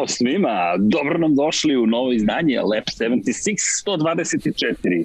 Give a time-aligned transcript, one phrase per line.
[0.00, 3.54] Ćao svima, dobro nam došli u novo izdanje Lab 76
[3.86, 5.04] 124.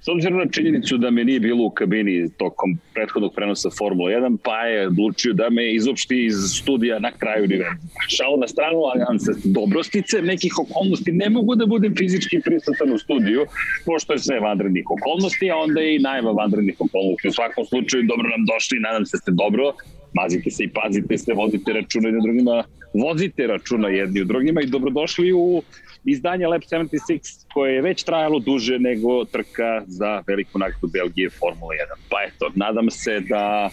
[0.00, 4.36] S obzirom na činjenicu da me nije bilo u kabini tokom prethodnog prenosa Formula 1,
[4.44, 7.90] pa je odlučio da me izopšti iz studija na kraju univerzuma.
[8.16, 12.92] Šao na stranu, ali ja se dobrostice nekih okolnosti ne mogu da budem fizički prisutan
[12.92, 13.46] u studiju,
[13.86, 17.28] pošto je sve vanrednih okolnosti, a onda je i najva vanrednih okolnosti.
[17.28, 19.72] U svakom slučaju, dobro nam došli, nadam se da ste dobro,
[20.14, 22.64] mazite se i pazite se, vodite računa jedni drugima,
[23.02, 25.62] vozite računa jedni u drugima i dobrodošli u
[26.04, 31.72] izdanje Lab 76 koje je već trajalo duže nego trka za veliku nagradu Belgije Formula
[31.72, 31.76] 1.
[32.10, 33.70] Pa eto, nadam se da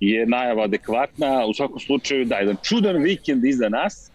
[0.00, 4.10] je najava adekvatna, u svakom slučaju da, jedan čudan vikend iza nas,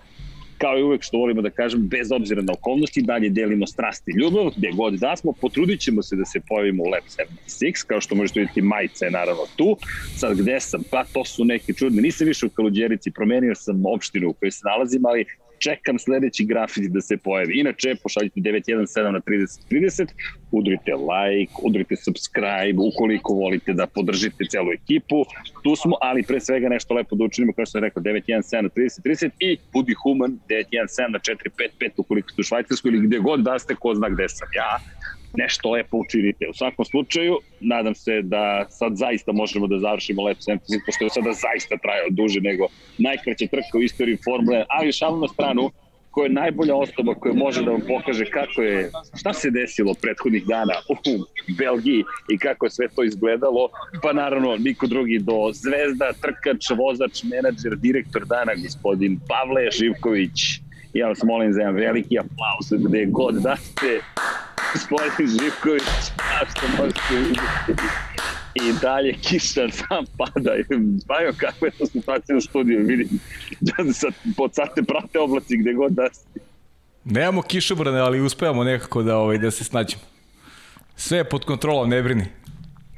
[0.62, 4.12] kao i uvek što volimo da kažem, bez obzira na okolnosti, dalje delimo strast i
[4.20, 7.04] ljubav, gde god da smo, potrudit ćemo se da se pojavimo u Lab
[7.48, 9.78] 76, kao što možete vidjeti, majica je naravno tu.
[10.16, 10.84] Sad gde sam?
[10.92, 12.02] Pa to su neke čudne.
[12.02, 15.26] Nisam više u Kaluđerici, promenio sam opštinu u kojoj se nalazim, ali
[15.62, 17.60] čekam sledeći grafit da se pojavi.
[17.60, 20.08] Inače, pošaljite 917 na 3030,
[20.52, 25.26] udrite like, udrite subscribe, ukoliko volite da podržite celu ekipu.
[25.64, 28.70] Tu smo, ali pre svega nešto lepo da učinimo, kao što sam rekao, 917 na
[28.70, 33.60] 3030 i budi human 917 na 455 ukoliko ste u Švajcarskoj ili gde god da
[33.60, 34.80] ste, ko zna gde sam ja
[35.34, 36.50] nešto lepo učinite.
[36.50, 41.10] U svakom slučaju, nadam se da sad zaista možemo da završimo Lab 76, pošto je
[41.10, 45.72] sada zaista trajao duže nego najkraća trka u istoriji Formule, ali šalim na stranu,
[46.12, 50.46] ko je najbolja osoba koja može da vam pokaže kako je, šta se desilo prethodnih
[50.46, 50.96] dana u
[51.58, 53.70] Belgiji i kako je sve to izgledalo,
[54.04, 60.61] pa naravno niko drugi do zvezda, trkač, vozač, menadžer, direktor dana, gospodin Pavle Živković.
[60.94, 64.02] Ja vas molim za jedan veliki aplauz gde god da ste
[64.74, 65.84] gospodin Živković,
[66.18, 67.84] a što možete vidjeti.
[68.56, 70.52] I dalje kiša sam pada.
[71.08, 73.08] Bajo, kakva je to situacija u studiju, vidim.
[73.60, 76.40] Da sad, pod sate prate oblaci gde god da ste.
[77.06, 80.04] Nemamo kišobrane, ali uspevamo nekako da, ovaj, da se snađemo.
[80.96, 82.26] Sve je pod kontrolom, ne brini.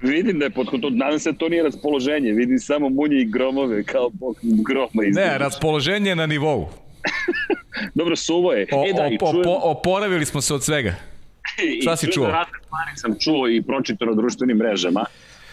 [0.02, 3.26] Vidim da je pod kontrolom, nadam se da to nije raspoloženje, vidim samo munje i
[3.26, 5.04] gromove kao bog groma.
[5.08, 5.32] Izgleda.
[5.32, 6.68] Ne, raspoloženje je na nivou.
[7.94, 8.68] Dobro, suvo je.
[8.72, 9.46] O, e, da, o, čujem...
[9.48, 10.96] oporavili smo se od svega.
[11.82, 12.28] Šta si čuo?
[12.28, 15.06] Razne stvari sam čuo i pročitao na društvenim mrežama,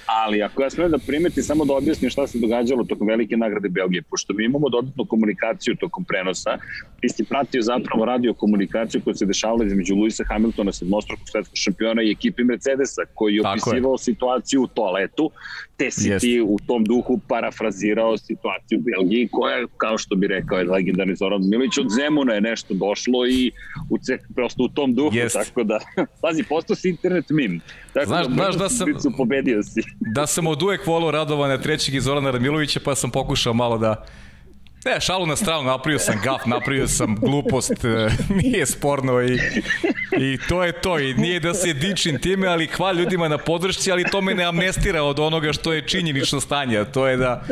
[0.06, 3.68] ali ako ja smem da primeti, samo da objasnim šta se događalo tokom velike nagrade
[3.68, 6.58] Belgije, pošto mi imamo dodatnu komunikaciju tokom prenosa,
[7.00, 12.02] ti si pratio zapravo radio komunikaciju koja se dešavala između Luisa Hamiltona, sedmostrukog svetskog šampiona
[12.02, 13.98] i ekipi Mercedesa, koji je opisivao je.
[13.98, 15.30] situaciju u toaletu,
[15.80, 16.20] te si yes.
[16.20, 21.16] ti u tom duhu parafrazirao situaciju u Belgiji, koja, kao što bi rekao je legendarni
[21.16, 23.50] Zoran Milić, od Zemuna je nešto došlo i
[23.90, 23.96] u,
[24.34, 25.32] prosto u tom duhu, yes.
[25.32, 25.78] tako da,
[26.22, 27.60] pazi, postao si internet mim.
[27.92, 29.80] Tako znaš, da, znaš da sam, pobedio si.
[30.00, 34.06] da sam od uvek volao radovanja trećeg iz Zorana Ramilovića, pa sam pokušao malo da
[34.84, 38.08] Ne, šalu na stranu, napravio sam gaf, napravio sam glupost, e,
[38.42, 39.38] nije sporno i,
[40.18, 40.98] i to je to.
[40.98, 44.44] I nije da se dičim time, ali hvala ljudima na podršci, ali to me ne
[44.44, 47.44] amnestira od onoga što je činjenično stanje, a to je da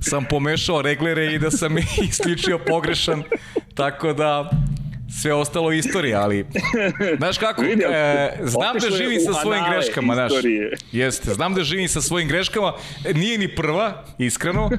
[0.00, 1.76] sam pomešao reglere i da sam
[2.08, 3.22] isključio pogrešan,
[3.74, 4.50] tako da
[5.22, 6.46] sve ostalo istorija, ali
[7.18, 10.32] znaš kako, e, znam da živim sa svojim greškama, znaš,
[10.92, 12.72] jeste, znam da živim sa svojim greškama,
[13.14, 14.70] nije ni prva, iskreno,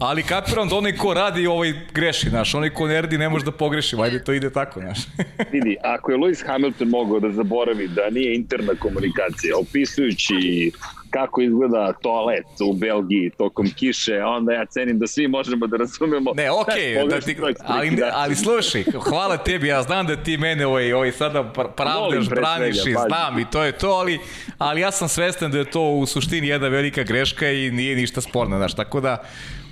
[0.00, 3.44] Ali kapiram da onaj ko radi ovaj greši, znaš, onaj ko ne radi ne može
[3.44, 4.98] da pogreši, vajde to ide tako, znaš.
[5.52, 10.72] Vidi, ako je Lewis Hamilton mogao da zaboravi da nije interna komunikacija, opisujući
[11.10, 16.32] kako izgleda toalet u Belgiji tokom kiše, onda ja cenim da svi možemo da razumemo.
[16.34, 20.66] Ne, okej, okay, da ti, ali, ali slušaj, hvala tebi, ja znam da ti mene
[20.66, 21.44] ovaj, ovaj sada
[21.76, 24.18] pravdaš, braniš i znam i to je to, ali,
[24.58, 28.20] ali ja sam svestan da je to u suštini jedna velika greška i nije ništa
[28.20, 29.24] sporno, znaš, tako da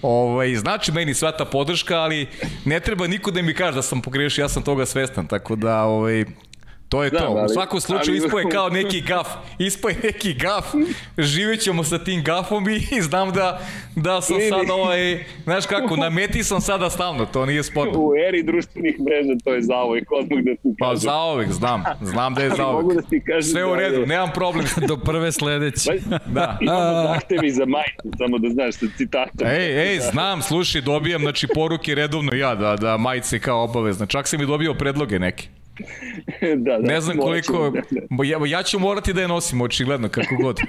[0.02, 2.26] Ovaj, znači meni sva ta podrška, ali
[2.64, 5.82] ne treba niko da mi kaže da sam pogrešio, ja sam toga svestan, tako da
[5.84, 6.24] ovaj,
[6.88, 7.24] To je da, to.
[7.24, 8.26] Ali, U svakom slučaju ali...
[8.26, 9.28] ispoje kao neki gaf.
[9.58, 10.64] Ispoje neki gaf.
[11.18, 13.60] Živjet ćemo sa tim gafom i znam da,
[13.96, 17.92] da sam sad ovaj, znaš kako, na meti sam sada stalno, to nije sporno.
[17.96, 20.76] U eri društvenih mreža to je zaovek, odmah da ti kažem.
[20.78, 21.84] Pa zaovek, znam.
[22.00, 22.82] Znam da je zaovek.
[22.82, 24.66] Mogu da ti kažem Sve u da redu, nemam problem.
[24.88, 25.90] Do prve sledeće.
[26.26, 26.58] Da.
[26.60, 29.46] Imamo zahtevi za majicu, samo da znaš, sa citatom.
[29.46, 34.06] Ej, ej, znam, slušaj, dobijam, znači, poruke redovno ja, da, da majice kao obavezno.
[34.06, 35.57] Čak sam i dobio predloge neke.
[36.64, 38.24] da, da, ne znam koliko, da, da.
[38.24, 40.60] Ja, ja ću morati da je nosim, očigledno, kako god.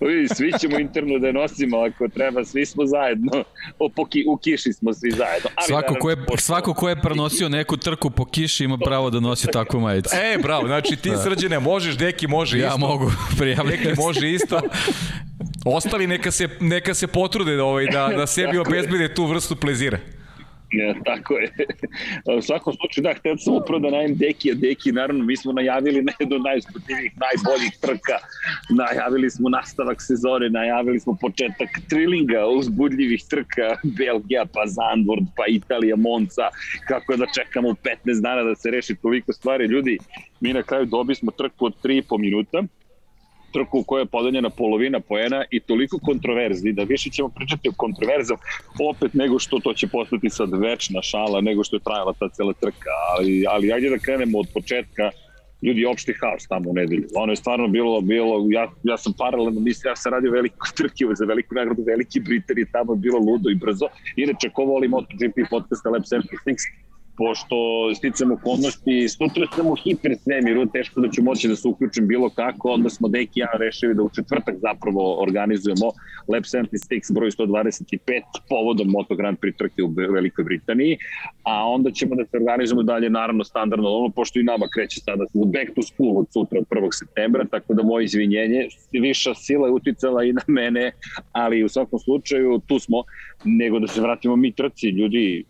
[0.00, 3.44] Vidi, svi ćemo interno da je nosimo ako treba, svi smo zajedno,
[3.78, 5.50] o, po ki, u kiši smo svi zajedno.
[5.54, 9.20] Ali svako, ko je, svako ko je prenosio neku trku po kiši ima pravo da
[9.20, 10.10] nosi takvu majicu.
[10.12, 11.16] E, bravo, znači ti da.
[11.16, 12.74] srđene možeš, Deki može ja isto.
[12.74, 13.76] Ja mogu, prijavljam.
[13.76, 14.60] Deki može isto.
[15.64, 19.98] Ostali neka se, neka se potrude da, ovaj, da, da sebi obezbede tu vrstu plezira.
[20.80, 21.52] Ja, tako je.
[22.38, 25.52] U svakom slučaju, da, htio sam upravo da najem Deki, a Deki, naravno, mi smo
[25.52, 28.16] najavili na jednu od najsportivijih, najboljih trka,
[28.70, 35.96] najavili smo nastavak sezone, najavili smo početak trilinga, uzbudljivih trka, Belgija, pa Zandvoort, pa Italija,
[35.96, 36.48] Monca,
[36.88, 39.64] kako je da čekamo 15 dana da se reši toliko stvari.
[39.64, 39.98] Ljudi,
[40.40, 42.62] mi na kraju dobismo trku od 3,5 minuta,
[43.52, 47.72] trku u kojoj je podeljena polovina poena i toliko kontroverzi da više ćemo pričati o
[47.76, 48.40] kontroverzama
[48.90, 52.52] opet nego što to će postati sad večna šala nego što je trajala ta cela
[52.52, 55.10] trka ali, ali ajde da krenemo od početka
[55.62, 57.08] ljudi opšti haos tamo u nedelju.
[57.14, 61.04] Ono je stvarno bilo, bilo ja, ja sam paralelno, mislim, ja sam radio veliko trke
[61.14, 63.88] za veliku nagradu Veliki Britanije, tamo je bilo ludo i brzo.
[64.16, 66.56] Inače, ko voli MotoGP podcasta Lab 76,
[67.18, 67.56] pošto
[67.94, 72.70] sticam okolnosti, sutra sam u hipersvemiru, teško da ću moći da se uključim bilo kako,
[72.70, 75.86] onda smo Deki i ja rešili da u četvrtak zapravo organizujemo
[76.28, 77.98] Lab 76 broj 125
[78.48, 80.98] povodom Moto Grand Prix trke u Velikoj Britaniji,
[81.42, 85.24] a onda ćemo da se organizujemo dalje naravno standardno, ono, pošto i nama kreće sada
[85.34, 86.88] back to school od sutra od 1.
[86.92, 90.92] septembra, tako da moje izvinjenje, viša sila je uticala i na mene,
[91.32, 93.02] ali u svakom slučaju tu smo,
[93.44, 95.44] nego da se vratimo mi trci, ljudi,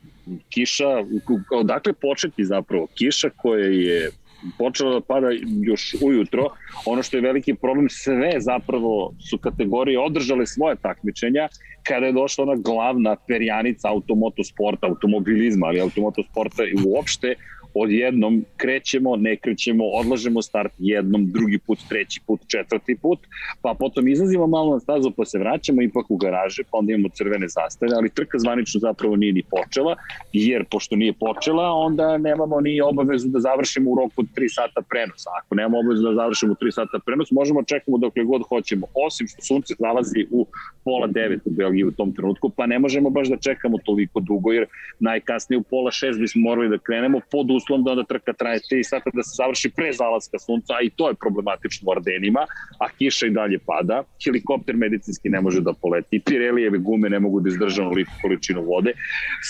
[0.49, 1.05] kiša,
[1.53, 2.87] odakle početi zapravo?
[2.95, 4.11] Kiša koja je
[4.59, 5.27] počela da pada
[5.63, 6.45] još ujutro.
[6.87, 11.49] Ono što je veliki problem, sve zapravo su kategorije održale svoje takmičenja
[11.83, 17.35] kada je došla ona glavna perjanica automotosporta, automobilizma, ali automotosporta i uopšte
[17.75, 23.19] odjednom krećemo, ne krećemo, odlažemo start jednom, drugi put, treći put, četvrti put,
[23.63, 27.09] pa potom izlazimo malo na stazu pa se vraćamo ipak u garaže, pa onda imamo
[27.09, 29.97] crvene zastave, ali trka zvanično zapravo nije ni počela,
[30.33, 34.81] jer pošto nije počela, onda nemamo ni obavezu da završimo u roku od 3 sata
[34.91, 35.31] prenosa.
[35.41, 39.27] Ako nemamo obavezu da završimo u 3 sata prenos, možemo čekamo dokle god hoćemo, osim
[39.29, 40.47] što sunce nalazi u
[40.85, 44.53] pola devet u Belgiji u tom trenutku, pa ne možemo baš da čekamo toliko dugo,
[44.53, 44.67] jer
[45.01, 48.83] najkasnije u pola šest bismo morali da krenemo pod uslovom da onda trka traje 3
[48.83, 52.47] sata da se završi pre zalaska sunca, a i to je problematično u Ardenima,
[52.79, 57.41] a kiša i dalje pada, helikopter medicinski ne može da poleti, Pirelijeve gume ne mogu
[57.41, 58.93] da izdrža liku količinu vode,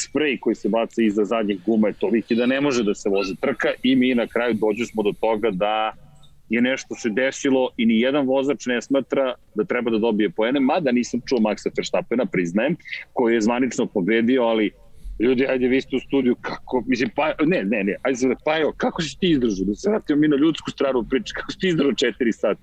[0.05, 3.35] sprej koji se baca iza zadnjih guma je toliki da ne može da se voze
[3.41, 5.93] trka i mi na kraju dođu smo do toga da
[6.49, 10.61] je nešto se desilo i ni jedan vozač ne smatra da treba da dobije poene,
[10.61, 12.77] mada nisam čuo Maxa Verstappena, priznajem,
[13.13, 14.71] koji je zvanično pobedio, ali
[15.21, 18.59] ljudi, ajde, vi ste u studiju, kako, mislim, pa, ne, ne, ne, ajde se, pa
[18.59, 21.59] evo, kako si ti izdržao, da se vratimo mi na ljudsku stranu priče, kako si
[21.59, 22.61] ti izdržao četiri sata?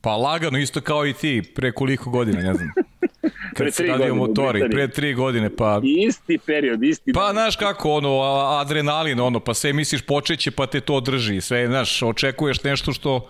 [0.00, 2.68] Pa lagano, isto kao i ti, pre koliko godina, ne znam.
[3.56, 5.80] Kad se radio motori, pre tri godine, pa...
[5.84, 7.12] Isti period, isti...
[7.12, 8.20] Pa, znaš kako, ono,
[8.60, 13.28] adrenalin, ono, pa sve misliš počeće, pa te to drži, sve, znaš, očekuješ nešto što,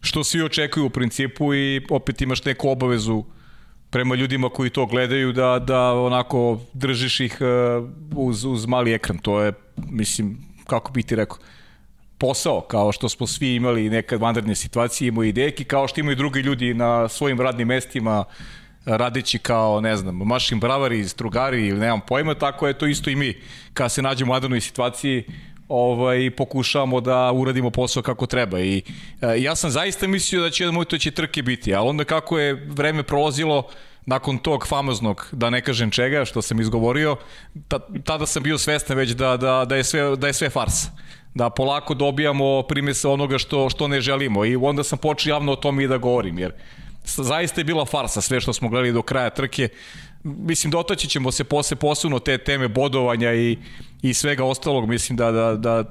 [0.00, 3.24] što svi očekuju u principu i opet imaš neku obavezu
[3.90, 9.18] prema ljudima koji to gledaju da, da onako držiš ih uh, uz, uz mali ekran.
[9.18, 11.38] To je, mislim, kako bi ti rekao,
[12.18, 16.16] posao, kao što smo svi imali nekad vanredne situacije, imaju i deki, kao što imaju
[16.16, 18.24] drugi ljudi na svojim radnim mestima,
[18.84, 23.16] radeći kao, ne znam, mašin bravari, strugari ili nemam pojma, tako je to isto i
[23.16, 23.34] mi.
[23.74, 25.24] Kada se nađemo u vanrednoj situaciji,
[25.68, 28.60] ovaj, pokušavamo da uradimo posao kako treba.
[28.60, 28.82] I
[29.20, 32.38] e, ja sam zaista mislio da će jedan to će trke biti, ali onda kako
[32.38, 33.68] je vreme prolazilo
[34.06, 37.16] nakon tog famoznog, da ne kažem čega, što sam izgovorio,
[37.68, 40.90] ta, tada sam bio svestan već da, da, da, je, sve, da je sve farsa
[41.34, 44.44] da polako dobijamo primese onoga što, što ne želimo.
[44.44, 46.52] I onda sam počeo javno o tome i da govorim, jer
[47.04, 49.68] zaista je bila farsa sve što smo gledali do kraja trke,
[50.24, 53.58] mislim dotaći ćemo se posle posebno te teme bodovanja i,
[54.02, 55.84] i svega ostalog, mislim da, da, da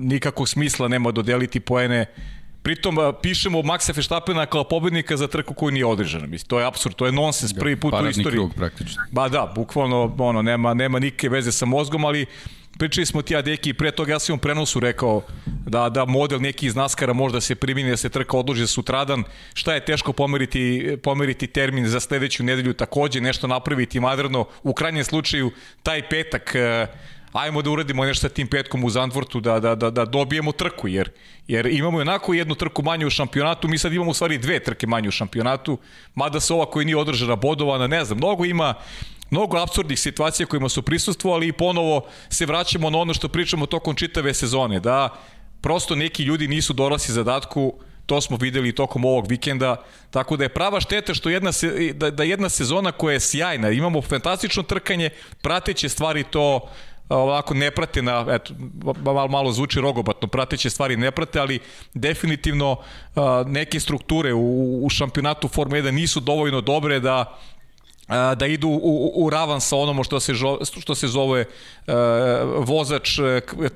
[0.00, 2.06] nikakvog smisla nema dodeliti poene
[2.62, 6.26] Pritom pišemo Maxa Feštapena kao pobednika za trku koju nije održana.
[6.26, 8.38] Mislim, to je apsurd, to je nonsens prvi put u istoriji.
[8.38, 9.02] krug praktično.
[9.10, 12.26] Ba da, bukvalno ono, nema, nema nike veze sa mozgom, ali
[12.78, 16.40] pričali smo ti ja deki pre toga ja sam u prenosu rekao da, da model
[16.40, 20.12] neki iz Naskara možda se primini da se trka odloži za sutradan, šta je teško
[20.12, 25.50] pomeriti, pomeriti termin za sledeću nedelju takođe, nešto napraviti madrno, u krajnjem slučaju
[25.82, 26.54] taj petak
[27.32, 30.88] ajmo da uradimo nešto sa tim petkom u Zandvortu, da, da, da, da dobijemo trku,
[30.88, 31.10] jer,
[31.48, 34.86] jer imamo onako jednu trku manje u šampionatu, mi sad imamo u stvari dve trke
[34.86, 35.78] manje u šampionatu,
[36.14, 38.74] mada se ova koja nije održana bodovana, ne znam, mnogo ima
[39.30, 43.94] mnogo absurdnih situacija kojima su prisustvovali i ponovo se vraćamo na ono što pričamo tokom
[43.94, 45.08] čitave sezone, da
[45.60, 47.74] prosto neki ljudi nisu dorasli zadatku
[48.10, 49.76] to smo videli tokom ovog vikenda,
[50.10, 53.70] tako da je prava šteta što jedna, se, da, da jedna sezona koja je sjajna,
[53.70, 55.10] imamo fantastično trkanje,
[55.42, 56.68] prateće stvari to
[57.10, 58.54] ovako ne prate na, eto,
[59.04, 61.58] malo, malo zvuči rogobatno, prateće stvari ne prate, ali
[61.94, 62.76] definitivno
[63.46, 67.38] neke strukture u, u šampionatu Forma 1 nisu dovoljno dobre da
[68.36, 71.94] da idu u, u, u ravan sa onomo što se, žo, što se zove uh,
[72.58, 73.18] vozač,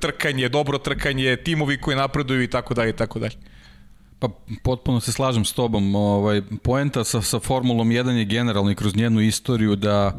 [0.01, 3.35] trkanje, dobro trkanje, timovi koji napreduju i tako dalje i tako dalje.
[4.19, 4.29] Pa
[4.63, 5.95] potpuno se slažem s tobom.
[5.95, 10.19] Ovaj, poenta sa, sa Formulom 1 je generalno i kroz njenu istoriju da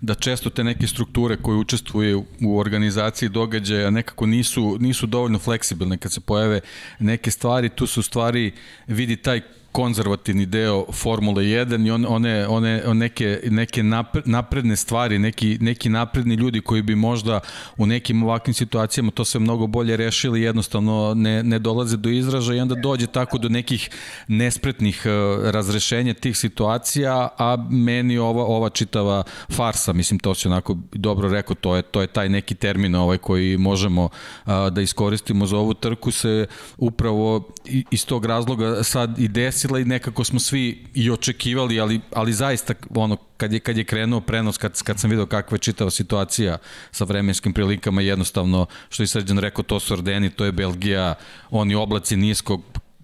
[0.00, 5.98] da često te neke strukture koje učestvuju u organizaciji događaja nekako nisu, nisu dovoljno fleksibilne
[5.98, 6.60] kad se pojave
[6.98, 8.52] neke stvari, tu su stvari
[8.86, 9.40] vidi taj
[9.72, 13.82] konzervativni deo Formule 1 i on, one, one, neke, neke
[14.24, 17.40] napredne stvari, neki, neki napredni ljudi koji bi možda
[17.76, 22.58] u nekim ovakvim situacijama to sve mnogo bolje rešili, jednostavno ne, ne dolaze do izražaja
[22.58, 23.90] i onda dođe tako do nekih
[24.28, 30.76] nespretnih uh, razrešenja tih situacija, a meni ova, ova čitava farsa, mislim to se onako
[30.92, 34.08] dobro rekao, to je, to je taj neki termin ovaj koji možemo
[34.46, 36.46] da iskoristimo za ovu trku se
[36.78, 37.48] upravo
[37.90, 42.32] iz tog razloga sad i desi desila i nekako smo svi i očekivali, ali, ali
[42.32, 45.90] zaista ono, kad je, kad je krenuo prenos, kad, kad sam vidio kakva je čitava
[45.90, 46.58] situacija
[46.90, 51.14] sa vremenskim prilikama, jednostavno, što je Srđan rekao, to su Ordeni, to je Belgija,
[51.50, 52.62] oni oblaci niskog,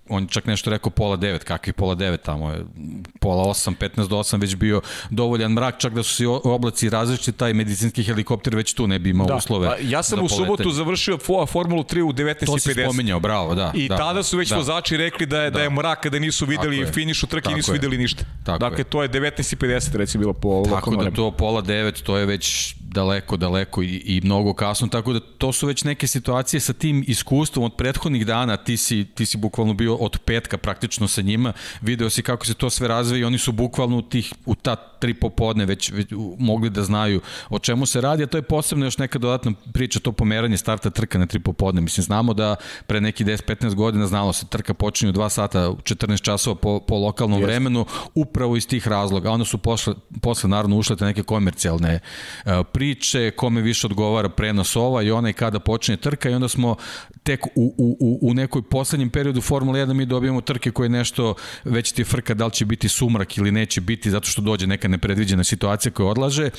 [0.08, 2.64] on čak nešto rekao pola devet, kakvi pola devet tamo je,
[3.20, 7.32] pola osam, 15 do 8 već bio dovoljan mrak, čak da su se oblaci različiti,
[7.32, 9.34] taj medicinski helikopter već tu ne bi imao da.
[9.34, 9.68] uslove.
[9.68, 12.46] Pa, ja sam da u subotu završio Formulu 3 u 19.50.
[12.46, 13.72] To si spominjao, bravo, da.
[13.75, 14.56] I da, tada su već da.
[14.56, 15.58] vozači rekli da je, da.
[15.58, 17.72] da je mrak, da nisu videli finišu trke, nisu je.
[17.72, 18.25] videli ništa.
[18.44, 18.84] Tako dakle, je.
[18.84, 23.36] to je 19.50 recimo bilo po Tako da to pola devet, to je već daleko,
[23.36, 27.64] daleko i, i mnogo kasno, tako da to su već neke situacije sa tim iskustvom
[27.64, 32.11] od prethodnih dana, ti si, ti si bukvalno bio od petka praktično sa njima, video
[32.11, 35.15] si kako se to sve razvije i oni su bukvalno u, tih, u ta tri
[35.15, 38.99] popodne već, već mogli da znaju o čemu se radi, a to je posebno još
[38.99, 41.81] neka dodatna priča, to pomeranje starta trka na tri popodne.
[41.81, 46.57] Mislim, znamo da pre neki 10-15 godina znalo se trka počinju 2 sata, 14 časova
[46.57, 47.47] po, po lokalnom Jest.
[47.47, 49.31] vremenu, upravo iz tih razloga.
[49.31, 52.00] Onda su posle, posle naravno ušle neke komercijalne
[52.45, 56.76] uh, priče, kome više odgovara prenos ova i onaj kada počinje trka i onda smo
[57.23, 61.93] tek u, u, u nekoj poslednjem periodu Formula 1 mi dobijamo trke koje nešto već
[61.93, 65.45] ti frka da li će biti sumrak ili neće biti zato što dođe neka nepredviđena
[65.45, 66.50] situacija koja odlaže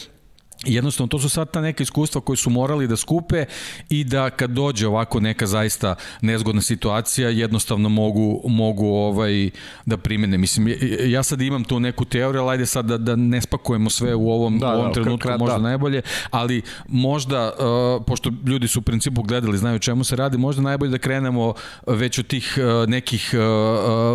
[0.65, 3.45] Jednostavno, to su sad ta neka iskustva koje su morali da skupe
[3.89, 9.49] i da kad dođe ovako neka zaista nezgodna situacija, jednostavno mogu, mogu ovaj,
[9.85, 10.37] da primene.
[10.37, 14.15] Mislim, ja sad imam tu neku teoriju, ali ajde sad da, da ne spakujemo sve
[14.15, 15.63] u ovom, da, u ovom da, trenutku, krat, možda da.
[15.63, 20.61] najbolje, ali možda, uh, pošto ljudi su u principu gledali, znaju čemu se radi, možda
[20.61, 21.53] najbolje da krenemo
[21.87, 23.39] već od tih uh, nekih uh,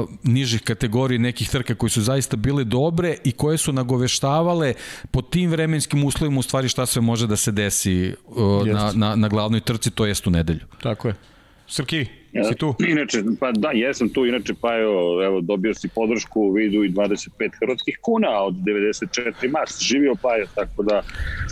[0.02, 4.74] uh, nižih kategorija, nekih trka koji su zaista bile dobre i koje su nagoveštavale
[5.10, 8.92] po tim vremenskim uslovima govorimo u stvari šta sve može da se desi uh, na,
[8.94, 10.66] na, na glavnoj trci, to jest u nedelju.
[10.82, 11.14] Tako je.
[11.68, 12.06] Srki,
[12.48, 12.74] si tu?
[12.88, 16.90] Inače, pa da, jesam tu, inače pa evo, evo dobio si podršku u vidu i
[16.90, 17.28] 25
[17.60, 21.02] hrvatskih kuna od 94 mars, živio Pajo, tako da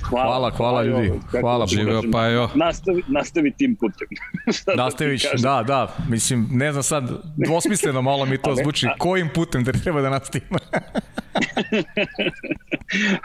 [0.09, 0.27] hvala.
[0.27, 1.67] Hvala, hvala Pajo, ljudi, hvala.
[1.67, 2.49] Živio Pajo.
[2.55, 4.09] Nastavi, nastavi tim putem.
[4.85, 9.73] Nastavić, da, da, mislim, ne znam sad, dvosmisleno malo mi to zvuči, kojim putem da
[9.73, 10.49] treba da nastavim?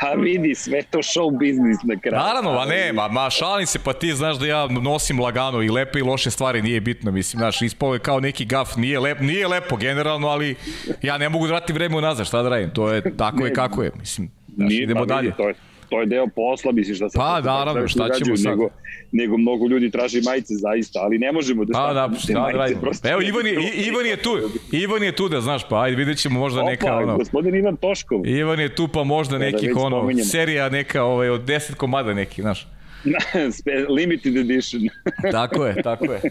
[0.05, 2.23] a vidi, sve to show biznis na kraju.
[2.23, 5.69] Naravno, a ne, ma, ma šalim se, pa ti znaš da ja nosim lagano i
[5.69, 9.19] lepe i loše stvari, nije bitno, mislim, znaš, ispao je kao neki gaf, nije, lep,
[9.19, 10.55] nije lepo generalno, ali
[11.01, 13.53] ja ne mogu da vratim vreme unazad, šta da radim, to je tako ne, je
[13.53, 15.33] kako je, mislim, znaš, nije, idemo pa, dalje.
[15.37, 15.55] To je,
[15.89, 17.17] to je deo posla, misliš da se...
[17.17, 18.51] Pa, naravno, šta ćemo sad?
[18.51, 18.69] Nego,
[19.11, 22.81] nego mnogo ljudi traži majice zaista, ali ne možemo da pa, da, šta da radimo.
[23.03, 23.53] Evo, Ivan je,
[23.87, 24.37] Ivan je tu,
[24.71, 27.17] Ivan je tu da znaš, pa ajde vidjet ćemo možda Opa, neka ono...
[27.17, 28.27] gospodin Ivan Toškov.
[28.27, 30.29] Ivan je tu pa možda da, nekih da ono, spominjamo.
[30.29, 32.67] serija neka ovaj, od 10 komada neki, znaš.
[33.97, 34.81] limited edition.
[35.31, 36.21] tako je, tako je.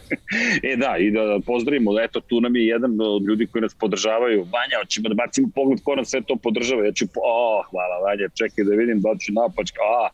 [0.62, 4.38] E da, i da pozdravimo, eto tu nam je jedan od ljudi koji nas podržavaju.
[4.38, 6.84] Vanja, hoćemo da bacimo pogled ko nam sve to podržava.
[6.84, 10.08] Ja ću, o, hvala Vanja, čekaj da vidim da ću napačka, a,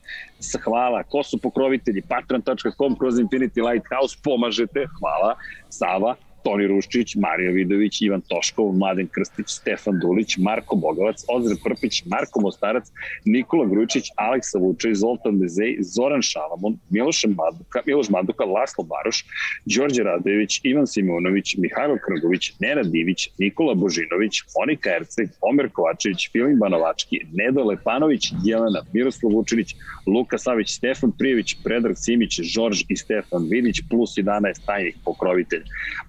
[0.64, 5.34] hvala, ko su pokrovitelji, patron.com kroz Infinity Lighthouse, pomažete, hvala,
[5.68, 6.14] Sava,
[6.44, 12.40] Toni Ruščić, Mario Vidović, Ivan Toškov, Mladen Krstić, Stefan Dulić, Marko Bogovac, Ozir Prpić, Marko
[12.40, 12.88] Mostarac,
[13.24, 19.24] Nikola Grujičić, Aleksa Vučej, Zoltan Dezej, Zoran Šalamon, Miloš Maduka, Miloš Maduka, Laslo Baroš,
[19.64, 26.58] Đorđe Radojević, Ivan Simonović, Mihajlo Krgović, Nenad Divić, Nikola Božinović, Monika Erceg, Omer Kovačević, Filip
[26.58, 29.74] Banovački, Nedo Lepanović, Jelena, Miroslav Vučinić,
[30.06, 35.64] Luka Savić, Stefan Prijević, Predrag Simić, Žorž i Stefan Vidić, plus 11 tajnih pokrovitelja.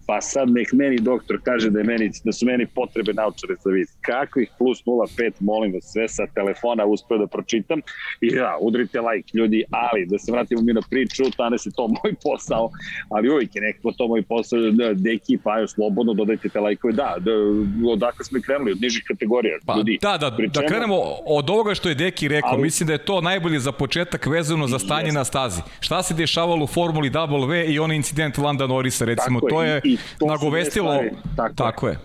[0.07, 3.69] Pa sad nek meni doktor kaže da, je meni, da su meni potrebe naučare za
[3.69, 3.87] vid.
[4.01, 7.81] Kakvih plus 0,5, molim vas, sve sa telefona uspeo da pročitam.
[8.21, 11.87] I ja, udrite like ljudi, ali da se vratimo mi na priču, danas je to
[12.03, 12.69] moj posao,
[13.09, 16.93] ali uvijek je nekako to moj posao, da, deki, pa jo, slobodno dodajte te lajkove,
[16.93, 17.31] da, da,
[17.91, 19.57] odakle smo krenuli, od nižih kategorija.
[19.65, 22.93] Pa, ljudi, da, da, da krenemo od ovoga što je Deki rekao, ali, mislim da
[22.93, 25.15] je to najbolje za početak vezano za stanje jest.
[25.15, 25.61] na stazi.
[25.79, 29.81] Šta se dešavalo u Formuli W i onaj incident Landa Norisa, recimo, tako to je,
[29.83, 31.03] i, i to nagovestilo,
[31.35, 31.97] tako, tako je.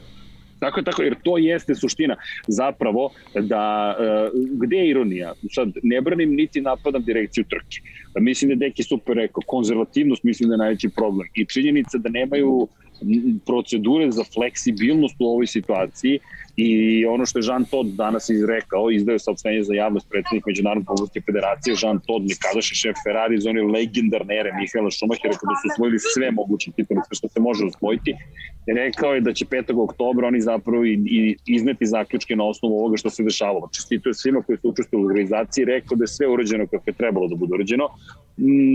[0.59, 2.17] Tako je, tako, jer to jeste suština
[2.47, 5.33] zapravo da, uh, gde je ironija?
[5.55, 7.79] Sad, ne branim niti napadam direkciju trke.
[8.21, 12.09] Mislim da je Deki super rekao, konzervativnost mislim da je najveći problem i činjenica da
[12.09, 12.69] nemaju
[13.47, 16.19] procedure za fleksibilnost u ovoj situaciji
[16.57, 21.21] I ono što je Jean Todt danas izrekao, izdao saopštenje za javnost predsednik Međunarodne pomorske
[21.21, 25.99] federacije, Jean Todt, nekadašnji šef Ferrari iz one legendarne ere Mihaela Šumahira, kada su osvojili
[26.15, 28.15] sve moguće titule, sve što se može osvojiti,
[28.67, 29.83] rekao je da će 5.
[29.83, 33.69] oktobra oni zapravo i, i izneti zaključke na osnovu ovoga što se dešavalo.
[33.75, 36.95] Čestito je svima koji su učestvili u organizaciji, rekao da je sve urađeno kako je
[36.95, 37.89] trebalo da bude urađeno.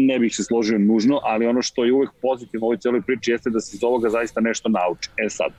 [0.08, 3.32] Ne bih se složio nužno, ali ono što je uvek pozitivno u ovoj celoj priči
[3.32, 5.10] jeste da se iz ovoga zaista nešto nauči.
[5.18, 5.52] E sad,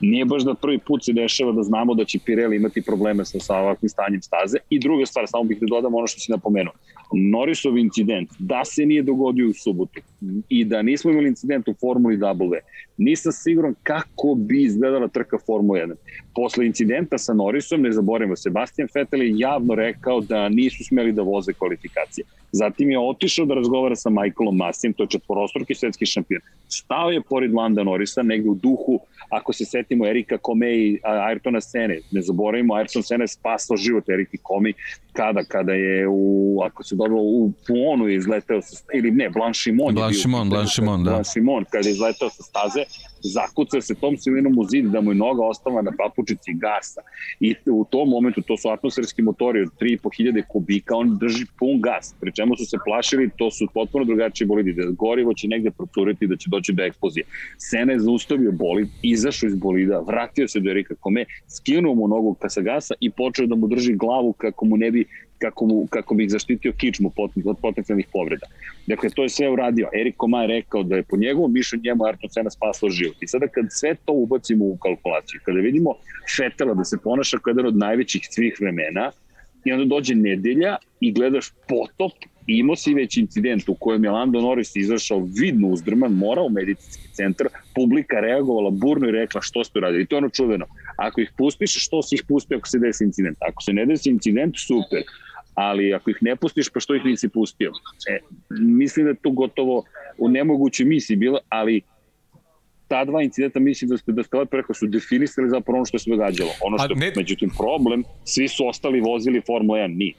[0.00, 3.40] Nije baš da prvi put se dešava da znamo da će Pirelli imati probleme sa,
[3.40, 4.58] sa ovakvim stanjem staze.
[4.70, 6.72] I druga stvar, samo bih da dodam ono što si napomenuo.
[7.12, 10.00] Norrisov incident, da se nije dogodio u subotu
[10.48, 12.58] i da nismo imali incident u Formuli W,
[12.96, 15.94] nisam siguran kako bi izgledala trka Formula 1.
[16.34, 21.22] Posle incidenta sa Norrisom, ne zaboravimo, Sebastian Vettel je javno rekao da nisu smeli da
[21.22, 22.24] voze kvalifikacije.
[22.52, 26.40] Zatim je otišao da razgovara sa Michaelom Masijem, to je četvorostruki svetski šampion.
[26.68, 31.60] Stao je pored Landa Norrisa, negde u duhu, ako se setimo Erika Kome i Ayrtona
[31.60, 34.74] Sene, ne zaboravimo, Ayrton Sene je spasao život Eriki Komi,
[35.12, 39.94] kada, kada je u, ako se dobro, u Puonu je izleteo, sa, ili ne, Blanchimon.
[39.94, 41.10] Blanchimon, Blanchimon, da.
[41.10, 42.84] Blanchimon, kada je izleteo sa staze,
[43.22, 47.00] zakuca se tom silinom u zid da mu je noga ostala na papučici gasa.
[47.40, 52.14] I u tom momentu, to su atmosferski motori od 3.500 kubika, on drži pun gas.
[52.20, 56.26] Pri čemu su se plašili, to su potpuno drugačiji bolidi, da gorivo će negde procuriti,
[56.26, 57.24] da će doći do eksplozije.
[57.58, 62.36] Sena je zaustavio bolid, izašao iz bolida, vratio se do Erika Kome, skinuo mu nogu
[62.48, 65.04] sa gasa i počeo da mu drži glavu kako mu ne bi
[65.40, 67.12] kako, mu, kako bi zaštitio kičmu
[67.44, 68.46] od potencijalnih povreda.
[68.86, 69.88] Dakle, to je sve uradio.
[70.00, 73.16] Erik Koma je rekao da je po njegovom mišljenju njemu Ayrton Senna spasao život.
[73.22, 75.94] I sada kad sve to ubacimo u kalkulaciju, kada vidimo
[76.36, 79.12] Fetela da se ponaša kao jedan od najvećih svih vremena,
[79.64, 82.12] i onda dođe nedelja i gledaš potop
[82.46, 86.50] i imao si već incident u kojem je Lando Norris izašao vidno uzdrman, morao u
[86.50, 90.02] medicinski centar, publika reagovala burno i rekla što ste uradili.
[90.02, 90.66] I to je ono čuveno.
[90.96, 93.38] Ako ih pustiš, što si ih pustio ako se desi incident?
[93.40, 95.02] Ako se ne desi incident, super
[95.60, 97.72] ali ako ih ne pustiš, pa što ih nisi pustio?
[98.08, 98.18] E,
[98.60, 99.84] mislim da je to gotovo
[100.18, 101.82] u nemogućoj misiji bilo, ali
[102.88, 105.98] ta dva incidenta mislim da ste da ste lepo rekao su definisali zapravo ono što
[105.98, 106.50] se događalo.
[106.62, 107.12] Ono što ne...
[107.16, 110.14] međutim problem, svi su ostali vozili Formula 1, nije.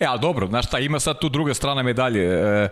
[0.00, 2.22] E, ali dobro, znaš šta, ima sad tu druga strana medalje.
[2.22, 2.68] E,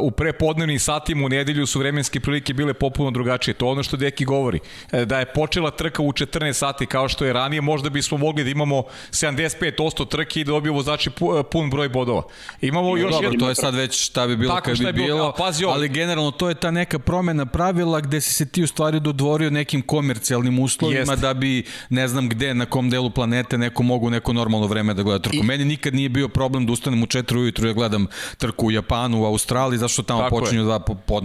[0.00, 3.54] u prepodnevnim satima u nedelju su vremenske prilike bile popuno drugačije.
[3.54, 4.58] To je ono što Deki govori.
[4.92, 8.44] E, da je počela trka u 14 sati kao što je ranije, možda bismo mogli
[8.44, 11.10] da imamo 75% trke i da dobijemo znači
[11.50, 12.22] pun broj bodova.
[12.60, 15.64] Imamo još dobro, to je sad već šta bi bilo kad bi bilo, bilo pazi
[15.64, 19.50] ali generalno to je ta neka promena pravila gde si se ti u stvari dodvorio
[19.50, 21.22] nekim komercijalnim uslovima Jest.
[21.22, 25.02] da bi ne znam gde, na kom delu planete neko mogu neko normalno vreme da
[25.02, 25.36] gleda trku.
[25.36, 25.42] I...
[25.42, 28.06] Meni nikad nije bio problem da ustanem u 4 ujutru da gledam
[28.38, 31.22] trku u Japanu, u Australiji, zašto tamo Tako počinju dva po, po,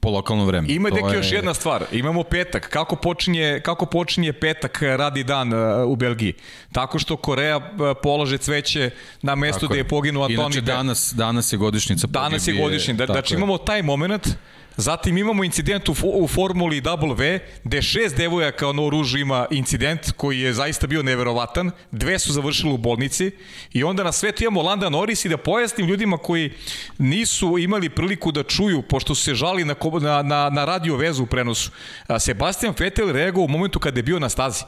[0.00, 0.74] po lokalnom vremenu.
[0.74, 1.16] Ima neki je...
[1.16, 1.84] još jedna stvar.
[1.92, 2.68] Imamo petak.
[2.68, 6.32] Kako počinje, kako počinje petak radi dan uh, u Belgiji?
[6.72, 7.62] Tako što Koreja uh,
[8.02, 8.90] polaže cveće
[9.22, 13.06] na mesto gde je poginuo Tony Inače, danas, danas je godišnjica Danas je godišnjica.
[13.06, 14.28] Da, znači imamo taj moment
[14.80, 20.40] Zatim imamo incident u, u Formuli W, gde šest devojaka ono oružu ima incident koji
[20.40, 21.70] je zaista bio neverovatan.
[21.90, 23.30] Dve su završile u bolnici
[23.72, 26.52] i onda na svetu imamo Landa Norris i da pojasnim ljudima koji
[26.98, 31.22] nisu imali priliku da čuju, pošto su se žali na, na, na, na radio vezu
[31.22, 31.70] u prenosu.
[32.18, 34.64] Sebastian Vettel reagovao u momentu kada je bio na stazi.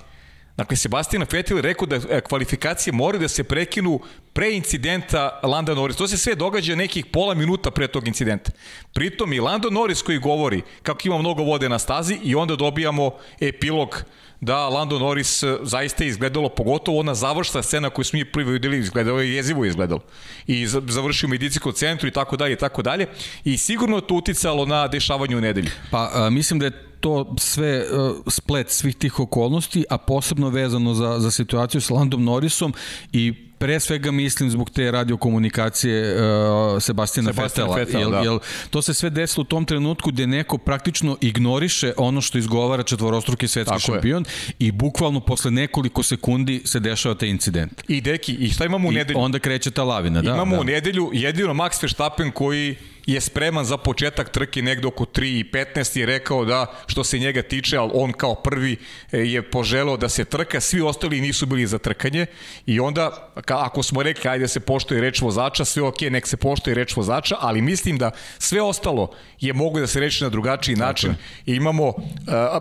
[0.57, 4.01] Dakle, Sebastian Vettel rekao da e, kvalifikacije moraju da se prekinu
[4.33, 5.97] pre incidenta Landa Norris.
[5.97, 8.51] To se sve događa nekih pola minuta pre tog incidenta.
[8.95, 13.11] Pritom i Lando Norris koji govori kako ima mnogo vode na stazi i onda dobijamo
[13.41, 14.05] epilog
[14.41, 18.79] da Lando Norris e, zaista izgledalo, pogotovo ona završna scena koju smo mi prvi videli,
[18.79, 20.01] izgledalo je jezivo izgledalo.
[20.47, 23.07] I završio u medicinskom centru i tako dalje i tako dalje.
[23.45, 25.71] I sigurno je to uticalo na dešavanje u nedelji.
[25.91, 30.95] Pa a, mislim da je to sve uh, splet svih tih okolnosti, a posebno vezano
[30.95, 32.75] za, za situaciju sa Landom Norrisom
[33.13, 37.77] i Pre svega mislim zbog te radiokomunikacije uh, Sebastina Fetela.
[37.77, 38.19] Fetel, jel, da.
[38.19, 38.39] jel,
[38.71, 43.49] to se sve desilo u tom trenutku gde neko praktično ignoriše ono što izgovara četvorostruki
[43.49, 44.55] svetski Tako šampion je.
[44.59, 47.83] i bukvalno posle nekoliko sekundi se dešava taj incident.
[47.89, 49.19] I deki, i šta imamo u nedelju?
[49.19, 50.31] I onda kreće ta lavina, da.
[50.31, 50.61] Imamo da.
[50.61, 52.77] u nedelju jedino Max Verstappen koji
[53.13, 57.19] je spreman za početak trke negde oko 3 i 15 i rekao da što se
[57.19, 58.77] njega tiče, ali on kao prvi
[59.13, 62.27] e, je poželao da se trka, svi ostali nisu bili za trkanje
[62.67, 66.75] i onda ako smo rekli ajde se poštuje reč vozača, sve ok, nek se poštuje
[66.75, 71.15] reč vozača, ali mislim da sve ostalo je mogo da se reči na drugačiji način.
[71.47, 71.93] I imamo,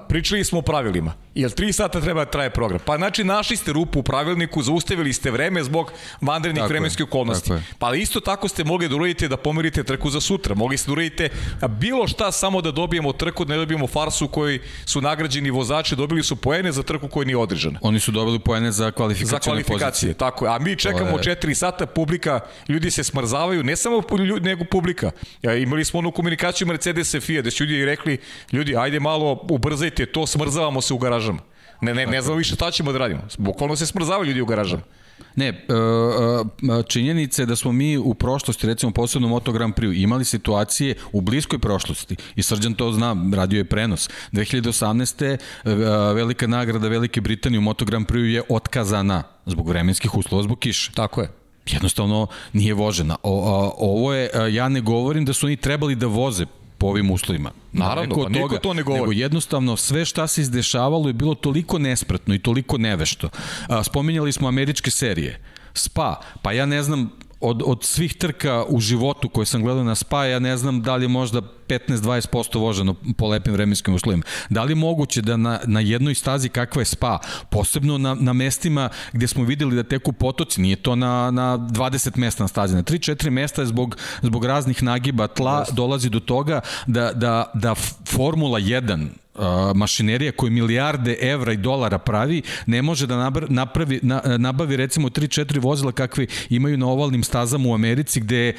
[0.07, 2.79] pričali smo o pravilima, Jel 3 sata treba da traje program?
[2.85, 7.51] Pa znači našli ste rupu u pravilniku, zaustavili ste vreme zbog vanrednih vremenskih okolnosti.
[7.79, 10.55] Pa isto tako ste mogli da uradite da pomerite trku za sutra.
[10.55, 11.29] Mogli ste da uradite
[11.79, 16.23] bilo šta samo da dobijemo trku, da ne dobijemo farsu koji su nagrađeni vozači, dobili
[16.23, 17.79] su poene za trku koja nije održana.
[17.81, 19.31] Oni su dobili poene za kvalifikacije.
[19.31, 20.13] Za kvalifikacije, pozicije.
[20.13, 20.55] tako je.
[20.55, 21.23] A mi čekamo je...
[21.23, 25.11] 4 sata, publika, ljudi se smrzavaju, ne samo ljudi, nego publika.
[25.41, 28.17] Ja, imali smo onu komunikaciju Mercedes i Fiat, gde su ljudi rekli,
[28.51, 31.49] ljudi, ajde malo ubrzajte to, smrzavamo se u garažu garažama.
[31.81, 33.21] Ne, ne, ne znamo više šta ćemo da radimo.
[33.37, 34.83] Bukvalno se smrzavaju ljudi u garažama.
[35.35, 40.03] Ne, e, e, činjenica je da smo mi u prošlosti, recimo posebno Moto Grand Prix,
[40.03, 44.09] imali situacije u bliskoj prošlosti i Srđan to zna, radio je prenos.
[44.31, 45.23] 2018.
[45.25, 45.37] E,
[46.13, 50.91] velika nagrada Velike Britanije u Moto Grand Prix je otkazana zbog vremenskih uslova, zbog kiše.
[50.95, 51.31] Tako je
[51.65, 53.15] jednostavno nije vožena.
[53.23, 56.45] O, ovo je, ja ne govorim da su oni trebali da voze
[56.79, 57.51] po ovim uslovima.
[57.71, 59.01] Naravno, pa niko to ne govori.
[59.01, 63.29] Nego jednostavno sve šta se izdešavalo je bilo toliko nespretno i toliko nevešto.
[63.83, 65.41] spominjali smo američke serije.
[65.73, 67.09] Spa, pa ja ne znam,
[67.41, 70.95] od, od svih trka u životu koje sam gledao na Spa, ja ne znam da
[70.95, 74.23] li je možda 15-20% voženo po lepim vremenskim uslovima.
[74.49, 78.33] Da li je moguće da na, na jednoj stazi kakva je Spa, posebno na, na
[78.33, 82.75] mestima gde smo videli da teku potoci, nije to na, na 20 mesta na stazi,
[82.75, 87.75] na 3-4 mesta je zbog, zbog raznih nagiba tla dolazi do toga da, da, da
[88.05, 89.07] Formula 1
[89.75, 95.61] mašinerija koju milijarde evra i dolara pravi, ne može da napravi, na, nabavi recimo 3-4
[95.61, 98.53] vozila kakve imaju na ovalnim stazama u Americi gde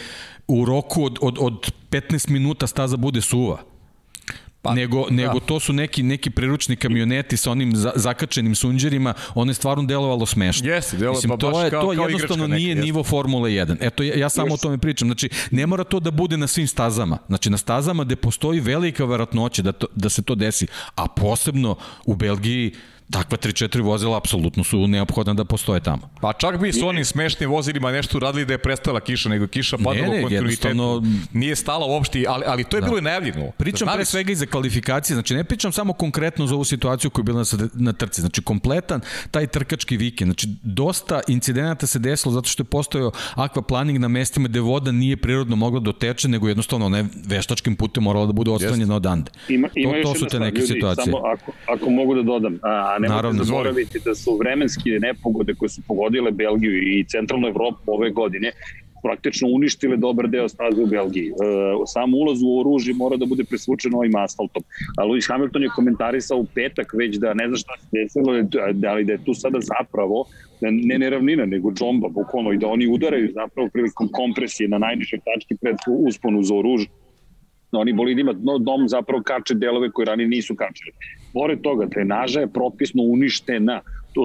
[0.49, 3.70] u roku od, od, od 15 minuta staza bude suva.
[4.63, 5.15] Pa, nego, da.
[5.15, 9.85] nego to su neki neki priručni kamioneti sa onim za, zakačenim sunđerima, ono je stvarno
[9.85, 10.69] delovalo smešno.
[10.69, 12.85] Jeste, delovalo Mislim, pa to baš je, kao, to kao jednostavno neki, nije jeste.
[12.85, 13.77] nivo Formule 1.
[13.81, 14.55] Eto, ja, ja samo yes.
[14.55, 15.09] o tome pričam.
[15.09, 17.19] Znači, ne mora to da bude na svim stazama.
[17.27, 21.77] Znači, na stazama gde postoji velika verovatnoća da, to, da se to desi, a posebno
[22.05, 22.73] u Belgiji
[23.11, 26.11] takva 3-4 vozila apsolutno su neophodna da postoje tamo.
[26.21, 29.77] Pa čak bi s onim smešnim vozilima nešto uradili da je prestala kiša, nego kiša
[29.79, 31.03] padala u kontinuitetu.
[31.33, 32.87] Nije stala uopšte, ali, ali to je da.
[32.87, 33.51] bilo i najavljeno.
[33.59, 37.11] Pričam Znali pre svega i za kvalifikacije, znači ne pričam samo konkretno za ovu situaciju
[37.11, 41.99] koja je bila na, na trci, znači kompletan taj trkački vikend, znači dosta incidenata se
[41.99, 46.49] desilo zato što je postojao akvaplaning na mestima gde voda nije prirodno mogla doteče, nego
[46.49, 49.31] jednostavno ne veštačkim putem morala da bude odstranjena odande.
[49.49, 51.05] Ima, ima to, to su te neke ljudi, situacije.
[51.05, 55.83] Samo ako, ako mogu da dodam, a, nemojte zaboraviti da su vremenske nepogode koje su
[55.89, 58.53] pogodile Belgiju i centralnu Evropu ove godine
[59.03, 61.29] praktično uništile dobar deo staze u Belgiji.
[61.29, 61.33] E,
[61.87, 64.63] sam ulaz u oružje mora da bude presvučen ovim asfaltom.
[64.99, 68.95] A Lewis Hamilton je komentarisao u petak već da ne zna šta se desilo, da
[68.95, 70.25] li da je tu sada zapravo
[70.61, 75.57] ne neravnina, nego džomba, bukvalno, i da oni udaraju zapravo prilikom kompresije na najnižoj tački
[75.61, 76.89] pred usponu za oružje
[77.79, 80.93] oni bolidima no, dom zapravo kače delove koje ranije nisu kačili.
[81.33, 83.81] Pored toga, trenaža je propisno uništena.
[84.15, 84.23] To,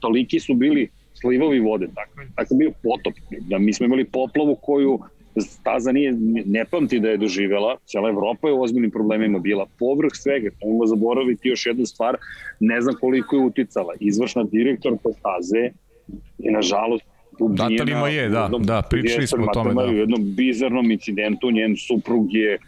[0.00, 3.12] toliki su bili slivovi vode, tako, tako bio potop.
[3.40, 4.98] Da mi smo imali poplavu koju
[5.40, 6.12] staza nije,
[6.46, 9.66] ne pamti da je doživela, cijela Evropa je u ozbiljnim problemima bila.
[9.78, 12.16] Povrh svega, možemo zaboraviti još jednu stvar,
[12.60, 13.94] ne znam koliko je uticala.
[14.00, 15.70] Izvršna direktorka staze
[16.38, 17.04] je nažalost
[17.38, 18.08] ubijena.
[18.08, 19.74] je, da, da, pričali smo o tome.
[19.74, 19.90] Da.
[19.90, 22.58] U jednom bizarnom incidentu njen suprug je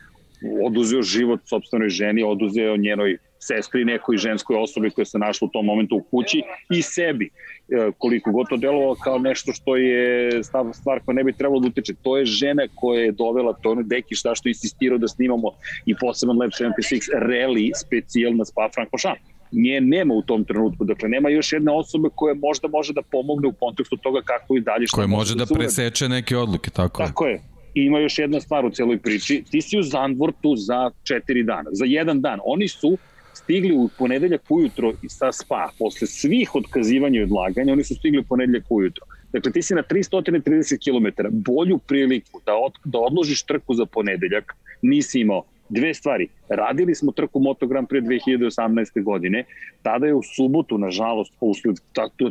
[0.66, 5.66] oduzeo život sobstvenoj ženi, oduzeo njenoj sestri, nekoj ženskoj osobi koja se našla u tom
[5.66, 7.28] momentu u kući i sebi.
[7.28, 11.60] E, koliko god to delovalo kao nešto što je stav, stvar koja ne bi trebalo
[11.60, 11.94] da utiče.
[12.02, 15.52] To je žena koja je dovela, to je ono deki šta što insistirao da snimamo
[15.86, 20.84] i poseban Lab 76 rally specijal na Spa Francorchamps nje nema u tom trenutku.
[20.84, 24.60] Dakle, nema još jedna osoba koja možda može da pomogne u kontekstu toga kako i
[24.60, 27.32] dalje što koja može da, da preseče neke odluke, tako, tako je.
[27.32, 27.42] je.
[27.74, 29.44] I ima još jedna stvar u celoj priči.
[29.50, 32.38] Ti si u Zandvortu za četiri dana, za jedan dan.
[32.44, 32.98] Oni su
[33.34, 38.24] stigli u ponedeljak ujutro sa spa, posle svih otkazivanja i odlaganja, oni su stigli u
[38.24, 39.06] ponedeljak ujutro.
[39.32, 44.54] Dakle, ti si na 330 km, bolju priliku da, od, da odložiš trku za ponedeljak
[44.82, 46.28] nisi imao dve stvari.
[46.48, 49.02] Radili smo trku Moto Grand Prix 2018.
[49.02, 49.44] godine,
[49.82, 51.76] tada je u subotu, nažalost, usled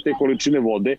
[0.04, 0.98] te količine vode, e,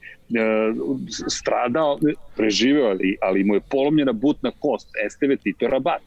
[1.29, 1.99] stradao,
[2.37, 6.03] preživeo, ali, ali mu je polomljena butna kost, Esteve Tito Rabat.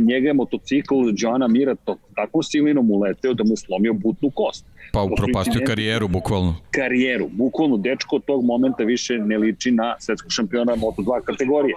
[0.00, 4.66] Njega je motocikl Joana Mira to, tako silinom uleteo da mu slomio butnu kost.
[4.92, 6.54] Pa upropastio karijeru, bukvalno.
[6.70, 7.76] Karijeru, bukvalno.
[7.76, 11.74] Dečko od tog momenta više ne liči na svetskog šampiona Moto2 kategorije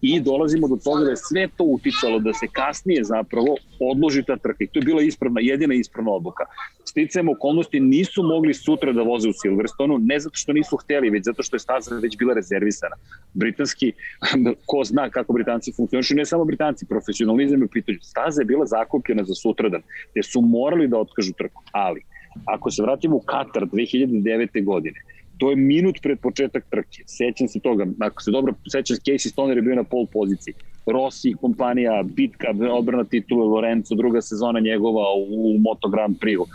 [0.00, 4.36] i dolazimo do toga da je sve to uticalo da se kasnije zapravo odloži ta
[4.36, 6.44] trka i to je bila ispravna, jedina ispravna odluka.
[6.84, 11.24] Sticajem okolnosti nisu mogli sutra da voze u Silverstonu, ne zato što nisu hteli, već
[11.24, 12.96] zato što je staza već bila rezervisana.
[13.34, 13.92] Britanski,
[14.70, 17.98] ko zna kako Britanci funkcionišu, ne samo Britanci, profesionalizam je u pitanju.
[18.02, 22.11] Staza je bila zakupljena za sutradan, gde su morali da otkažu trku, ali
[22.44, 24.64] ako se vratimo u Katar 2009.
[24.64, 25.00] godine,
[25.38, 27.02] to je minut pred početak trke.
[27.06, 30.54] Sećam se toga, ako se dobro sećam, Casey Stoner je bio na pol poziciji.
[30.86, 36.46] Rossi, kompanija, bitka, obrana titula, Lorenzo, druga sezona njegova u Moto Grand Prix-u.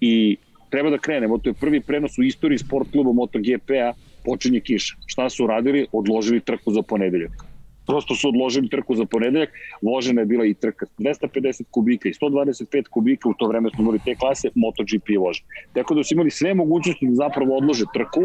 [0.00, 0.36] I
[0.70, 3.92] treba da krenemo, to je prvi prenos u istoriji sport kluba MotoGP-a,
[4.24, 4.96] počinje kiša.
[5.06, 5.86] Šta su radili?
[5.92, 7.55] Odložili trku za ponedeljak
[7.86, 9.50] prosto su odložili trku za ponedeljak,
[9.82, 13.98] vožena je bila i trka 250 kubika i 125 kubika, u to vreme smo imali
[14.04, 15.44] te klase, MotoGP je vožen.
[15.72, 18.22] Tako da su imali sve mogućnosti da zapravo odlože trku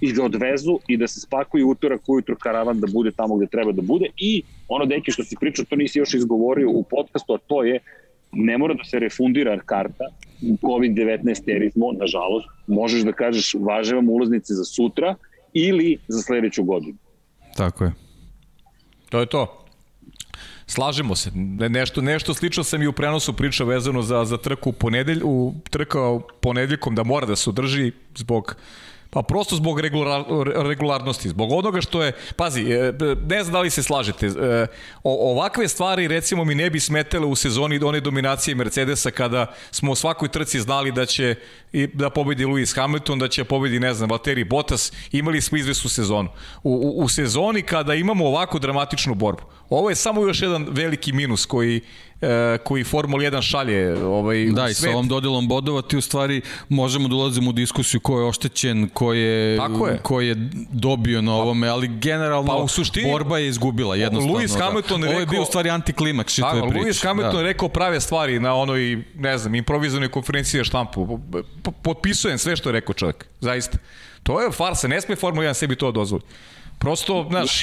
[0.00, 3.72] i da odvezu i da se spakuju utorak ujutro karavan da bude tamo gde treba
[3.72, 7.38] da bude i ono deki što si pričao, to nisi još izgovorio u podcastu, a
[7.38, 7.80] to je
[8.32, 10.04] ne mora da se refundira karta,
[10.42, 15.14] COVID-19 terizmo, nažalost, možeš da kažeš važe vam ulaznice za sutra
[15.52, 16.96] ili za sledeću godinu.
[17.56, 17.92] Tako je.
[19.10, 19.66] To je to.
[20.66, 21.30] Slažemo se.
[21.68, 25.54] Nešto, nešto slično sam i u prenosu pričao vezano za, za trku u ponedelj, u
[25.70, 25.98] trka
[26.40, 28.56] ponedeljkom da mora da se održi zbog
[29.10, 30.24] Pa prosto zbog regular,
[30.56, 32.92] regularnosti, zbog onoga što je, pazi, e,
[33.26, 34.66] ne znam da li se slažete, e,
[35.02, 39.94] ovakve stvari recimo mi ne bi smetele u sezoni one dominacije Mercedesa kada smo u
[39.94, 41.34] svakoj trci znali da će
[41.92, 46.28] da pobedi Lewis Hamilton, da će pobedi, ne znam, Valtteri Bottas, imali smo izvesnu sezonu.
[46.62, 51.12] U, u, u sezoni kada imamo ovako dramatičnu borbu, ovo je samo još jedan veliki
[51.12, 51.80] minus koji
[52.20, 56.40] e, koji Formula 1 šalje ovaj, Da, i sa ovom dodelom bodova ti u stvari
[56.68, 59.98] možemo da ulazimo u diskusiju ko je oštećen, ko je, Tako je.
[60.02, 60.34] ko je
[60.72, 64.38] dobio na ovome, ali generalno pa, u suštini, borba je izgubila jednostavno.
[64.38, 64.64] Lewis da.
[64.64, 65.06] Hamilton da.
[65.06, 66.86] rekao, Ovo je bio u stvari antiklimaks čitave priče.
[66.86, 67.42] Lewis Hamilton da.
[67.42, 71.20] rekao prave stvari na onoj, ne znam, improvizovanoj konferenciji štampu.
[71.82, 73.78] Potpisujem sve što je rekao čovjek, zaista.
[74.22, 76.28] To je farsa, ne sme Formula 1 sebi to dozvoliti.
[76.80, 77.62] Prosto, znaš,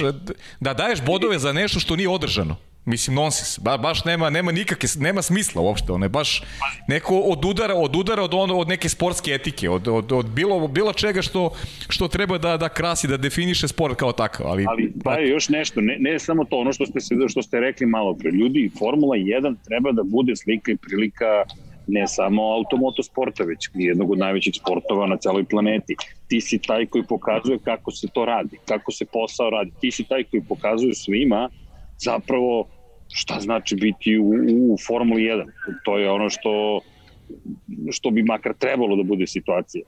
[0.60, 2.56] da daješ bodove za nešto što nije održano.
[2.86, 3.60] Mislim, nonsens.
[3.60, 5.91] Ba, baš nema, nema nikakve, nema smisla uopšte.
[5.91, 6.43] One baš
[6.88, 10.67] neko od udara, od udara od, ono, od neke sportske etike, od, od, od bilo,
[10.67, 11.51] bilo čega što,
[11.89, 14.47] što treba da, da krasi, da definiše sport kao takav.
[14.47, 17.60] Ali, ali pa je još nešto, ne, ne samo to, ono što ste, što ste
[17.60, 18.32] rekli malo pre.
[18.32, 21.43] Ljudi, Formula 1 treba da bude slika i prilika
[21.88, 25.95] ne samo automoto sporta, već jednog od najvećih sportova na celoj planeti.
[26.28, 29.71] Ti si taj koji pokazuje kako se to radi, kako se posao radi.
[29.82, 31.50] Ti si taj koji pokazuje svima
[31.97, 32.67] zapravo
[33.13, 34.30] šta znači biti u,
[34.73, 35.45] u Formuli 1.
[35.86, 36.80] To je ono što,
[37.91, 39.84] što bi makar trebalo da bude situacija.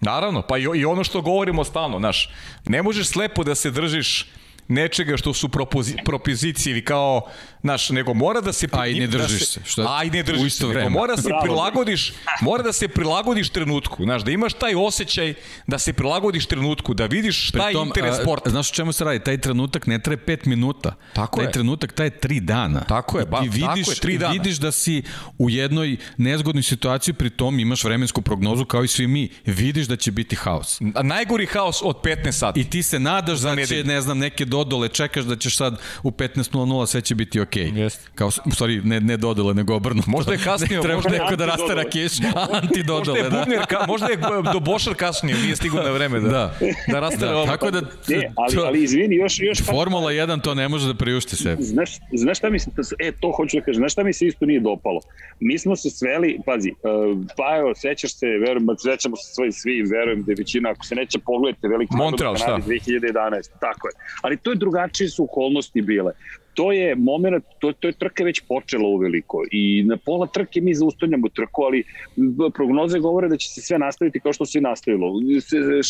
[0.00, 2.30] Naravno, pa i, i ono što govorimo stalno, znaš,
[2.68, 4.26] ne možeš slepo da se držiš
[4.70, 7.22] nečega što su propozi, propozicije ili kao,
[7.60, 8.68] znaš, nego mora da se...
[8.72, 9.60] A i ne da držiš da se.
[9.64, 10.66] Što, a i ne držiš se.
[10.66, 11.42] Nego mora da se Bravo.
[11.42, 14.04] prilagodiš, mora da se prilagodiš trenutku.
[14.04, 15.34] Znaš, da imaš taj osjećaj
[15.66, 18.50] da se prilagodiš trenutku, da vidiš šta je interes sporta.
[18.50, 19.20] Znaš o čemu se radi?
[19.20, 20.94] Taj trenutak ne traje 5 minuta.
[21.12, 21.52] Tako taj je.
[21.52, 22.80] trenutak traje 3 dana.
[22.80, 24.32] Tako je, ba, vidiš, tako je, 3 dana.
[24.32, 25.02] Vidiš da si
[25.38, 29.28] u jednoj nezgodnoj situaciji, pri tom imaš vremensku prognozu kao i svi mi.
[29.46, 30.80] Vidiš da će biti haos.
[30.94, 32.60] A najgori haos od 15 sati.
[32.60, 36.10] I ti se nadaš da će, ne znam, neke dodole, čekaš da ćeš sad u
[36.10, 37.64] 15.00 sve će biti okej.
[37.64, 37.84] Okay.
[37.84, 37.98] Yes.
[38.14, 40.10] Kao, u stvari, ne, ne dodele, nego obrnuto.
[40.10, 40.76] Možda je kasnije.
[40.80, 42.12] ne, treba neko da rastara keš,
[42.52, 43.22] antidodele.
[43.22, 44.16] Možda je, bubnjer, ka, možda je
[44.52, 46.54] do Bošar kasnije, nije stigao na vreme da, da.
[46.92, 49.40] da rastara da, Tako da, ne, ali, ali izvini, još...
[49.40, 51.62] još Formula 1 to ne može da priušti sebi.
[51.62, 54.46] Znaš, znaš šta mi se, e, to hoću da kažem, znaš šta mi se isto
[54.46, 55.00] nije dopalo?
[55.40, 59.82] Mi smo se sveli, pazi, uh, pa evo, sećaš se, verujem, sećamo se svoji svi,
[59.82, 62.58] verujem da je većina, ako se neće pogledati, veliki Montreal, šta?
[62.66, 63.92] 2011, tako je.
[64.22, 66.12] Ali to je drugačije su okolnosti bile
[66.54, 70.74] to je moment, to, to je trka već počela uveliko i na pola trke mi
[70.74, 71.84] zaustavljamo trku, ali
[72.54, 75.12] prognoze govore da će se sve nastaviti kao što se nastavilo.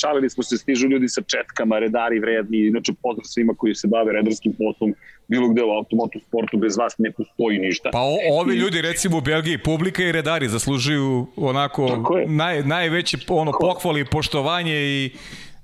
[0.01, 4.13] Šalili smo se, stižu ljudi sa četkama, redari vredni, inače pozdrav svima koji se bave
[4.13, 4.95] redarskim poslom,
[5.29, 7.91] bilo gde u automotu sportu bez vas ne postoji ništa.
[7.93, 13.53] Pa o, ovi ljudi recimo u Belgiji, publika i redari zaslužuju onako naj, najveće ono,
[13.61, 15.11] pohvali, poštovanje i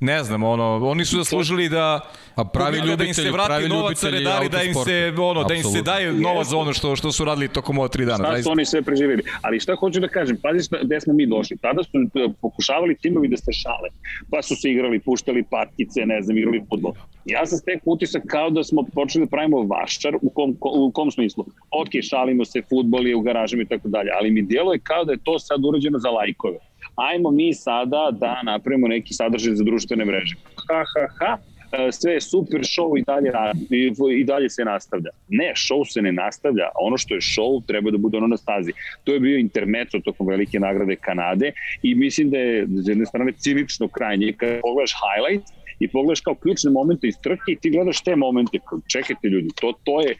[0.00, 2.00] ne znam, ono, oni su zaslužili da
[2.34, 4.74] A pravi da im se ljubitelji- vrati pravi novac, a ne ljubitelji dali da im
[4.74, 7.88] se, ono, da im se daje novac za ono što, što su radili tokom ova
[7.88, 8.24] tri dana.
[8.24, 9.22] Šta su oni sve preživjeli.
[9.42, 11.56] Ali šta hoću da kažem, pazi šta, gde smo mi došli.
[11.56, 13.88] Tada su e, pokušavali timovi da se šale.
[14.30, 16.92] Pa su se igrali, puštali partice, ne znam, igrali futbol.
[17.24, 21.10] Ja sam stekao utisak kao da smo počeli da pravimo vaščar u kom, u kom
[21.10, 21.44] smislu.
[21.70, 25.12] Ok, šalimo se, futbol je u garažama i tako dalje, ali mi djeluje kao da
[25.12, 26.58] je to sad urađeno za lajkove.
[26.96, 30.34] Ajmo mi sada da napravimo neki sadržaj za društvene mreže.
[30.68, 31.36] Ha, ha, ha,
[31.72, 33.32] e, sve je super, show i dalje,
[33.70, 35.10] i, i dalje se nastavlja.
[35.28, 38.72] Ne, show se ne nastavlja, ono što je show treba da bude ono na stazi.
[39.04, 43.32] To je bio intermeco tokom velike nagrade Kanade i mislim da je s jedne strane
[43.32, 44.32] cinično krajnje.
[44.36, 45.46] Kad pogledaš highlight
[45.78, 48.58] i pogledaš kao ključne momente iz trke i ti gledaš te momente,
[48.92, 50.16] čekajte ljudi, to, to je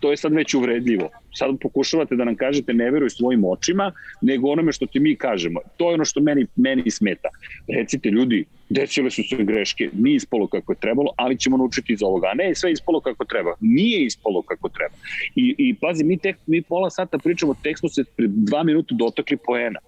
[0.00, 1.08] to je sad već uvredljivo.
[1.34, 5.60] Sad pokušavate da nam kažete ne veruj svojim očima, nego onome što ti mi kažemo.
[5.76, 7.28] To je ono što meni, meni smeta.
[7.78, 12.02] Recite ljudi, desile su se greške, nije ispalo kako je trebalo, ali ćemo naučiti iz
[12.02, 12.28] ovoga.
[12.32, 13.54] A ne, sve je ispalo kako treba.
[13.60, 14.94] Nije ispalo kako treba.
[15.34, 18.94] I, i pazi, mi, tek, mi pola sata pričamo, tek smo se pre dva minuta
[18.94, 19.78] dotakli poena.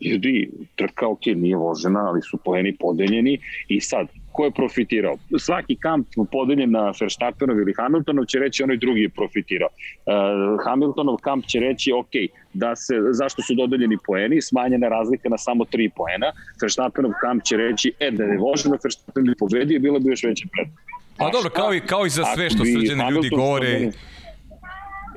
[0.00, 3.38] Ljudi, trka, ok, nije vožena, ali su poeni podeljeni
[3.68, 5.16] i sad, ko je profitirao?
[5.38, 9.68] Svaki kamp podeljen na Verstappenov ili Hamiltonov će reći onaj drugi je profitirao.
[9.72, 12.14] Uh, Hamiltonov kamp će reći, ok,
[12.52, 16.32] da se, zašto su dodeljeni poeni, smanjena razlika na samo 3 poena.
[16.62, 20.68] Verstappenov kamp će reći, e, da je voženo, Verstappen pobedio, bilo bi još veće pred.
[21.16, 23.90] Pa dobro, kao i, kao i za sve što srđani ljudi govore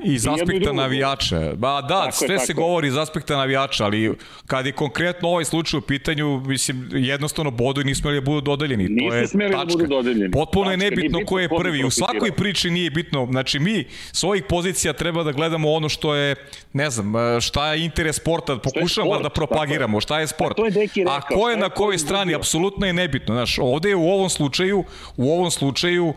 [0.03, 0.73] iz i aspekta drugo.
[0.73, 1.53] navijača.
[1.55, 2.55] Ba da, Tako je, sve tako se je.
[2.55, 4.13] govori iz aspekta navijača, ali
[4.47, 8.87] kad je konkretno ovaj slučaj u pitanju, mislim, jednostavno bodovi nisu smeli da budu dodeljeni.
[8.87, 9.71] to Nisu je smeli da tačka.
[9.71, 10.31] budu dodeljeni.
[10.31, 11.83] Potpuno je Tačka, nije nebitno bitno ko je prvi.
[11.83, 13.27] U svakoj priči nije bitno.
[13.31, 16.35] Znači, mi s ovih pozicija treba da gledamo ono što je,
[16.73, 20.49] ne znam, šta je interes sporta, pokušamo sport, da propagiramo, šta je sport.
[20.49, 22.93] Pa to je Deki rekao, A ko je na je ko kojoj strani, apsolutno je
[22.93, 23.35] nebitno.
[23.35, 24.83] Znaš, ovde je u ovom slučaju,
[25.17, 26.13] u ovom slučaju,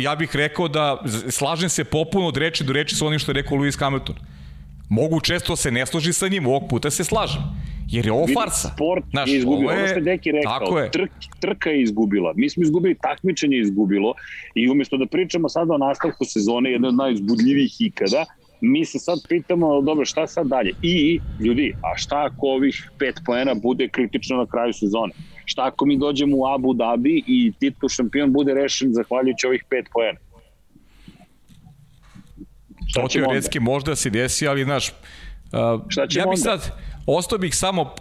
[0.00, 3.34] ja bih rekao da slažem se popuno od reči do reči sa onim što je
[3.34, 4.16] rekao Lewis Hamilton.
[4.88, 7.42] Mogu često se ne složi sa njim, ovog puta se slažem.
[7.90, 8.68] Jer je ovo farsa.
[8.74, 9.68] Sport Znaš, je izgubio.
[9.68, 10.90] ovo Ono što je Deki rekao, Tako je.
[10.90, 12.32] Trk, trka je izgubila.
[12.36, 14.14] Mi smo izgubili, takmičenje je izgubilo
[14.54, 18.24] i umjesto da pričamo sada o nastavku sezone, jedne od najuzbudljivijih ikada,
[18.60, 20.72] mi se sad pitamo, dobro, šta sad dalje?
[20.82, 25.12] I, ljudi, a šta ako ovih pet poena bude kritično na kraju sezone?
[25.48, 29.86] Šta ako mi dođemo u Abu Dhabi i titul šampion bude rešen zahvaljujući ovih pet
[29.92, 30.18] poena?
[32.86, 33.12] Šta To onda?
[33.14, 34.92] teoretski možda se desi, ali znaš, uh,
[35.88, 36.36] Šta ja bih onda?
[36.36, 36.72] sad,
[37.06, 37.94] ostao bih samo,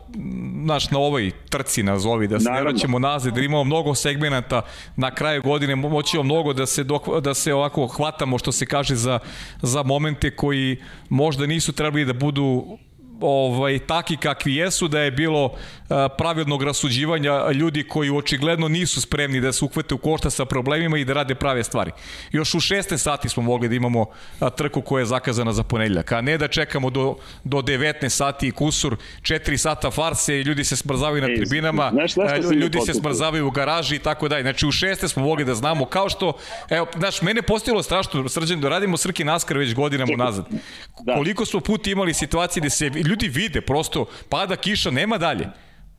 [0.63, 4.61] znaš, na ovoj trci nazovi, da se ne vraćamo nazad, jer imamo mnogo segmenata
[4.95, 8.65] na kraju godine, mo- moćemo mnogo da se, dok, da se ovako hvatamo, što se
[8.65, 9.19] kaže, za,
[9.61, 10.77] za momente koji
[11.09, 12.77] možda nisu trebali da budu
[13.21, 15.53] ovaj taki kakvi jesu da je bilo
[15.89, 20.97] a, pravilnog rasuđivanja ljudi koji očigledno nisu spremni da se uhvate u košta sa problemima
[20.97, 21.91] i da rade prave stvari.
[22.31, 24.05] Još u 16 sati smo mogli da imamo
[24.39, 28.47] a, trku koja je zakazana za ponedjeljak, a ne da čekamo do, do 19 sati
[28.47, 31.91] i kusur, 4 sata farse i ljudi se smrzavaju na tribinama,
[32.49, 34.41] mi ljudi se smrzavaju u garaži i tako dalje.
[34.41, 36.33] Znači u 16 smo mogli da znamo kao što,
[36.69, 40.45] evo, znaš, mene postojilo strašno, srđan, da radimo Srki Naskar već godinama nazad.
[41.01, 41.13] Da.
[41.13, 45.47] Koliko smo puti imali situacije gde se ljudi vide, prosto pada kiša, nema dalje.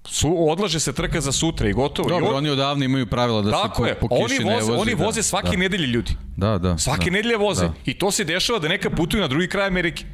[0.07, 2.09] Su, odlaže se trka za sutra i gotovo.
[2.09, 4.55] I Dobro, on- oni odavno imaju pravila da Tako se po, po oni kiši ne
[4.55, 4.83] voze, vozi.
[4.83, 5.57] oni da, voze svake da.
[5.57, 6.13] nedelje ljudi.
[6.37, 6.79] Da, da.
[6.79, 7.11] Svake da.
[7.11, 7.65] nedelje voze.
[7.65, 7.73] Da.
[7.85, 10.05] I to se dešava da neka putuju na drugi kraj Amerike.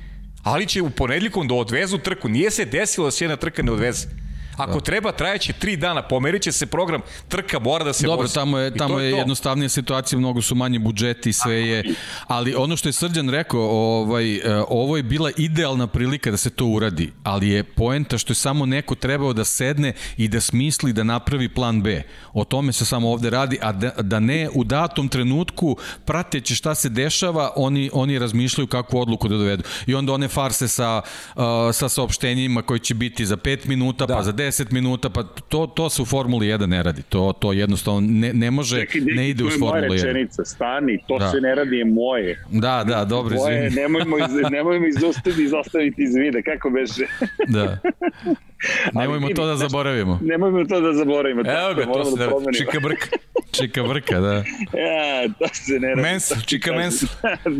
[0.43, 2.29] Ali će u ponedljikom da odvezu trku.
[2.29, 4.09] Nije se desilo da se jedna trka ne odveze.
[4.57, 8.35] Ako treba, trajaće tri dana, pomerit će se program, trka mora da se Dobro, vozi.
[8.35, 9.17] tamo je, tamo je to.
[9.17, 11.95] jednostavnija situacija, mnogo su manji budžeti, sve je,
[12.27, 16.51] ali ono što je Srđan rekao, ovaj, e, ovo je bila idealna prilika da se
[16.51, 20.93] to uradi, ali je poenta što je samo neko trebao da sedne i da smisli
[20.93, 22.03] da napravi plan B.
[22.33, 26.75] O tome se samo ovde radi, a da, da ne u datom trenutku, prateći šta
[26.75, 29.63] se dešava, oni, oni razmišljaju kakvu odluku da dovedu.
[29.87, 31.03] I onda one farse sa,
[31.37, 34.15] uh, sa saopštenjima koji će biti za 5 minuta, da.
[34.15, 37.03] pa za 10 minuta, pa to, to se u Formuli 1 ne radi.
[37.03, 40.03] To, to jednostavno ne, ne može, Čekaj, ne ide to uz je moja Formulu 1.
[40.03, 41.31] rečenica, stani, to Da.
[41.31, 42.45] se ne radi, je moje.
[42.51, 43.71] Da, da, dobro, izvini.
[43.71, 47.07] nemojmo, iz, nemojmo izostaviti, izostaviti iz vida, kako beše?
[47.49, 47.79] Da.
[48.95, 50.19] Nemojmo to da znaš- zaboravimo.
[50.23, 51.41] Nemojmo to da zaboravimo.
[51.43, 52.53] Evo ga, to moramo se da promenimo.
[52.55, 53.09] Čika brk.
[53.53, 54.35] Čika vrka, da.
[54.85, 56.03] Ja, to se ne radi.
[56.03, 57.09] Mensel, čika mensel.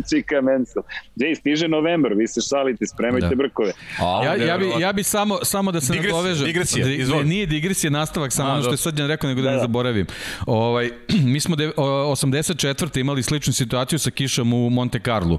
[0.09, 0.83] čika mensel.
[1.15, 3.35] Dej, stiže novembar, vi se šalite, spremajte Da.
[3.35, 3.71] brkove.
[3.99, 6.45] A, Ja, ja bi, ja bi samo, samo da se Digresija, nadovežem.
[6.45, 7.23] digresija, Di- izvoli.
[7.23, 8.77] ne, nije digresija, nastavak, samo A, ono što je.
[8.77, 9.61] Srđan rekao, nego da, Da, ne da.
[9.61, 10.05] zaboravim.
[10.47, 10.89] Ovaj,
[11.25, 11.83] mi smo de, o,
[12.13, 12.99] 84.
[12.99, 15.37] imali sličnu situaciju sa kišom u Monte Carlo.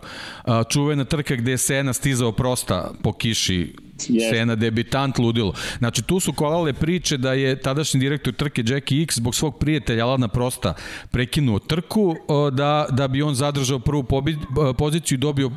[0.67, 4.31] Čuvena trka gde je Sena stizao prosta po kiši Yes.
[4.31, 5.53] Sena debitant ludilo.
[5.79, 10.07] Znači tu su kolale priče da je tadašnji direktor trke Jackie X zbog svog prijatelja
[10.07, 10.75] Alana Prosta
[11.11, 12.17] prekinuo trku
[12.53, 14.39] da, da bi on zadržao prvu pobi,
[14.79, 15.51] poziciju i dobio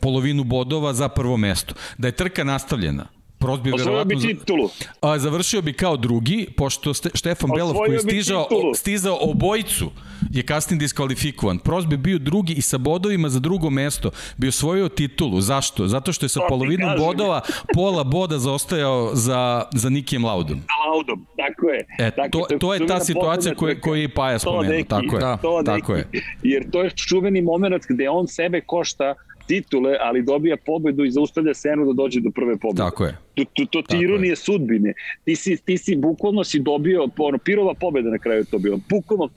[0.00, 1.74] polovinu bodova za prvo mesto.
[1.98, 4.04] Da je trka nastavljena Prost bi verovatno...
[4.04, 4.68] bi titulu.
[5.00, 9.90] A, završio bi kao drugi, pošto Ste, Štefan Belov koji je stižao, stizao obojicu
[10.30, 11.58] je kasnije diskvalifikovan.
[11.58, 15.40] Prost bi bio drugi i sa bodovima za drugo mesto bi osvojio titulu.
[15.40, 15.86] Zašto?
[15.86, 17.40] Zato što je sa polovinom bodova
[17.74, 20.60] pola boda zaostajao za, za Nikijem Laudom.
[20.86, 21.86] Laudom, tako je.
[21.98, 24.84] E, tako, to, to je ta situacija koju, koju je Paja spomenuo.
[24.88, 25.20] Tako je.
[25.20, 26.08] Da, tako je.
[26.42, 29.14] Jer to je čuveni moment gde on sebe košta
[29.46, 32.76] titule, ali dobija pobedu i zaustavlja Senu da dođe do prve pobede.
[32.76, 33.16] Tako je.
[33.44, 34.36] To, to, to ti ironije je.
[34.36, 34.94] sudbine.
[35.24, 38.80] Ti si, ti si bukvalno si dobio, ono, pirova pobeda na kraju to bilo.
[38.88, 39.28] Bukvalno,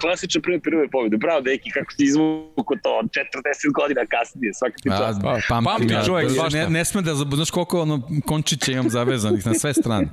[0.00, 1.16] klasičan prve pirove pobede.
[1.16, 5.20] Bravo, deki, kako si izvuko to 40 godina kasnije, svaka ti čast.
[5.22, 9.46] Pa, pamti, pamti ja, čovjek, ne, ne sme da, znaš koliko ono, končića imam zavezanih
[9.46, 10.08] na sve strane.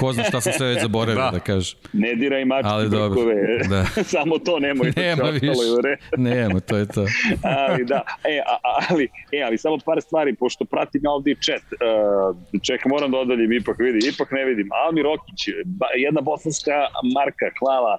[0.00, 1.76] Ko zna šta sam sve već zaboravio da, da kaže.
[1.92, 3.34] Ne diraj mačke ali brkove.
[3.68, 3.84] Da.
[4.14, 4.92] Samo to nemoj.
[5.06, 5.96] Nema više.
[6.16, 7.06] Nema, to je to.
[7.68, 8.58] ali da, e, a,
[8.90, 13.18] ali, e, ali samo par stvari, pošto pratim ja ovdje chat, uh, čekaj, moram da
[13.18, 14.68] odaljim, ipak vidi, ipak ne vidim.
[14.84, 15.48] Almi Rokić,
[15.96, 16.76] jedna bosanska
[17.14, 17.98] marka, hvala,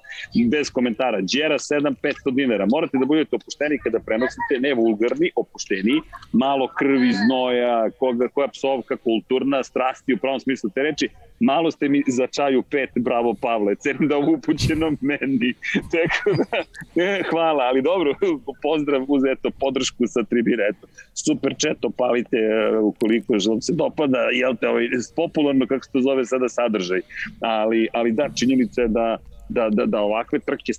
[0.51, 1.21] bez komentara.
[1.21, 2.65] Đera 7500 dinara.
[2.71, 6.01] Morate da budete opušteni kada prenosite, ne vulgarni, opušteni,
[6.33, 11.09] malo krvi, znoja, koga, koja psovka, kulturna, strasti u pravom smislu te reči,
[11.39, 15.53] malo ste mi za čaju pet, bravo Pavle, cenim da ovo upućeno meni.
[15.93, 16.57] Tako da,
[17.03, 18.13] e, hvala, ali dobro,
[18.63, 24.17] pozdrav uz eto, podršku sa tribine, eto, super četo, palite e, ukoliko vam se dopada,
[24.33, 27.01] jel te, ovaj, popularno, kako se to zove sada, sadržaj.
[27.41, 29.17] Ali, ali da, činjenica je da
[29.49, 30.73] da, da, da ovakve trke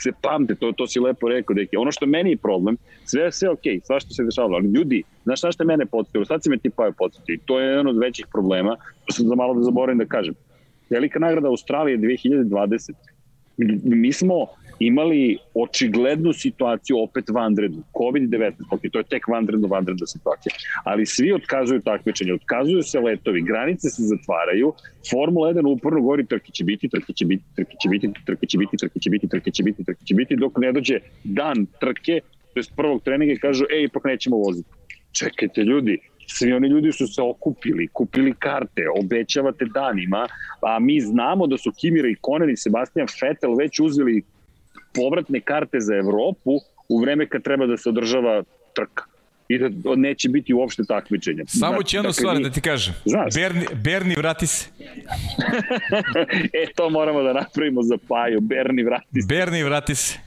[0.00, 1.76] se pamte, to, to si lepo rekao, deki.
[1.76, 5.02] Ono što meni je problem, sve sve okej, okay, sva što se dešavalo, ali ljudi,
[5.24, 7.98] znaš šta što mene podsjetilo, sad si me ti pa podsjetio, to je jedan od
[7.98, 10.34] većih problema, to sam za malo da zaboravim da kažem.
[10.90, 12.92] Velika nagrada Australije 2020.
[13.56, 14.46] Mi, mi smo
[14.78, 20.52] imali očiglednu situaciju opet vanrednu, COVID-19, ok, to je tek vanredno vanredna situacija,
[20.84, 24.72] ali svi otkazuju takmičenje, otkazuju se letovi, granice se zatvaraju,
[25.10, 28.58] Formula 1 uporno govori trke će biti, trke će biti, trke će biti, trke će
[28.58, 32.20] biti, trke će biti, trke će biti, trke će biti, dok ne dođe dan trke,
[32.54, 34.68] to je prvog treninga i kažu, ej, ipak nećemo voziti.
[35.12, 40.26] Čekajte ljudi, svi oni ljudi su se okupili, kupili karte, obećavate danima,
[40.62, 44.22] a mi znamo da su Kimira i Konen i Sebastian Vettel već uzeli
[44.96, 46.52] povratne karte za Evropu
[46.88, 48.42] u vreme kad treba da se održava
[48.74, 49.04] trka
[49.48, 51.44] i da neće biti uopšte takmičenja.
[51.46, 52.94] Samo znači, ću jednu dakle, stvar da ti kažem.
[53.04, 53.34] Znaš.
[53.34, 54.68] Berni, Berni, vrati se.
[56.62, 58.40] e, to moramo da napravimo za Paju.
[58.40, 59.26] Berni, vrati se.
[59.28, 60.18] Berni, vrati se.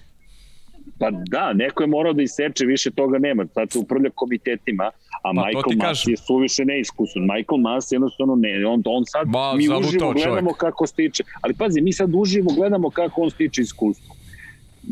[1.00, 3.46] Pa da, neko je morao da iseče, više toga nema.
[3.54, 4.92] Sad se upravlja komitetima, a
[5.22, 7.22] pa, Michael Mas je suviše neiskusan.
[7.22, 10.58] Michael Mas jednostavno ne, on, on sad, ba, mi uživo gledamo čovjek.
[10.58, 11.24] kako stiče.
[11.42, 14.19] Ali pazi, mi sad uživo gledamo kako on stiče iskustvo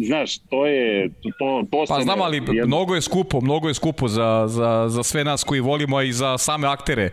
[0.05, 2.65] znaš, to je, to, to Pa znam, ali jedno...
[2.65, 6.37] mnogo je skupo, mnogo je skupo za, za, za sve nas koji volimo i za
[6.37, 7.11] same aktere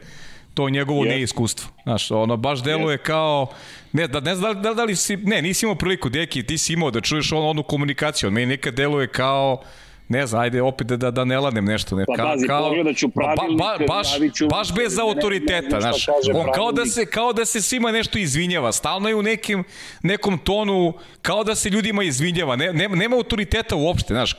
[0.55, 1.09] to njegovo yes.
[1.09, 1.69] neiskustvo.
[1.83, 3.03] Znaš, ono baš deluje yes.
[3.03, 3.47] kao
[3.93, 6.59] ne da ne znam da, da, da li si ne, nisi imao priliku deki, ti
[6.59, 8.27] si imao da čuješ ono, onu komunikaciju.
[8.27, 9.63] On meni nekad deluje kao
[10.09, 11.97] ne znam, ajde opet da, da ne lanem nešto.
[11.97, 14.09] Ne, pa kao, bazi, kao, ću pravilnik, ba, ba, baš,
[14.51, 16.07] baš bez autoriteta, znaš.
[16.35, 19.65] On kao da, se, kao da se svima nešto izvinjava, stalno je u nekim,
[20.03, 24.37] nekom tonu, kao da se ljudima izvinjava, ne, nema, nema autoriteta uopšte, znaš,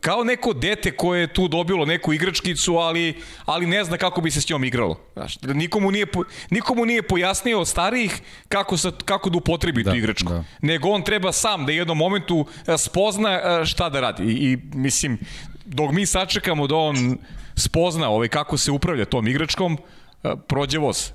[0.00, 4.30] kao neko dete koje je tu dobilo neku igračkicu, ali, ali ne zna kako bi
[4.30, 5.00] se s njom igralo.
[5.12, 6.06] Znaš, nikomu nije,
[6.50, 10.32] nikomu nije pojasnio od starijih kako, sa, kako da upotrebi da, tu igračku.
[10.32, 10.44] Da.
[10.62, 12.46] Nego on treba sam da u jednom momentu
[12.78, 14.22] spozna šta da radi.
[14.24, 15.18] I, mislim,
[15.64, 17.18] dok mi sačekamo da on
[17.56, 19.78] spozna ovaj, kako se upravlja tom igračkom,
[20.24, 21.10] e, prođe voz.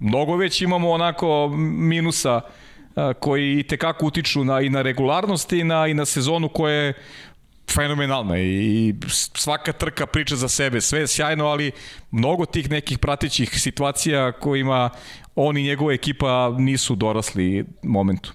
[0.00, 5.64] Mnogo već imamo onako minusa e, koji i tekako utiču na, i na regularnost i
[5.64, 6.94] na, i na sezonu koja je
[7.74, 8.94] fenomenalna i
[9.34, 11.72] svaka trka priča za sebe, sve je sjajno, ali
[12.10, 14.90] mnogo tih nekih pratićih situacija kojima
[15.34, 18.32] on i njegova ekipa nisu dorasli momentu.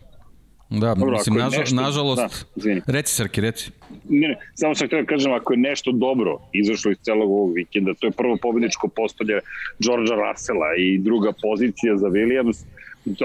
[0.70, 3.72] Da, Dobro, mislim, nažal, nešto, nažalost, da, reci Srki, reci.
[4.10, 7.54] Ne, ne, samo sam htio da kažem, ako je nešto dobro izašlo iz celog ovog
[7.54, 9.40] vikenda, to je prvo pobedničko postolje
[9.80, 12.66] Georgea Russella i druga pozicija za Williams,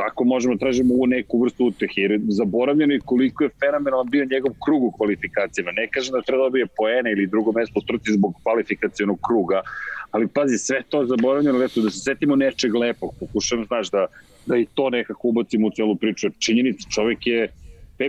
[0.06, 4.52] ako možemo tražimo u neku vrstu utehe, jer zaboravljeno je koliko je fenomenalan bio njegov
[4.64, 5.72] krug u kvalifikacijama.
[5.72, 9.62] Ne kažem da treba da dobije poene ili drugo mesto u trci zbog kvalifikacijonog kruga,
[10.10, 14.06] ali pazi, sve to zaboravljeno, leto, da se setimo nečeg lepog, pokušam, znaš, da,
[14.46, 16.30] da i to nekako ubacimo u celu priču.
[16.38, 17.48] Činjenica, čovek je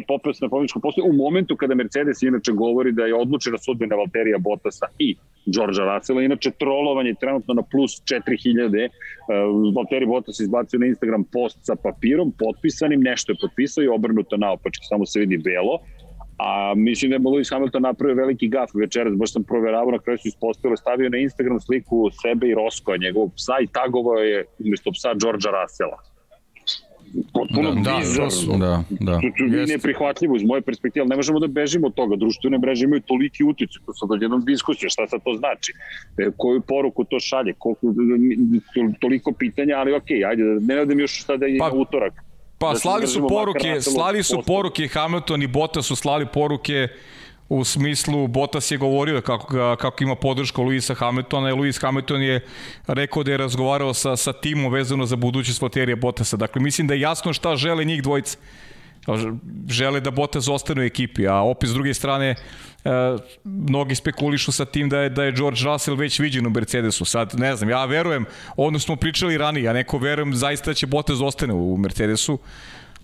[0.02, 4.38] popeo na pobjedičkom postoju u momentu kada Mercedes inače govori da je odlučena sudbina Valterija
[4.38, 5.16] Bottasa i
[5.46, 6.22] Đorđa Rasela.
[6.22, 8.90] Inače, trolovanje je trenutno na plus 4000.
[8.90, 14.38] Uh, Valtteri Bottas izbacio na Instagram post sa papirom, potpisanim, nešto je potpisao i obrnuto
[14.38, 15.80] naopačke, samo se vidi belo.
[16.38, 20.18] A mislim da je Lewis Hamilton napravio veliki gaf večeras, baš sam proveravao, na kraju
[20.18, 24.92] su ispostavili, stavio na Instagram sliku sebe i Roskoja, njegovog psa i tagovao je umesto
[24.92, 26.13] psa Đorđa Rasela
[27.34, 28.58] potpuno da, da bizarno.
[28.58, 29.20] Da, da, da.
[29.22, 32.16] To, to je neprihvatljivo iz moje perspektive, ali ne možemo da bežimo od toga.
[32.16, 35.74] Društvene mreže imaju toliki utice, to sad jednom diskusiju, šta sad to znači?
[36.18, 37.54] E, koju poruku to šalje?
[37.58, 37.88] Koliko,
[39.00, 42.14] toliko pitanja, ali okej, okay, ajde, ne nadam još sada i pa, na utorak.
[42.58, 46.88] Pa da slali su poruke, slali su poruke, Hamilton i Bottas su slali poruke
[47.50, 52.46] u smislu Bottas je govorio kako, kako ima podršku Luisa Hamiltona i Luis Hamilton je
[52.88, 56.38] rekao da je razgovarao sa, sa timom vezano za budućnost Valterija Bottasa.
[56.38, 58.38] Dakle, mislim da je jasno šta žele njih dvojice.
[59.70, 62.90] Žele da Bottas ostane u ekipi, a opet s druge strane e,
[63.44, 67.06] mnogi spekulišu sa tim da je, da je George Russell već viđen u Mercedesu.
[67.06, 68.26] Sad, ne znam, ja verujem,
[68.58, 72.40] ono smo pričali ranije, ja neko verujem zaista da će Bottas ostane u Mercedesu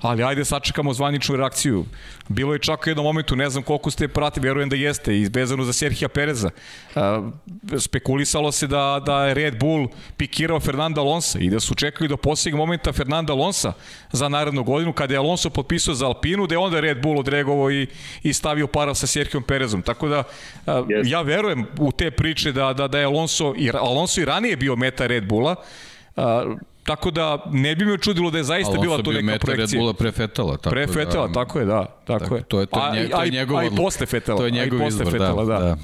[0.02, 1.86] ali ajde sačekamo zvaničnu reakciju.
[2.28, 5.64] Bilo je čak u jednom momentu, ne znam koliko ste pratili, verujem da jeste, izbezano
[5.64, 6.50] za Serhija Pereza.
[7.80, 9.88] Spekulisalo se da, da je Red Bull
[10.18, 13.74] pikirao Fernanda Alonso i da su čekali do posljednjeg momenta Fernanda Alonso
[14.12, 17.72] za narednu godinu, kada je Alonso potpisao za Alpinu, da je onda Red Bull odregovao
[17.72, 17.88] i,
[18.24, 19.82] i stavio para sa Serhijom Perezom.
[19.82, 20.24] Tako da,
[20.66, 21.12] yes.
[21.12, 24.76] ja verujem u te priče da, da, da je Alonso, i, Alonso i ranije bio
[24.76, 25.56] meta Red Bulla,
[26.90, 29.66] Tako da ne bi me čudilo da je zaista bila to neka projekcija.
[29.66, 30.58] Red Bulla pre Fetela.
[30.58, 31.86] Tako pre Fetela, da, tako je, da.
[32.06, 32.44] Tako, tako je.
[32.44, 34.38] To je, to je, to je njegov A i posle Fetela.
[34.38, 35.60] To je njegov izbor, Fetela, da.
[35.60, 35.78] da.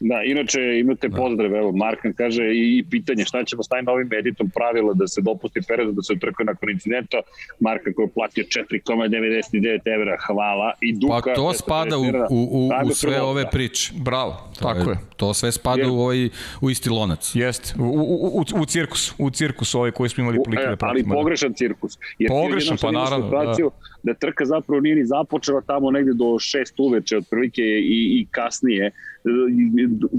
[0.00, 0.18] Da.
[0.18, 1.16] Da, inače imate da.
[1.16, 5.06] pozdrav, evo, Markan kaže i, i pitanje šta ćemo s taj novim editom pravila da
[5.08, 7.16] se dopusti Perezu da se utrkuje nakon incidenta,
[7.60, 11.20] Markan koji je platio 4,99 evra, hvala, i Duka...
[11.24, 13.92] Pa to spada u, u, u, u sve ove priče.
[13.96, 14.98] Bravo, to tako je, je.
[15.16, 16.28] To sve spada Jer, u, ovaj,
[16.60, 17.34] u isti lonac.
[17.34, 21.14] Jeste, u, u, u, u cirkus, u cirkus ovaj koji smo imali prilike da pratimo.
[21.14, 21.98] Ali pogrešan cirkus.
[22.18, 23.28] Jer pogrešan, pa naravno.
[23.28, 23.54] Da.
[24.02, 28.92] da trka zapravo nije ni započela tamo negde do šest uveče otprilike i, i kasnije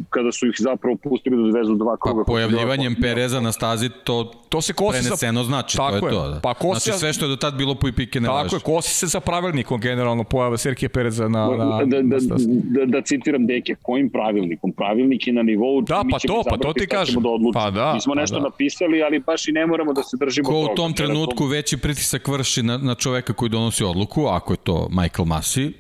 [0.10, 2.24] kada su ih zapravo pustili da vezu dva kruga.
[2.24, 6.16] Pa pojavljivanjem Pereza na stazi to, to se kosi preneseno znači, tako to je, je
[6.16, 6.30] to.
[6.30, 6.40] Da.
[6.40, 8.56] Pa kosi znači sve što je do tad bilo po i pike ne Tako važi.
[8.56, 12.36] je, kosi se sa pravilnikom generalno pojava Serkije Pereza na, na, da, da, da,
[12.80, 14.72] da, da citiram Deke, kojim pravilnikom?
[14.72, 17.24] Pravilnik je na nivou da, pa to, pa to ti kažem.
[17.24, 18.44] Da pa da, Mi smo pa nešto da.
[18.44, 20.72] napisali, ali baš i ne moramo da se držimo Ko toga.
[20.72, 24.88] u tom trenutku veći pritisak vrši na, na čoveka koji donosi odluku, ako je to
[24.90, 25.72] Michael Massey,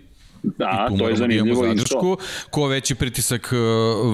[0.43, 2.17] Da, to je da zanimljivo zadršku.
[2.49, 3.55] Ko veći pritisak e,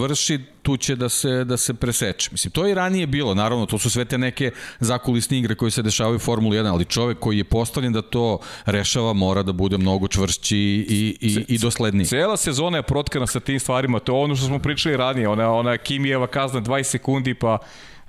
[0.02, 2.30] vrši, tu će da se, da se preseče.
[2.32, 5.72] Mislim, to je i ranije bilo, naravno, to su sve te neke zakulisne igre koje
[5.72, 9.52] se dešavaju u Formuli 1, ali čovek koji je postavljen da to rešava mora da
[9.52, 12.06] bude mnogo čvršći i, i, i dosledniji.
[12.06, 15.52] Cela sezona je protkana sa tim stvarima, to je ono što smo pričali ranije, ona,
[15.52, 17.58] ona Kimijeva kazna 20 sekundi, pa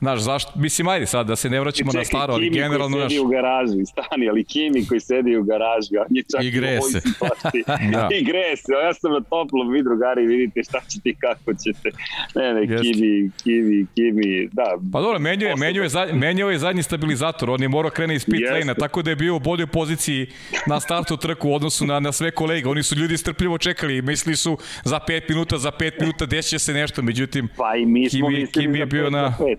[0.00, 2.96] Znaš, zašto, mislim, ajde sad da se ne vraćamo čekaj, na staro, ali Kimi generalno...
[2.96, 3.24] Kimi koji sedi naš...
[3.24, 7.00] u garaži, stani, ali Kimi koji sedi u garaži, on je čak I gre se.
[7.92, 8.08] da.
[8.12, 11.90] I gre se, ja sam na toplom, vi drugari vidite šta ćete i kako ćete.
[12.34, 12.82] Ne, ne, Jest.
[12.82, 14.78] Kimi, Kimi, Kimi, da.
[14.92, 18.14] Pa dobro, menjao je, menjao je, zadnji, menjao je zadnji stabilizator, on je morao krene
[18.14, 20.26] iz pit lane tako da je bio u boljoj poziciji
[20.66, 22.68] na startu trku u odnosu na, na sve kolege.
[22.68, 26.72] Oni su ljudi strpljivo čekali, mislili su za 5 minuta, za 5 minuta desit se
[26.72, 29.36] nešto, međutim, pa i mi smo Kimi, Kimi je bio na...
[29.40, 29.56] 5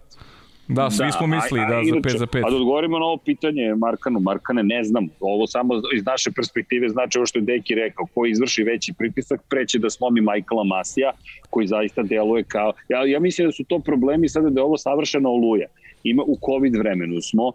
[0.67, 2.47] Da, svi da, smo mislili, a, a, da, za 5 za 5.
[2.47, 4.19] A da odgovorimo na ovo pitanje Markanu.
[4.19, 8.25] Markane, ne znam, ovo samo iz naše perspektive znači ovo što je Deki rekao, ko
[8.25, 11.11] izvrši veći pritisak, preće da slomi Michaela Masija,
[11.49, 12.73] koji zaista deluje kao...
[12.89, 15.67] Ja, ja mislim da su to problemi sada da je ovo savršena oluja
[16.09, 17.21] ima u COVID vremenu.
[17.21, 17.53] Smo, uh,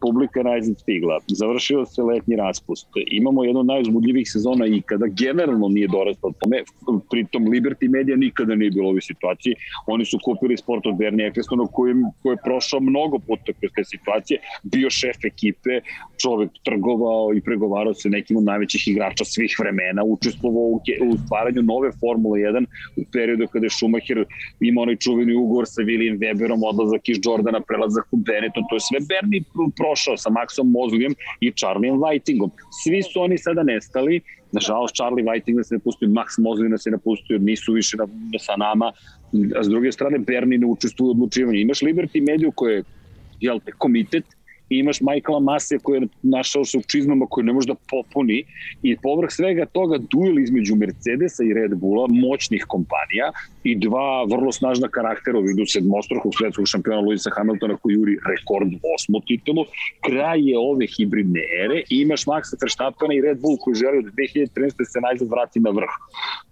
[0.00, 5.68] publika najzad stigla, završio se letnji raspust, imamo jednu od najuzbudljivih sezona i kada generalno
[5.68, 6.62] nije dorastao tome,
[7.10, 9.54] pritom Liberty Media nikada nije bilo u ovoj situaciji,
[9.86, 13.84] oni su kupili sport od Bernie Ecclestona koji, koji je prošao mnogo puta kroz te
[13.84, 15.80] situacije, bio šef ekipe,
[16.22, 20.80] čovek trgovao i pregovarao se nekim od najvećih igrača svih vremena, učestvovao u,
[21.10, 24.24] u stvaranju nove Formule 1 u periodu kada je Schumacher
[24.60, 28.80] imao onaj čuveni ugovor sa William Weberom, odlazak iz Jordana, prelazak u Benetton, to je
[28.80, 29.42] sve Bernie
[29.76, 32.50] prošao sa Maxom Mozugem i Charlieom Whitingom.
[32.82, 34.20] Svi su oni sada nestali,
[34.52, 38.06] nažalost Charlie Whiting nas ne pustio, Max Mozug nas je napustio, nisu više na,
[38.38, 38.92] sa nama,
[39.58, 41.58] a s druge strane Bernie ne učestvuje u odlučivanju.
[41.58, 42.82] Imaš Liberty Media koja je
[43.40, 44.24] jel te, komitet
[44.70, 48.44] i imaš Michaela Masija koji je našao se u čizmama koji ne može da popuni
[48.82, 53.32] i povrh svega toga duel između Mercedesa i Red Bulla, moćnih kompanija
[53.64, 58.70] i dva vrlo snažna karaktera u vidu sedmostrukog svetskog šampiona Luisa Hamiltona koji juri rekord
[58.94, 59.64] osmu titulu.
[60.06, 64.04] Kraj je ove hibridne ere i imaš Maxa Verstappena i Red Bull koji želi od
[64.04, 64.84] 2013.
[64.92, 65.92] se najzad vrati na vrh.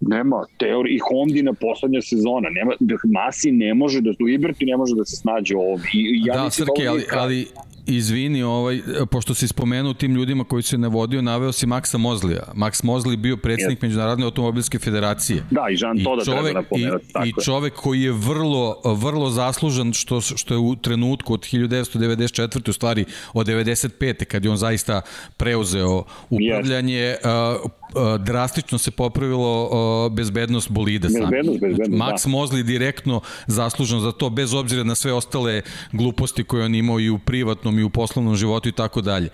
[0.00, 2.48] Nema teori i Hondina poslednja sezona.
[2.50, 2.72] Nema,
[3.16, 5.90] Masi ne može da, Liberty ne može da se snađe ovdje.
[5.94, 7.46] I, ja da, Srke, ali, ali
[7.86, 8.80] izvini, ovaj,
[9.10, 12.42] pošto si spomenuo tim ljudima koji se navodio, naveo si Maksa Mozlija.
[12.54, 13.82] Max Mozli bio predsednik yes.
[13.82, 15.42] Međunarodne automobilske federacije.
[15.50, 17.06] Da, i Jean Toda treba napomenuti.
[17.24, 22.70] I, I čovek koji je vrlo, vrlo zaslužan što, što je u trenutku od 1994.
[22.70, 24.24] u stvari od 95.
[24.24, 25.00] kad je on zaista
[25.36, 27.54] preuzeo upravljanje, yes.
[27.64, 27.70] uh,
[28.18, 31.20] drastično se popravilo bezbednost bolida sami.
[31.20, 32.30] Bezbednost, bezbednost, Max da.
[32.30, 35.62] Mosley direktno zaslužan za to, bez obzira na sve ostale
[35.92, 39.28] gluposti koje on imao i u privatnom i u poslovnom životu i tako dalje.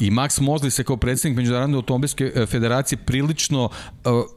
[0.00, 3.68] I Max Mosley se kao predsednik Međunarodne automobilske e, federacije prilično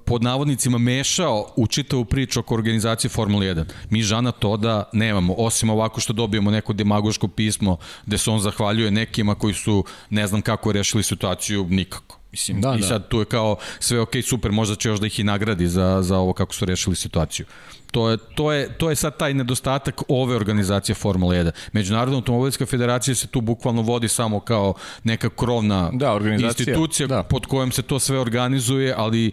[0.06, 3.66] pod navodnicima mešao u čitavu priču oko organizacije Formule 1.
[3.90, 8.40] Mi Žana to da nemamo, osim ovako što dobijemo neko demagoško pismo gde se on
[8.40, 12.19] zahvaljuje nekima koji su ne znam kako rešili situaciju, nikako.
[12.32, 12.88] Mislim, da, i da.
[12.88, 16.00] sad tu je kao sve ok, super, možda će još da ih i nagradi za,
[16.02, 17.46] za ovo kako su rešili situaciju.
[17.92, 21.52] To je, to, je, to je sad taj nedostatak ove organizacije Formula 1.
[21.72, 24.74] Međunarodna automobilska federacija se tu bukvalno vodi samo kao
[25.04, 27.24] neka krovna da, institucija da.
[27.24, 29.32] pod kojom se to sve organizuje, ali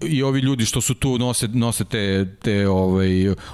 [0.00, 3.08] i ovi ljudi što su tu nose, nose te, te ovaj,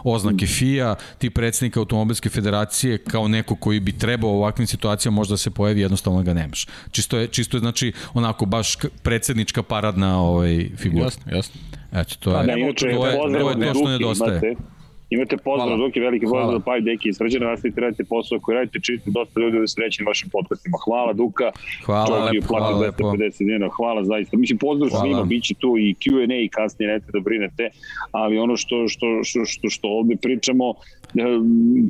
[0.04, 5.36] oznake FIA, ti predsednika automobilske federacije kao neko koji bi trebao u ovakvim situacijama možda
[5.36, 6.66] se pojavi, jednostavno ga nemaš.
[6.90, 11.04] Čisto je, čisto je znači onako baš predsednička paradna ovaj, figura.
[11.04, 11.60] Jasno, jasno.
[11.92, 14.38] Eto, to pa je, to je, to je, to je to što nedostaje.
[14.38, 14.71] Imate,
[15.14, 18.78] Imate pozdrav, Duki, veliki pozdrav za Pavi Deki iz Srđana, nastavite radite posao koji radite,
[18.80, 20.76] čiste dosta ljudi da srećeni vašim podcastima.
[20.84, 21.50] Hvala Duka,
[21.86, 23.04] hvala, lepo, hvala, lepo.
[23.04, 24.36] 250 dinara, hvala zaista.
[24.36, 25.04] Mislim, pozdrav hvala.
[25.04, 27.70] svima, bit će tu i Q&A i kasnije, nećete da brinete,
[28.12, 30.76] ali ono što, što, što, što, što ovde pričamo, e,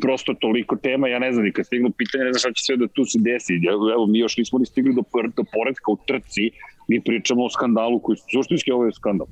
[0.00, 2.76] prosto toliko tema, ja ne znam, i kad stignu pitanje, ne znam šta će sve
[2.76, 3.52] da tu se desi.
[3.94, 5.02] Evo, mi još nismo ni stigli do,
[5.36, 6.50] do poredka u trci,
[6.88, 9.26] mi pričamo o skandalu koji, suštinski ovo je skandal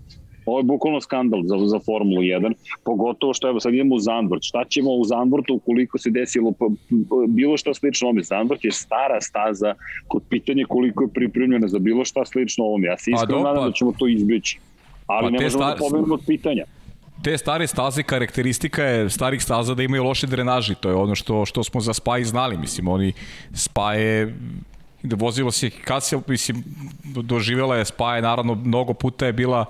[0.51, 2.53] Ovo je bukvalno skandal za, za Formulu 1,
[2.85, 4.43] pogotovo što evo sad idemo u Zandvort.
[4.43, 6.53] Šta ćemo u Zandvortu ukoliko se desilo
[7.29, 8.23] bilo šta slično ovome?
[8.23, 9.75] Zandvort je stara staza
[10.09, 12.87] kod pitanja koliko je pripremljena za bilo šta slično ovome.
[12.87, 14.59] Ja se pa iskreno nadam da ćemo to izbjeći.
[15.07, 16.65] Ali pa ne možemo da pobedimo od pitanja
[17.25, 21.47] te stare staze karakteristika je starih staza da imaju loše drenaži, to je ono što
[21.47, 23.13] što smo za Spa znali, mislim oni
[23.53, 24.35] Spa je
[25.03, 26.65] da vozilo se Kasel, mislim
[27.05, 29.65] doživela je Spa je naravno mnogo puta je bila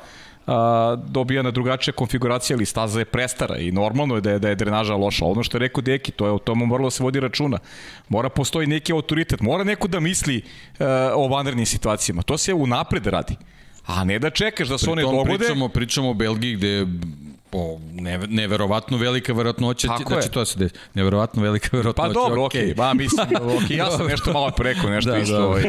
[0.51, 4.55] a, dobijana drugačija konfiguracija ili staza je prestara i normalno je da je, da je
[4.55, 5.25] drenaža loša.
[5.25, 7.59] Ono što je rekao Deki, to je o tomu moralo se vodi računa.
[8.09, 10.43] Mora postoji neki autoritet, mora neko da misli
[10.79, 12.23] a, o vanrednim situacijama.
[12.23, 13.37] To se unapred radi.
[13.87, 15.39] A ne da čekaš da se one dogode.
[15.39, 16.87] Pričamo, pričamo o Belgiji gde
[17.51, 20.75] po ne, neverovatno velika verovatnoća da će to se desi.
[20.95, 22.09] Neverovatno velika verovatnoća.
[22.09, 22.77] Pa dobro, okej, okay.
[22.77, 23.27] ba mislim,
[23.59, 25.45] okay, ja sam nešto malo preko, nešto da, isto da.
[25.45, 25.63] ovaj.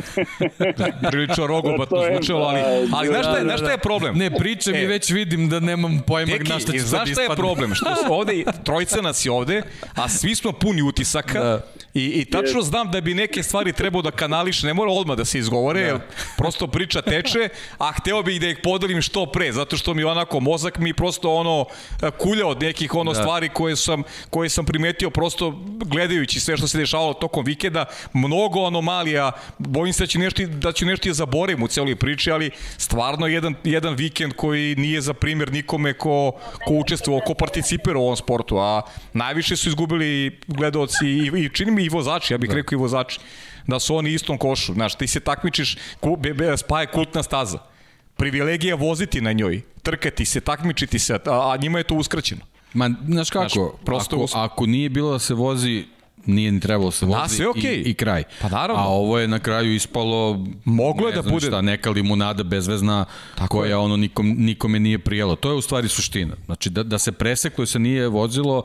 [1.12, 2.60] Prilično rogobatno zvučalo, ali
[2.94, 4.18] ali znaš šta je, znaš šta je problem?
[4.18, 7.30] Ne pričam e, i već vidim da nemam pojma na šta će Znaš šta je
[7.36, 7.76] problem?
[7.76, 9.62] Što su ovde trojica nas je ovde,
[9.96, 11.40] a svi smo puni utisaka.
[11.40, 11.62] Da.
[11.94, 15.26] I, I tačno znam da bi neke stvari trebao da kanališ, ne mora odmah da
[15.26, 16.00] se izgovore, da.
[16.38, 20.40] prosto priča teče, a hteo bih da ih podelim što pre, zato što mi onako
[20.40, 21.66] mozak mi prosto ono
[22.18, 23.20] kulja od nekih ono da.
[23.20, 28.66] stvari koje sam, koje sam primetio prosto gledajući sve što se dešavalo tokom vikenda, mnogo
[28.68, 32.52] anomalija, bojim se da će nešto, da će nešto i zaborim u celoj priči, ali
[32.78, 36.32] stvarno jedan, jedan vikend koji nije za primjer nikome ko,
[36.66, 38.82] ko učestvovao, ko participira u ovom sportu, a
[39.14, 42.56] najviše su izgubili gledaoci i, i čini mi i vozači, ja bih da.
[42.56, 43.20] rekao i vozači,
[43.68, 45.78] da su oni istom košu, znaš, ti se takmičiš,
[46.58, 47.71] Spa je kultna staza,
[48.22, 52.42] privilegija voziti na njoj, trkati se, takmičiti se, a, a njima je to uskraćeno.
[52.74, 55.86] Ma, znaš kako, znaš, prosto ako, ako nije bilo da se vozi
[56.26, 57.86] nije ni trebalo da se vozi da, sve okay.
[57.86, 58.24] i, i kraj.
[58.42, 58.84] Pa naravno.
[58.84, 63.06] A ovo je na kraju ispalo moglo je da bude šta, neka limunada bezvezna
[63.36, 63.76] Tako koja je.
[63.76, 65.36] ono nikom, nikome nije prijelo.
[65.36, 66.36] To je u stvari suština.
[66.46, 68.64] Znači da, da se preseklo se nije vozilo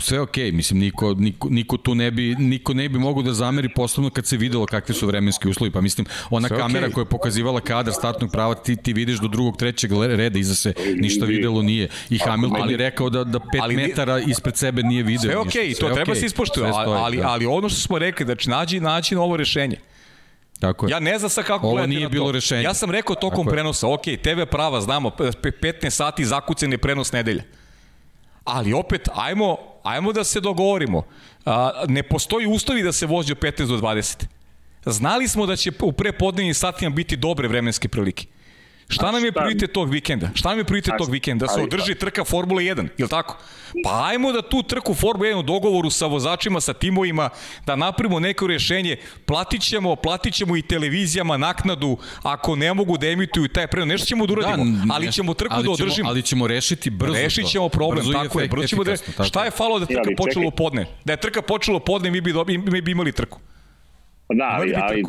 [0.00, 0.54] sve okej, okay.
[0.54, 4.26] mislim niko, niko, niko tu ne bi niko ne bi mogao da zameri posebno kad
[4.26, 6.92] se videlo kakvi su vremenski uslovi, pa mislim ona sve kamera okay.
[6.92, 10.72] koja je pokazivala kadar startnog prava ti ti vidiš do drugog trećeg reda iza se
[10.96, 14.82] ništa videlo nije i Hamilton ali, je rekao da da 5 ali, metara ispred sebe
[14.82, 16.20] nije video sve okej, okay, to sve treba okay.
[16.20, 17.28] se ispoštuje, ali, ali, da.
[17.28, 19.76] ali ono što smo rekli da nađi način ovo rešenje
[20.60, 20.90] Tako je.
[20.90, 22.62] Ja ne znam sa kako Ovo nije bilo rešenje.
[22.62, 27.42] Ja sam rekao tokom Tako prenosa, ok, TV prava, znamo, 15 sati zakuceni prenos nedelja.
[28.44, 31.02] Ali opet, ajmo ajmo da se dogovorimo.
[31.44, 34.24] A, ne postoji uslovi da se vozi od 15 do 20.
[34.86, 38.26] Znali smo da će u prepodnevnim satima biti dobre vremenske prilike.
[38.90, 40.30] Šta nam je prioritet tog vikenda?
[40.34, 41.46] Šta nam je prioritet tog vikenda?
[41.46, 43.36] Da se održi trka Formule 1, je li tako?
[43.84, 47.28] Pa ajmo da tu trku Formule 1 u dogovoru sa vozačima, sa timovima,
[47.66, 53.08] da napravimo neko rešenje, platit ćemo, platit ćemo i televizijama naknadu ako ne mogu da
[53.08, 53.88] emituju taj prenos.
[53.88, 56.08] Nešto ćemo da uradimo, da, ali ćemo trku ali da održimo.
[56.08, 58.48] Ali ćemo rešiti brzo Rešit ćemo problem, brzo tako je.
[58.48, 60.86] Brzo ćemo da, šta je falo da trka počelo podne?
[61.04, 63.38] Da je trka počelo podne, mi bi, mi bi imali trku.
[64.28, 65.04] Da, ali, ali,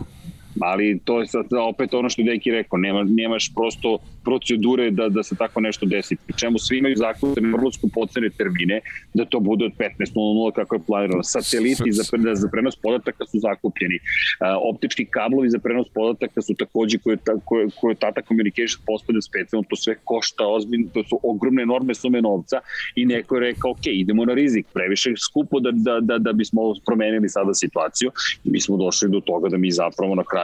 [0.60, 5.24] ali to je sad opet ono što Deki rekao, nema, nemaš prosto procedure da, da
[5.24, 6.16] se tako nešto desi.
[6.26, 8.82] Pri čemu svi imaju zakonite vrlo skupocene termine,
[9.14, 11.24] da to bude od 15.00 kako je planirano.
[11.24, 13.96] Sateliti za, za prenos podataka su zakupljeni.
[13.96, 19.22] Uh, optički kablovi za prenos podataka su takođe koje, ta, koje, koje Tata Communication postavlja
[19.22, 22.60] specijalno, to sve košta ozbiljno, to su ogromne enorme sume novca
[22.96, 26.62] i neko je rekao, ok, idemo na rizik, previše skupo da, da, da, da bismo
[26.86, 28.12] promenili sada situaciju
[28.44, 30.41] i mi smo došli do toga da mi zapravo na kraju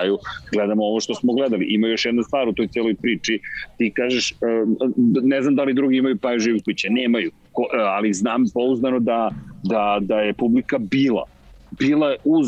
[0.51, 1.65] gledamo ovo što smo gledali.
[1.69, 3.39] Ima još jedna stvar u toj celoj priči,
[3.77, 4.33] ti kažeš,
[5.23, 7.31] ne znam da li drugi imaju Paju Živkovića, nemaju,
[7.73, 9.29] e, ali znam pouzdano da,
[9.63, 11.23] da, da je publika bila
[11.79, 12.47] bila uz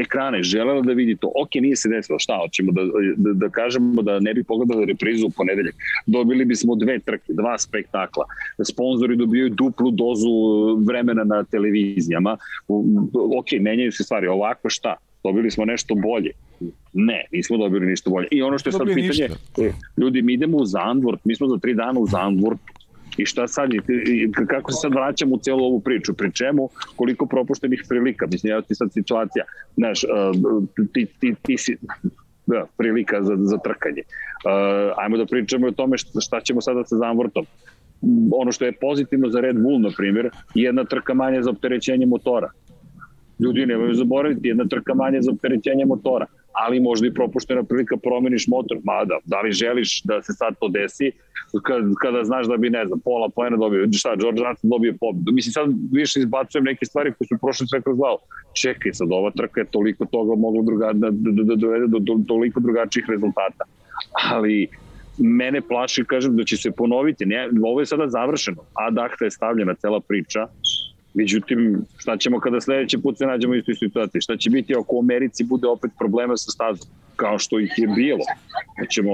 [0.00, 1.32] ekrane, želela da vidi to.
[1.42, 2.82] Ok, nije se desilo, šta, hoćemo da,
[3.16, 5.74] da, da kažemo da ne bi pogledali reprizu u ponedeljak.
[6.06, 8.24] Dobili bismo dve trke, dva spektakla.
[8.62, 10.30] Sponzori dobijaju duplu dozu
[10.86, 12.36] vremena na televizijama.
[13.38, 14.26] Ok, menjaju se stvari.
[14.26, 14.96] Ovako šta?
[15.24, 16.30] Dobili smo nešto bolje.
[16.92, 18.28] Ne, nismo dobili ništa bolje.
[18.30, 19.62] I ono što je sad pitanje, ništa.
[19.62, 22.60] E, ljudi, mi idemo u Zandvort, mi smo za tri dana u Zandvort,
[23.16, 23.70] I šta sad,
[24.48, 28.62] kako se sad vraćamo u celu ovu priču, pri čemu, koliko propuštenih prilika, mislim, ja
[28.62, 29.44] ti sad situacija,
[29.76, 30.00] znaš,
[30.92, 31.76] ti, ti, ti si,
[32.46, 34.02] da, prilika za, za trkanje.
[34.02, 37.46] Uh, ajmo da pričamo o tome šta, šta ćemo sada sa Zandvortom.
[38.32, 42.50] Ono što je pozitivno za Red Bull, na primjer, jedna trka manje za opterećenje motora.
[43.42, 48.46] Ljudi nemaju zaboraviti, jedna trka manje za opterećenje motora ali možda i propuštena prilika promeniš
[48.48, 51.12] motor, mada, da li želiš da se sad to desi,
[51.62, 55.32] kada, kada znaš da bi, ne znam, pola poena dobio, šta, George Russell dobio pobedu.
[55.32, 58.18] Mislim, sad više izbacujem neke stvari koje su prošle sve kroz glavu.
[58.62, 61.98] Čekaj, sad ova trka je toliko toga moglo druga, da, da, da, da dovede do,
[61.98, 63.64] do, do toliko drugačijih rezultata.
[64.30, 64.68] Ali,
[65.18, 67.26] mene plaši, kažem, da će se ponoviti.
[67.26, 68.62] Ne, ovo je sada završeno.
[68.74, 70.46] Ad acta je stavljena cela priča
[71.14, 74.20] Međutim, šta ćemo kada sledeći put se nađemo u istoj situaciji?
[74.20, 76.88] Šta će biti ako u Americi bude opet problema sa stazom?
[77.16, 78.24] Kao što ih je bilo.
[78.80, 79.12] Da ćemo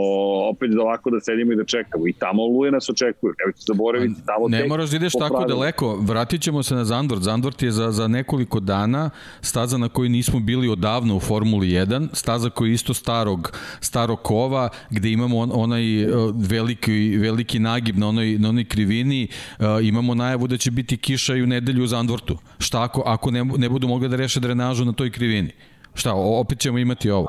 [0.50, 2.08] opet da ovako da sedimo i da čekamo.
[2.08, 3.34] I tamo oluje nas očekuju.
[3.38, 5.96] Nemojte zaboraviti tamo Ne moraš da ideš tako daleko.
[5.96, 7.22] Vratit ćemo se na Zandvort.
[7.22, 12.08] Zandvort je za, za nekoliko dana staza na kojoj nismo bili odavno u Formuli 1.
[12.12, 17.98] Staza koja je isto starog, starog kova, gde imamo on, onaj e, veliki, veliki nagib
[17.98, 19.28] na onoj, na onoj krivini.
[19.58, 22.38] Uh, imamo najavu da će biti kiša i u nedelju u Zandvortu.
[22.58, 25.52] Šta ako, ako ne, ne budu mogli da reše drenažu na toj krivini?
[25.94, 27.28] Šta, opet ćemo imati ovo.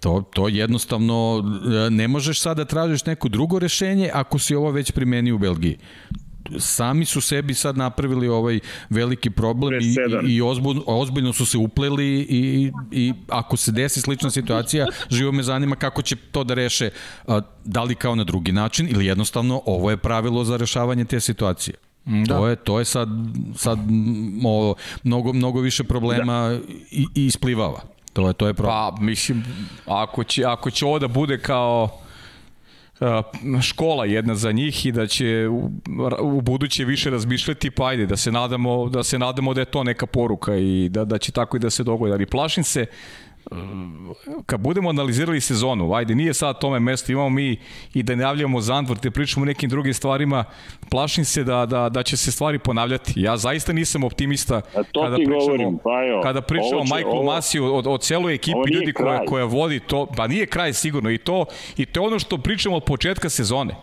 [0.00, 1.44] To, to jednostavno
[1.86, 5.38] e, ne možeš sad da tražiš neko drugo rešenje ako si ovo već primenio u
[5.38, 5.78] Belgiji
[6.58, 9.84] sami su sebi sad napravili ovaj veliki problem i,
[10.28, 14.86] i, i ozbiljno, ozbiljno su se upleli i, i ako se desi slična situacija,
[15.16, 16.90] živo me zanima kako će to da reše,
[17.64, 21.74] da li kao na drugi način ili jednostavno ovo je pravilo za rešavanje te situacije.
[22.04, 22.36] Mm, da.
[22.36, 23.08] To je to je sad
[23.56, 23.78] sad
[24.44, 24.74] o,
[25.04, 26.58] mnogo mnogo više problema da.
[26.90, 27.80] i, i isplivava.
[28.12, 28.74] To je to je problem.
[28.74, 29.44] Pa mislim
[29.86, 32.00] ako će ako će ovo da bude kao
[33.62, 35.70] škola jedna za njih i da će u,
[36.20, 39.84] u buduće više razmišljati, pa ajde, da se nadamo da se nadamo da je to
[39.84, 42.12] neka poruka i da da će tako i da se dogodi.
[42.12, 42.86] Ali plašim se
[44.46, 47.58] kad budemo analizirali sezonu, ajde, nije sad tome mesto, imamo mi
[47.94, 50.44] i da najavljamo Zandvort, te pričamo o nekim drugim stvarima,
[50.90, 53.12] plašim se da, da, da će se stvari ponavljati.
[53.16, 54.60] Ja zaista nisam optimista
[54.94, 58.92] kada pričamo, govorim, pa jo, kada pričamo o Michael Masiju, o, o celoj ekipi ljudi
[58.92, 61.44] koja, koja vodi to, pa nije kraj sigurno i to,
[61.76, 63.74] i to je ono što pričamo od početka sezone.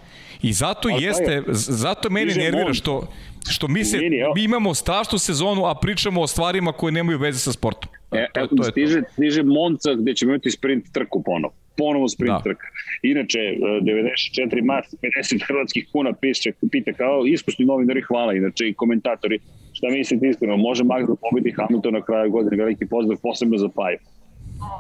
[0.41, 3.07] I zato Ali jeste, zato mene nervira što,
[3.49, 3.97] što mi, se,
[4.35, 7.89] mi imamo strašnu sezonu, a pričamo o stvarima koje nemaju veze sa sportom.
[8.11, 9.07] E, to, to stiže, to.
[9.11, 11.53] stiže Monca gde ćemo imati sprint trku ponovo.
[11.77, 12.41] Ponovo sprint da.
[12.43, 12.67] trka.
[13.01, 14.85] Inače, 94 e, mart,
[15.21, 18.33] 50 hrvatskih kuna piše, pita kao iskusni novinari, hvala.
[18.33, 19.39] Inače i komentatori,
[19.73, 23.69] šta mislite iskreno, može Max da pobedi Hamilton na kraju godine, veliki pozdrav, posebno za
[23.69, 23.97] Paju.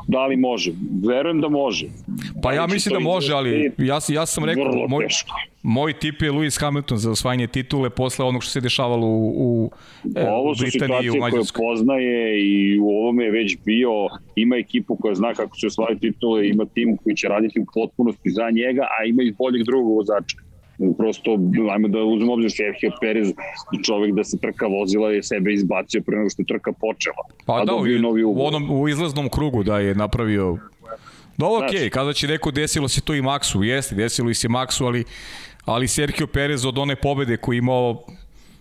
[0.07, 0.71] Da li može?
[1.07, 1.85] Verujem da može.
[2.43, 5.07] Pa ja mislim da može, ali ja, ja sam rekao, moj,
[5.63, 9.71] moj tip je Lewis Hamilton za osvajanje titule posle onog što se dešavalo u, u,
[10.15, 13.91] e, Ovo su situacije koje poznaje i u ovome je već bio,
[14.35, 18.29] ima ekipu koja zna kako se osvajaju titule, ima tim koji će raditi u potpunosti
[18.29, 20.37] za njega, a ima i boljeg drugog vozača.
[20.97, 21.31] Prosto,
[21.71, 23.33] ajmo da uzmemo obzir Sergio Perez,
[23.85, 27.23] čovek da se trka vozila je sebe izbacio pre nego što je trka počela.
[27.45, 30.57] Pa da, u, novi u, onom, u izlaznom krugu da je napravio
[31.37, 34.47] Da, okej, okay, kada će neko desilo se to i Maxu, jeste, desilo i se
[34.47, 35.03] Maxu, ali,
[35.65, 38.03] ali Sergio Perez od one pobede koji imao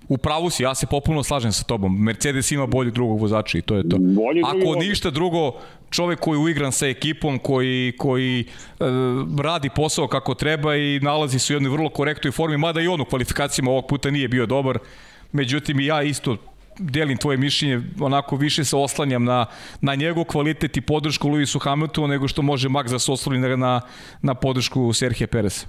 [0.09, 2.03] U pravu si, ja se popuno slažem sa tobom.
[2.03, 3.97] Mercedes ima bolji drugog vozača i to je to.
[3.99, 5.53] Bolji Ako ništa drugo,
[5.91, 8.45] čovek koji je uigran sa ekipom, koji, koji e,
[9.43, 13.01] radi posao kako treba i nalazi se u jednoj vrlo korektoj formi, mada i on
[13.01, 14.79] u kvalifikacijama ovog puta nije bio dobar.
[15.33, 16.37] Međutim, i ja isto
[16.79, 19.47] delim tvoje mišljenje, onako više se oslanjam na,
[19.81, 23.81] na njegov kvalitet i podršku Luisu Hamiltonu nego što može Max da se osloni na,
[24.23, 25.67] na podršku Serhije Peresa.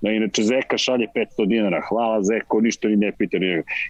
[0.00, 1.80] Da, inače, Zeka šalje 500 dinara.
[1.88, 3.36] Hvala Zeko, ništa ni ne pita.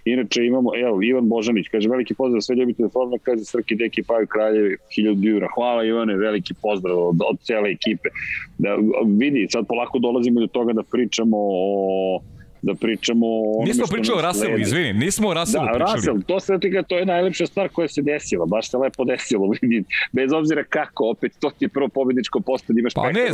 [0.05, 4.27] Inače, imamo, evo, Ivan Božanić, kaže, veliki pozdrav sve ljubitelje forma, kaže, Srki, Deki, Paju,
[4.27, 5.47] Kraljevi, 1000 dinara.
[5.55, 8.09] Hvala Ivane, veliki pozdrav od, od cele ekipe.
[8.57, 8.75] Da,
[9.19, 12.19] vidi, sad polako dolazimo do toga da pričamo o
[12.61, 15.95] da pričamo o onome Nismo pričali o Russellu, izvini, nismo o Russellu da, pričali.
[15.95, 19.49] Russell, to se tika, to je najlepša stvar koja se desila, baš se lepo desilo,
[19.61, 23.25] vidi, bez obzira kako, opet to ti je prvo pobedničko postad, imaš Pa ne,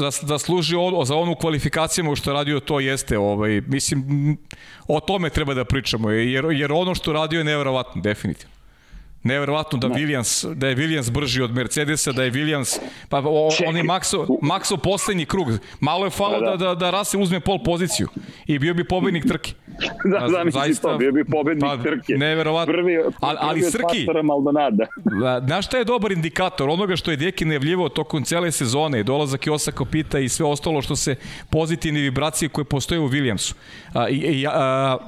[0.00, 4.02] da, da služi o, za onu kvalifikacijama što radio to jeste, ovaj, mislim,
[4.88, 8.51] o tome treba da pričamo, jer, jer ono što radio je nevjerovatno, definitivno.
[9.22, 13.76] Neverovatno da Williams da je Williams brži od Mercedesa, da je Williams pa o, on
[13.76, 15.48] je Maxo Maxo poslednji krug.
[15.80, 18.08] Malo je falo da, da, da, da Russell uzme pol poziciju
[18.46, 19.52] i bio bi pobednik trke.
[20.12, 22.14] da, da, zaista, to, bio bi pobednik pa, trke.
[22.14, 22.72] Neverovatno.
[22.72, 24.06] Prvi, ali, ali Srki,
[25.22, 26.68] da, znaš šta je dobar indikator?
[26.68, 30.82] Onoga što je Deki najavljivao tokom cele sezone i dolazak Josa Kopita i sve ostalo
[30.82, 31.14] što se
[31.50, 33.54] pozitivne vibracije koje postoje u Williamsu.
[33.94, 34.98] A, i, a,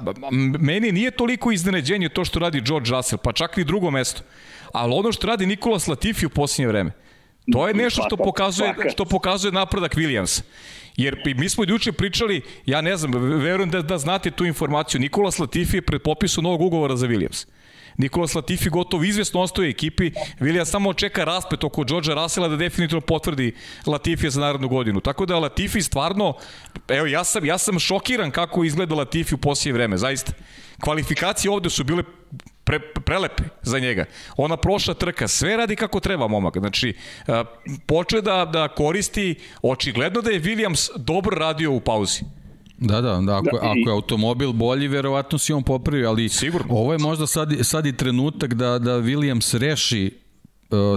[0.60, 4.03] meni nije toliko iznenađenje to što radi George Russell, pa čak i drugo mesto.
[4.72, 6.90] Ali ono što radi Nikola Latifi u posljednje vreme,
[7.52, 10.42] to je nešto što pokazuje, što pokazuje napredak Williams.
[10.96, 15.30] Jer mi smo juče pričali, ja ne znam, verujem da, da znate tu informaciju, Nikola
[15.38, 17.46] Latifi je pred popisom novog ugovora za Williams.
[17.96, 23.00] Nikola Latifi gotovo izvesno ostaje ekipi, Williams samo čeka raspet oko Georgea Russella da definitivno
[23.00, 23.52] potvrdi
[23.86, 25.00] Latifi za narodnu godinu.
[25.00, 26.34] Tako da Latifi stvarno,
[26.88, 30.32] evo ja sam, ja sam šokiran kako izgleda Latifi u poslije vreme, zaista.
[30.80, 32.02] Kvalifikacije ovde su bile
[32.64, 34.04] pre, prelepe za njega.
[34.36, 36.58] Ona prošla trka, sve radi kako treba momak.
[36.58, 36.94] Znači,
[37.86, 42.20] počeo da, da koristi, očigledno da je Williams dobro radio u pauzi.
[42.78, 46.74] Da, da, da, ako, da, ako je automobil bolji, verovatno si on popravio, ali Sigurno.
[46.74, 50.23] ovo je možda sad, sad i trenutak da, da Williams reši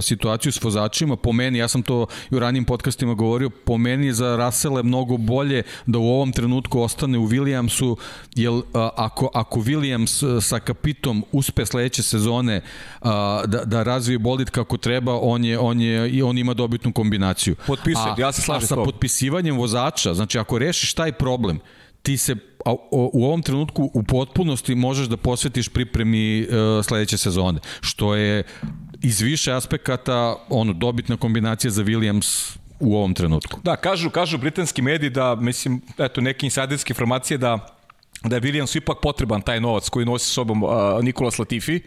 [0.02, 4.12] situaciju s vozačima, po meni, ja sam to i u ranijim podcastima govorio, po meni
[4.12, 7.96] za Russell je mnogo bolje da u ovom trenutku ostane u Williamsu,
[8.34, 8.60] jer e,
[8.96, 12.60] ako, ako Williams e, sa kapitom uspe sledeće sezone
[13.46, 17.56] da, da razvije bolid kako treba, on, je, on, je, i on ima dobitnu kombinaciju.
[17.66, 18.84] Potpisujem, ja se slažem A sa to.
[18.84, 21.60] potpisivanjem vozača, znači ako rešiš taj problem,
[22.02, 27.18] ti se a, o, u ovom trenutku u potpunosti možeš da posvetiš pripremi uh, sledeće
[27.18, 28.42] sezone, što je
[29.02, 33.60] iz više aspekata ono dobitna kombinacija za Williams u ovom trenutku.
[33.64, 37.78] Da, kažu, kažu britanski mediji da, mislim, eto, neke insajderske informacije da
[38.24, 40.70] da je Williams ipak potreban taj novac koji nosi sobom uh,
[41.02, 41.80] Nikolas Latifi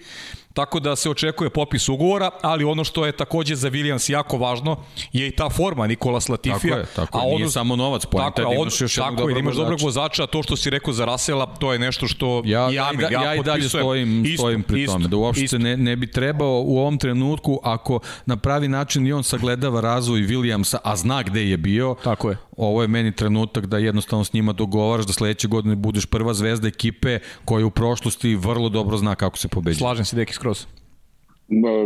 [0.54, 4.78] Tako da se očekuje popis ugovora, ali ono što je takođe za Williams jako važno
[5.14, 6.58] je i ta forma Nikola Latifija.
[6.60, 9.38] Tako je, tako a ono, nije samo novac, pojenta je da imaš još jednog dobrog
[9.38, 12.70] imaš dobrog vozača, to što si rekao za Rasela, to je nešto što ja, ja,
[12.70, 15.58] ja, ja, ja i dalje stojim, isto, stojim pri isto, tome, da uopšte isto.
[15.58, 20.20] ne, ne bi trebao u ovom trenutku, ako na pravi način i on sagledava razvoj
[20.20, 22.38] Williamsa, a zna gde je bio, Tako je.
[22.58, 26.68] ovo je meni trenutak da jednostavno s njima dogovaraš da sledeće godine budeš prva zvezda
[26.68, 29.80] ekipe koja u prošlosti vrlo dobro zna kako se pobeđuje.
[29.80, 30.68] Slažem se, Deki, Кросс.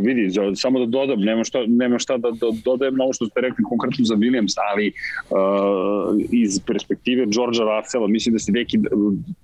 [0.01, 3.41] Vidi, samo da dodam, nema šta, nema šta da, da dodajem na ovo što ste
[3.41, 8.77] rekli konkretno za Williams, ali uh, iz perspektive Georgea Russella, mislim da se neki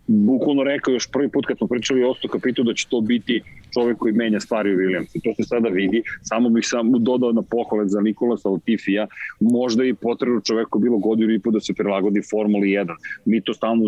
[0.07, 3.41] bukvalno rekao još prvi put kad smo pričali o Osto Kapitu da će to biti
[3.73, 5.21] čovek koji menja stvari u Williamsu.
[5.23, 6.03] To se sada vidi.
[6.21, 9.07] Samo bih samo dodao na pohvalet za Nikola Salatifija.
[9.39, 12.95] Možda i potrebno čoveku bilo godinu i po da se prilagodi Formuli 1.
[13.25, 13.83] Mi to stalno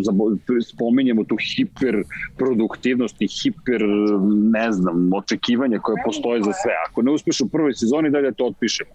[0.73, 3.81] spomenjemo, tu hiperproduktivnost i hiper,
[4.51, 6.73] ne znam, očekivanja koje postoje za sve.
[6.89, 8.91] Ako ne uspeš u prvoj sezoni, dalje to otpišemo.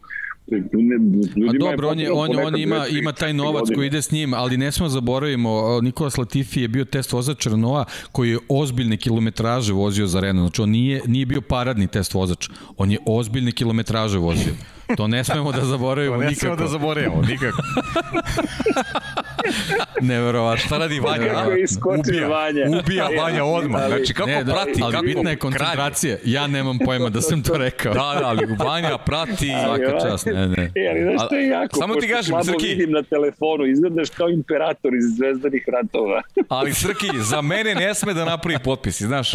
[1.48, 4.56] A dobro, on, je, on, on ima, ima taj novac koji ide s njim, ali
[4.56, 10.06] ne smo zaboravimo, Nikolas Latifi je bio test vozač Renaulta koji je ozbiljne kilometraže vozio
[10.06, 10.48] za Renault.
[10.48, 14.52] Znači on nije, nije bio paradni test vozač, on je ozbiljne kilometraže vozio.
[14.96, 16.30] To ne smemo da zaboravimo nikako.
[16.30, 17.62] To ne smemo da zaboravimo nikako.
[20.02, 20.56] Neverovatno.
[20.58, 21.28] Šta radi Vanja?
[21.28, 22.78] Kako je iskočio ubija, Vanja.
[22.80, 23.82] ubija Vanja odmah.
[23.82, 25.38] Ali- Znači, kako Ne, da, prati, ali kako bitna je kralje.
[25.38, 26.16] koncentracija.
[26.24, 27.94] Ja nemam pojma da sam to rekao.
[27.94, 29.52] Da, da, ali Vanja prati...
[29.64, 30.72] Svaka čast, ne, ne.
[30.74, 31.76] E, ali znaš što je jako?
[31.76, 32.66] Samo ti kažem, Srki.
[32.66, 36.22] vidim na telefonu, izgledaš kao imperator iz zvezdanih ratova.
[36.48, 39.32] Ali Srki, za mene ne sme da napravi potpisi, znaš?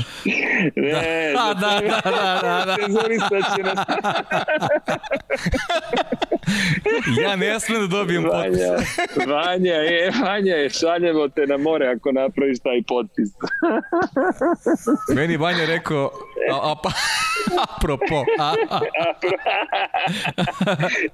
[0.76, 2.76] Ne, A, da, da, da, da, da.
[2.78, 3.80] Cenzurisat će nas
[7.20, 8.60] Ja ne smem da dobijem potpis.
[9.18, 13.30] Vanja, Vanja, e, Vanja, je, šaljemo te na more ako napraviš taj potpis.
[15.16, 16.12] Meni Vanja rekao,
[16.52, 16.90] a, a pa,
[17.70, 18.80] apropo, a, a,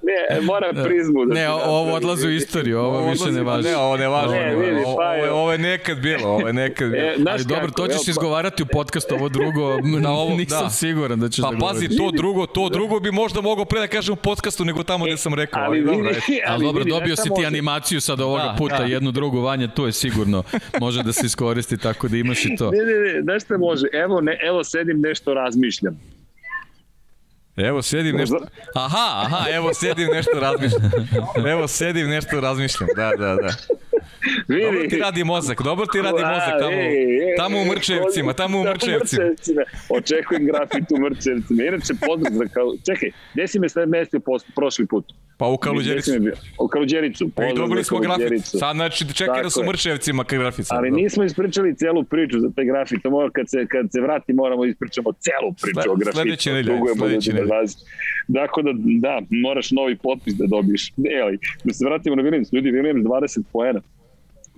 [0.02, 3.68] Ne, mora prizmu da Ne, ovo odlazi u istoriju, ovo više ne važi.
[3.68, 4.34] Ne, ovo ne važi.
[4.34, 5.30] Ne, ovo, vidi, ovo, pa ovo, je.
[5.30, 7.02] ovo je nekad bilo, ovo je nekad bilo.
[7.02, 10.36] E, Ali dobro, kako, to ćeš evo, pa- izgovarati u podcastu, ovo drugo, na ovo
[10.36, 10.70] nisam da.
[10.70, 13.86] siguran da ćeš Pa da pazi, to drugo, to drugo bi možda mogao pre da
[13.86, 15.62] kažem u podcastu nego tamo gde sam rekao.
[15.62, 16.42] Ali dobro, vidi, ajde.
[16.46, 18.84] Ali dobro, dobio si ti animaciju sad ovoga Da, puta, da.
[18.84, 20.42] jednu drugu vanje, to je sigurno.
[20.80, 22.70] Može da se iskoristi tako da imaš i to.
[22.70, 23.86] Ne, ne, ne, znaš šta može?
[23.94, 26.00] Evo, ne, evo sedim nešto razmišljam.
[27.56, 28.40] Evo sedim nešto.
[28.74, 30.90] Aha, aha, evo sedim nešto razmišljam.
[31.52, 32.88] Evo sedim nešto razmišljam.
[32.96, 33.54] Da, da, da.
[34.50, 37.64] Vidi, Dobro ti radi mozak, dobro ti radi mozak tamo, A, ej, ej, tamo u
[37.64, 39.24] Mrčevcima, tamo u Mrčevcima.
[39.88, 41.62] Očekujem grafit u Mrčevcima.
[41.62, 42.66] Inače, pozdrav za kao...
[42.86, 44.20] Čekaj, gde si me sve mestio
[44.54, 45.04] prošli put?
[45.38, 46.12] Pa u Kaluđericu.
[46.58, 47.24] U Kaluđericu.
[47.24, 48.44] I dobili smo grafit.
[48.44, 49.64] Sad znači čekaj Tako da su.
[49.64, 50.66] Mrčevcima grafit.
[50.66, 53.02] sad, Ali nismo ispričali celu priču za taj grafit.
[53.02, 56.22] To mora, kad, se, kad se vrati moramo ispričamo celu priču Sle- o grafitu.
[56.22, 57.48] sledeće nedelje, Dugujemo sledeće nedelje.
[58.28, 60.92] Dakle, da, da, moraš novi potpis da dobiješ.
[60.96, 62.54] Ne, ali, da se vratimo na Williams.
[62.54, 63.80] Ljudi, Williams 20 poena.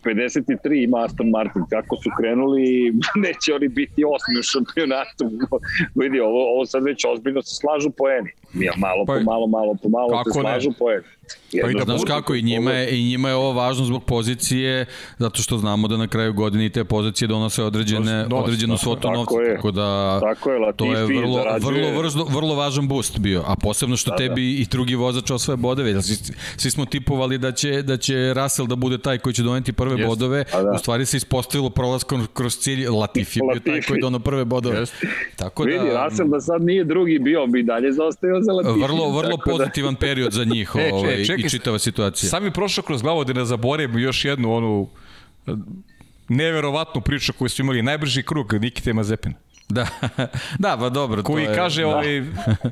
[0.05, 1.63] 53 ima Aston Martin.
[1.71, 2.93] Kako su krenuli,
[3.25, 5.25] neće oni biti osmi u šampionatu.
[5.95, 8.31] Vidi, ovo, ovo sad već ozbiljno se slažu poeni.
[8.55, 10.43] Ja, malo Pa po malo, malo po malo Kako se ne?
[10.43, 11.03] slažu poeni.
[11.63, 14.87] Pa i da Znaš kako, i njima, je, i njima je ovo važno zbog pozicije,
[15.19, 18.83] zato što znamo da na kraju godine i te pozicije donose određene, donose, određenu tako
[18.83, 19.57] svotu Tako novca, je.
[19.57, 23.57] tako da Tako je, to je vrlo, zarađuje- vrlo, vrlo, vrlo važan boost bio, a
[23.57, 26.15] posebno što tebi i drugi vozač osvoje bodove, jer svi,
[26.57, 29.95] svi smo tipovali da će, da će Russell da bude taj koji će doneti prve
[29.95, 30.07] Jest.
[30.07, 30.71] bodove, A da.
[30.71, 34.45] u stvari se ispostavilo prolaskom kroz cilj, Latifi je bio taj koji je donao prve
[34.45, 34.79] bodove.
[34.79, 34.95] Jest.
[35.37, 38.81] Tako Vidi, da, Russell da sad nije drugi bio, bi dalje zaostajao za Latifi.
[38.81, 42.31] vrlo, vrlo da- pozitivan period za njih E, ovaj, čekaj, čekaj, i čitava situacija.
[42.31, 44.89] Sad mi je prošlo kroz glavu da ne zaboravim još jednu onu
[45.47, 45.53] eh,
[46.29, 49.35] neverovatnu priču koju su imali najbrži krug Nikite Mazepina.
[49.69, 49.87] Da,
[50.59, 51.23] da, pa dobro.
[51.23, 51.89] koji to je, kaže da.
[51.89, 52.21] ovaj,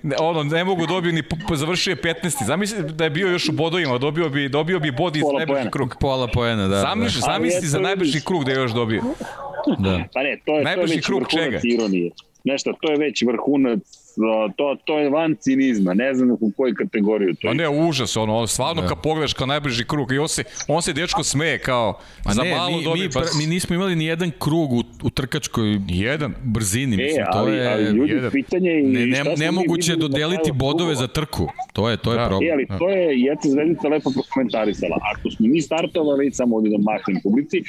[0.02, 1.22] ne, ono, ne mogu dobio ni,
[1.54, 2.44] završio je 15.
[2.44, 5.70] Zamisli da je bio još u bodovima, dobio bi, dobio bi bod iz Pola najbrži
[5.70, 5.96] krug.
[6.00, 6.80] Pola poena, da.
[6.80, 9.02] Zamisli, Ali zamisli za najbrži krug da je još dobio.
[9.78, 9.90] da.
[9.90, 10.04] da.
[10.14, 11.60] Pa ne, to je, to je Najbrži već krug vrhunac čega?
[11.64, 12.10] ironije.
[12.44, 13.78] Nešto, to je već vrhunac,
[14.56, 17.54] to, to je van cinizma, ne znam u koju kategoriju to je.
[17.54, 18.88] ne, užas, ono, ono stvarno Da.
[18.88, 22.42] kad pogledaš kao najbrži krug i on se, on se dečko smeje kao Pa za
[22.42, 25.78] ne, malo mi, dobije, mi, pa mi nismo imali ni jedan krug u, u trkačkoj
[25.88, 26.34] jedan.
[26.44, 27.66] brzini, E, mislim, to ali, je...
[27.68, 28.30] ali ljudi, jedan.
[28.30, 31.46] pitanje je ne, i ne, nemoguće dodeliti bodove za trku.
[31.72, 32.26] To je, to je Da.
[32.28, 32.48] problem.
[32.48, 34.96] E, ali to je Jeca Zvezdica lepo prokomentarisala.
[35.12, 37.62] Ako smo mi startovali, samo ovdje da mahnem publici,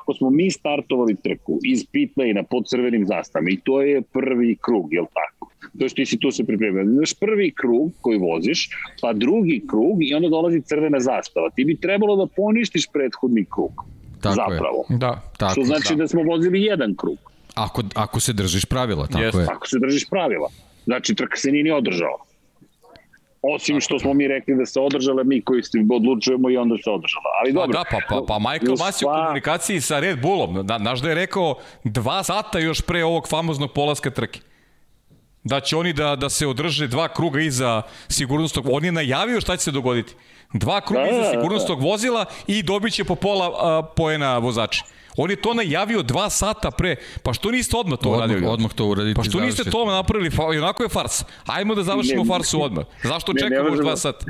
[0.00, 4.56] ako smo mi startovali trku iz pit lane pod crvenim zastavama i to je prvi
[4.66, 5.37] krug, jel tako?
[5.78, 6.84] To je što ti si tu se pripremio.
[6.84, 8.70] Znaš prvi krug koji voziš,
[9.00, 11.50] pa drugi krug i onda dolazi crvena zastava.
[11.50, 13.72] Ti bi trebalo da poništiš prethodni krug.
[14.20, 14.84] Tako zapravo.
[14.88, 15.22] Da.
[15.36, 16.08] Tako, Što znači da.
[16.08, 17.18] smo vozili jedan krug,
[17.54, 19.40] Ako, ako se držiš pravila, tako Jeste.
[19.40, 19.46] je.
[19.50, 20.48] ako se držiš pravila.
[20.84, 22.18] Znači, trka se nije ni održala.
[23.42, 26.90] Osim što smo mi rekli da se održala, mi koji se odlučujemo i onda se
[26.90, 27.24] održala.
[27.42, 27.72] Ali dobro.
[27.72, 31.14] da, pa, pa, pa Michael Masi u komunikaciji sa Red Bullom, da, znaš da je
[31.14, 31.54] rekao
[31.84, 34.40] dva sata još pre ovog famoznog polaska trke.
[35.44, 39.56] Da će oni da, da se održe dva kruga iza sigurnosnog, on je najavio šta
[39.56, 40.14] će se dogoditi.
[40.52, 41.30] Dva kruga Da, da, iza da.
[41.30, 44.82] sigurnosnog vozila i dobit će po pola a, poena vozači.
[45.16, 48.36] On je to najavio dva sata pre, pa što niste odmah to uradili?
[48.38, 49.16] Odmah, odmah to uraditi.
[49.16, 50.30] Pa što niste to napravili?
[50.54, 51.24] I onako je fars.
[51.46, 52.84] Ajmo da završimo Ne, farsu odmah.
[53.02, 53.88] Zašto ne, ne čekamo još možemo.
[53.88, 54.26] dva sata?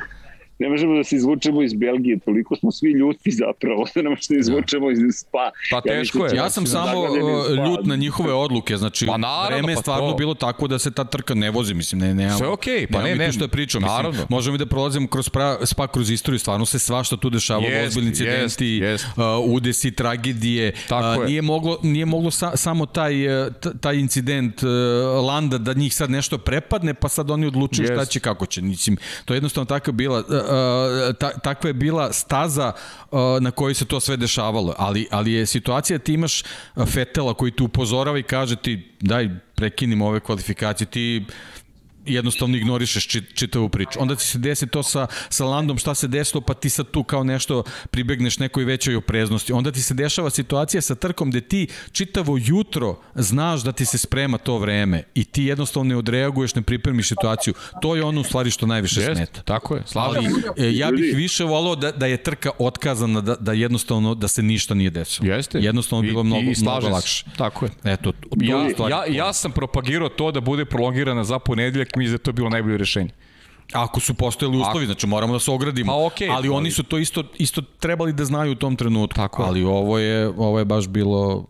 [0.59, 4.27] Ne možemo da se izvučemo iz Belgije, toliko smo svi ljuti zapravo, da ne možemo
[4.29, 5.51] da izvučemo iz Spa.
[5.71, 6.37] Pa teško je.
[6.37, 7.07] Ja sam mislim da samo
[7.45, 7.65] Spa.
[7.65, 10.17] ljut na njihove odluke, znači Pa naravno, vreme je pa stvarno to.
[10.17, 13.03] bilo tako da se ta trka ne vozi, mislim, ne, ne, Sve je okej, pa
[13.03, 14.27] ne, ne, ne, što je pričao, mislim, naravno.
[14.29, 17.89] možemo i da prolazimo kroz pra, spa kroz istoriju, stvarno se svašta tu dešavalo, Jest,
[17.89, 19.05] ozbiljni incidenti, jest, jest.
[19.07, 21.27] uh, udesi, tragedije, Tako uh, je.
[21.27, 23.15] nije moglo, nije moglo sa, samo taj,
[23.61, 24.69] t- taj incident uh,
[25.25, 28.11] Landa da njih sad nešto prepadne, pa sad oni odlučuju šta Jest.
[28.11, 30.25] će, kako će, mislim, to je jednostavno takva bila,
[31.19, 32.73] ta, takva je bila staza
[33.11, 37.35] uh, na kojoj se to sve dešavalo, ali, ali je situacija, ti imaš uh, Fetela
[37.35, 41.25] koji te upozorava i kaže ti, daj, prekinimo ove kvalifikacije, ti
[42.09, 43.99] jednostavno ignorišeš čit, čitavu priču.
[43.99, 47.03] Onda ti se desi to sa, sa Landom, šta se desilo, pa ti sad tu
[47.05, 49.53] kao nešto pribegneš nekoj većoj opreznosti.
[49.53, 53.99] Onda ti se dešava situacija sa trkom gde ti čitavo jutro znaš da ti se
[53.99, 57.55] sprema to vreme i ti jednostavno ne odreaguješ, ne pripremiš situaciju.
[57.83, 59.43] To je ono u stvari što najviše Jest, smeta.
[59.43, 60.25] Tako je, slažem.
[60.57, 64.29] Ali e, ja bih više volao da, da je trka otkazana, da, da jednostavno da
[64.29, 65.29] se ništa nije desilo.
[65.29, 65.59] Jeste.
[65.59, 66.95] Jednostavno bilo mnogo, mnogo slažem se.
[66.95, 67.25] lakše.
[67.37, 67.71] Tako je.
[67.85, 68.91] Eto, to Ja, je stvar.
[68.91, 72.49] ja, ja sam propagirao to da bude prolongirana za ponedeljak, mi da je to bilo
[72.49, 73.11] najbolje rešenje.
[73.73, 75.93] Ako su postojali uslovi, znači moramo da se ogradimo.
[75.93, 79.17] Pa okej, ali oni su to isto isto trebali da znaju u tom trenutku.
[79.17, 81.47] Tako ali ovo je ovo je baš bilo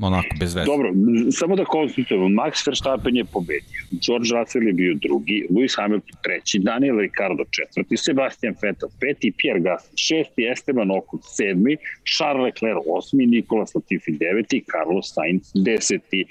[0.00, 0.66] onako bez veze.
[0.66, 0.92] Dobro,
[1.30, 6.58] samo da konstatujemo, Max Verstappen je pobedio, George Russell je bio drugi, Lewis Hamilton treći,
[6.58, 11.76] Daniel Ricciardo četvrti, Sebastian Vettel peti, Pierre Gasly šesti, Esteban Ocon sedmi,
[12.16, 16.26] Charles Leclerc osmi, Nikolas Latifi deveti, Carlos Sainz deseti.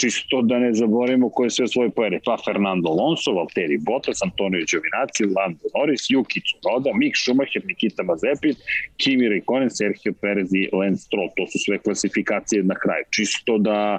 [0.00, 2.20] Čisto da ne zaboravimo ko je sve svoje pojere.
[2.24, 8.54] Pa Fernando Alonso, Valtteri Bottas, Antonio Giovinazzi, Lando Norris, Yuki Tsunoda, Mick Schumacher, Nikita Mazepin,
[8.96, 11.30] Kimi Raikkonen, Sergio Perez i Lance Stroll.
[11.36, 13.04] To su sve klasifikacije na kraju.
[13.10, 13.98] Čisto da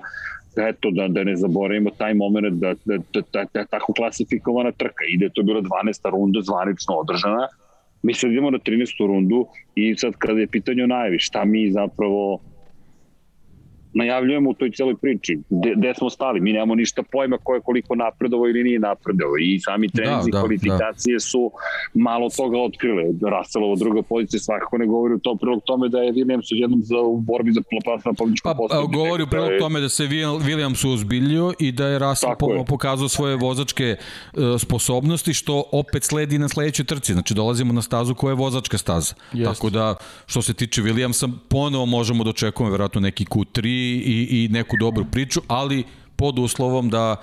[0.58, 5.04] eto, da, da ne zaboravimo taj moment da, da, da, da, da tako klasifikovana trka.
[5.14, 6.10] Ide to je bila 12.
[6.12, 7.48] runda zvanično održana.
[8.04, 9.08] Mi sad idemo na 13.
[9.08, 12.40] rundu i sad kada je pitanje o najavi, šta mi zapravo
[13.94, 15.40] najavljujemo u toj celoj priči.
[15.50, 16.40] Gde, gde smo stali?
[16.40, 19.34] Mi nemamo ništa pojma ko je koliko napredovo ili nije napredovo.
[19.42, 21.20] I sami treninzi Da, da, kvalifikacije da.
[21.20, 21.52] su
[21.94, 23.04] malo toga otkrile.
[23.34, 26.98] Russellovo druga pozicija svakako ne govori u tom prilog tome da je Williams jednom za,
[26.98, 28.82] u borbi za plas na pobjedičkom Pa, postoju.
[28.82, 32.46] pa govori u prilog tome da se Wil- Williams uzbiljio i da je Russell Tako
[32.48, 32.66] po, je.
[32.66, 37.14] pokazao svoje vozačke uh, sposobnosti, što opet sledi na sledećoj trci.
[37.14, 39.14] Znači, dolazimo na stazu koja je vozačka staza.
[39.34, 39.54] Jeste.
[39.54, 44.48] Tako da, što se tiče Williamsa, ponovo možemo da očekujemo verovatno neki Q3 i, i
[44.52, 45.84] neku dobru priču, ali
[46.16, 47.16] pod uslovom da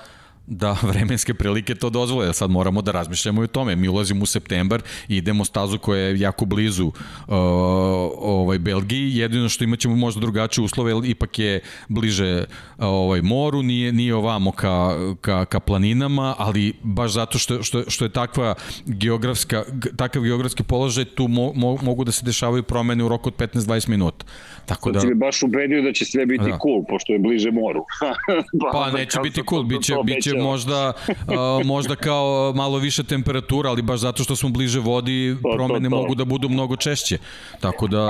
[0.46, 2.34] da vremenske prilike to dozvole.
[2.34, 3.76] Sad moramo da razmišljamo i o tome.
[3.76, 6.94] Mi ulazimo u septembar i idemo stazu koja je jako blizu uh,
[8.18, 9.16] ovaj Belgiji.
[9.16, 12.44] Jedino što imaćemo možda drugačije uslove, jer ipak je bliže
[12.78, 18.04] ovaj moru, nije nije ovamo ka, ka, ka planinama, ali baš zato što što što
[18.04, 18.54] je takva
[18.86, 19.64] geografska
[19.96, 23.88] takav geografski položaj tu mo, mo, mogu da se dešavaju promene u roku od 15-20
[23.88, 24.26] minuta.
[24.66, 25.00] Tako da Da.
[25.00, 26.58] Si me baš ubedio da će sve biti Da.
[26.58, 27.84] cool, pošto je bliže moru.
[28.72, 30.92] Pa neće biti cool, to- biće, to biće možda,
[31.58, 35.90] uh, možda kao malo više temperatura, ali baš zato što smo bliže vodi, to, promene
[35.90, 35.96] to.
[35.96, 37.18] mogu da budu mnogo češće.
[37.60, 38.08] Tako da,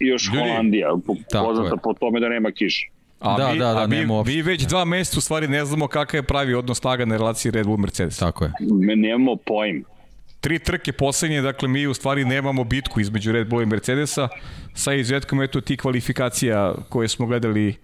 [0.00, 0.88] I još Ljudi, Holandija,
[1.32, 2.88] poznata po tome da nema kiše.
[3.20, 4.32] A Da, mi, da, da, a mi, uopšte.
[4.32, 7.52] mi već dva meseca u stvari ne znamo kakav je pravi odnos snaga na relaciji
[7.52, 8.18] Red Bull Mercedes.
[8.18, 8.52] tako je.
[8.80, 9.84] Me nemamo pojma.
[10.40, 14.28] Tri trke poslednje, dakle mi u stvari nemamo bitku između Red Bulla i Mercedesa,
[14.74, 17.76] sa izuzetkom eto ti kvalifikacija koje smo gledali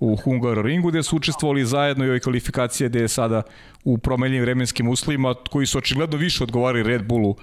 [0.00, 3.42] u Hungaroringu gde su učestvovali zajedno i ove kvalifikacije gde je sada
[3.84, 7.36] u promenljivim vremenskim uslovima koji su očigledno više odgovarali Red Bullu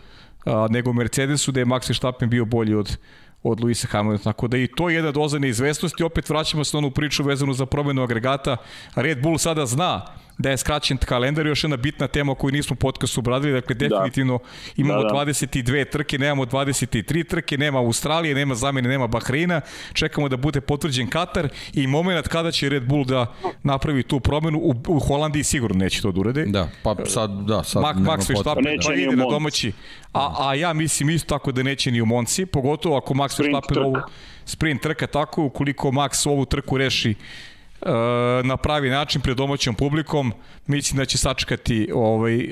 [0.45, 2.97] a, nego Mercedesu gde je Max Verstappen bio bolji od
[3.43, 6.79] od Luisa Hamiltona, tako da i to je jedna doza neizvestnosti, opet vraćamo se na
[6.79, 8.57] onu priču vezanu za promenu agregata,
[8.95, 10.05] Red Bull sada zna
[10.37, 14.39] da je skraćen kalendar, još jedna bitna tema koju nismo u podcastu obradili, dakle definitivno
[14.75, 15.15] imamo Da, da.
[15.15, 19.61] 22 trke, nemamo 23 trke, nema Australije, nema zamene, nema Bahreina,
[19.93, 23.33] čekamo da bude potvrđen Katar i moment kada će Red Bull da
[23.63, 26.45] napravi tu promenu, u, u Holandiji sigurno neće to da urade.
[26.45, 28.29] Da, pa sad, da, sad Mak, nema Max.
[28.29, 29.33] Verstappen Pa neće ni ide u na Monci.
[29.33, 29.71] domaći.
[30.13, 33.77] A, a ja mislim isto tako da neće ni u Monci, pogotovo ako Max Verstappen
[33.77, 33.95] ovu
[34.45, 37.15] sprint trka tako, ukoliko Max ovu trku reši
[38.43, 40.33] na pravi način pred domaćom publikom,
[40.67, 42.47] mislim da će sačekati ovaj, e,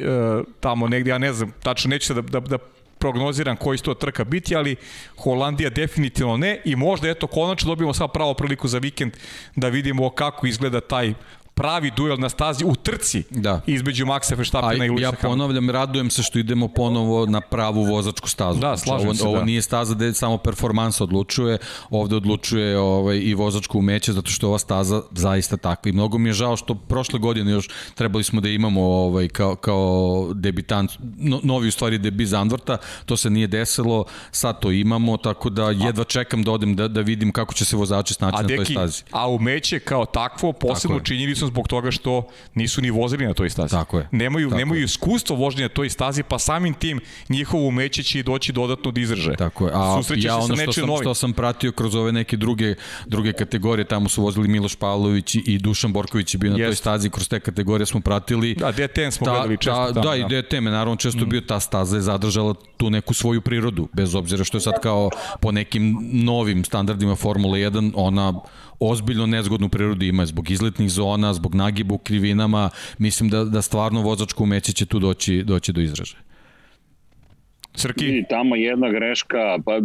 [0.59, 2.57] tamo negdje, ja ne znam, tačno neću da, da, da
[2.99, 4.76] prognoziram koji će to trka biti, ali
[5.17, 9.13] Holandija definitivno ne i možda eto konačno dobijemo sad pravo priliku za vikend
[9.55, 11.13] da vidimo kako izgleda taj
[11.55, 13.61] pravi duel na stazi u trci Da.
[13.67, 18.29] između Maxa Verstappena i Luisa ja ponavljam, radujem se što idemo ponovo na pravu vozačku
[18.29, 18.59] stazu.
[18.59, 19.43] Da, Znači, slažem ovo, se, Ovo da.
[19.43, 21.57] nije staza gde samo performansa odlučuje,
[21.89, 25.89] ovde odlučuje ovaj, i vozačko umeće, zato što je ova staza zaista takva.
[25.89, 29.55] I mnogo mi je žao što prošle godine još trebali smo da imamo ovaj, kao,
[29.55, 35.17] kao debitant, no, novi u stvari debi Zandvorta, to se nije desilo, sad to imamo,
[35.17, 38.41] tako da jedva čekam da odem da, da vidim kako će se vozači snaći A
[38.41, 39.03] na toj stazi.
[39.11, 41.05] a umeće kao takvo posebno Tako
[41.45, 43.71] su zbog toga što nisu ni vozili na toj stazi.
[43.71, 44.07] Tako je.
[44.11, 44.85] Nemaju, Tako nemaju je.
[44.85, 49.33] iskustvo vožnje na toj stazi, pa samim tim njihovo umeće će doći dodatno da izraže.
[49.37, 49.71] Tako je.
[49.75, 51.03] A Susreće ja ono što sam, novim.
[51.03, 52.75] što sam pratio kroz ove neke druge,
[53.05, 56.75] druge kategorije, tamo su vozili Miloš Pavlović i Dušan Borković je bio na toj Jeste.
[56.75, 58.55] stazi, kroz te kategorije smo pratili.
[58.55, 60.05] Da, DTM smo Ta, gledali često ta, tamo.
[60.05, 61.29] da, i DTM je naravno često mm.
[61.29, 65.09] bio ta staza je zadržala tu neku svoju prirodu, bez obzira što je sad kao
[65.41, 68.33] po nekim novim standardima Formule 1, ona,
[68.79, 74.01] ozbiljno nezgodnu prirodu ima, zbog izletnih zona, zbog nagibu u krivinama, mislim da, da stvarno
[74.01, 76.25] vozačko umeće će tu doći, doći do izražaja.
[77.75, 78.05] Srki?
[78.05, 79.75] I tamo jedna greška, pa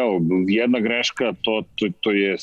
[0.00, 2.36] evo, jedna greška, to, to, to je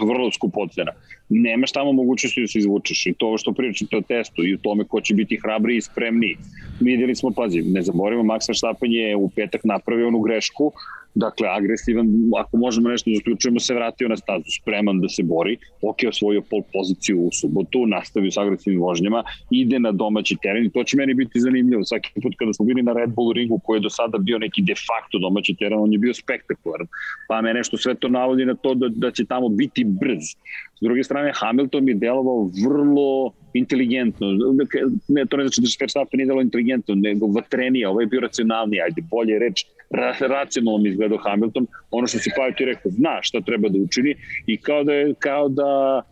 [0.00, 0.92] vrlo skupocena.
[1.28, 4.84] Nemaš tamo mogućnosti da se izvučeš i to što pričate o testu i u tome
[4.84, 6.36] ko će biti hrabriji i spremniji.
[6.80, 10.72] Vidjeli smo, pazi, ne zaboravimo, Max Verstappen je u petak napravio onu grešku,
[11.14, 12.06] dakle agresivan,
[12.38, 16.42] ako možemo nešto da zaključujemo, se vratio na stazu, spreman da se bori, ok, osvojio
[16.50, 20.96] pol poziciju u subotu, nastavio sa agresivnim vožnjama, ide na domaći teren i to će
[20.96, 21.84] meni biti zanimljivo.
[21.84, 24.62] Svaki put kada smo bili na Red Bull ringu koji je do sada bio neki
[24.62, 26.86] de facto domaći teren, on je bio spektakularan.
[27.28, 30.24] Pa me nešto sve to navodi na to da, da će tamo biti brz.
[30.74, 34.26] S druge strane, Hamilton je delovao vrlo inteligentno.
[35.08, 38.20] Ne, to ne znači da se Verstappen nije delo inteligentno, nego vatrenija, ovo je bio
[38.20, 41.66] racionalniji, ajde, bolje reč, ra, racionalno mi izgledao Hamilton.
[41.90, 44.14] Ono što si Pavio ti rekao, zna šta treba da učini
[44.46, 46.02] i kao da, je, kao da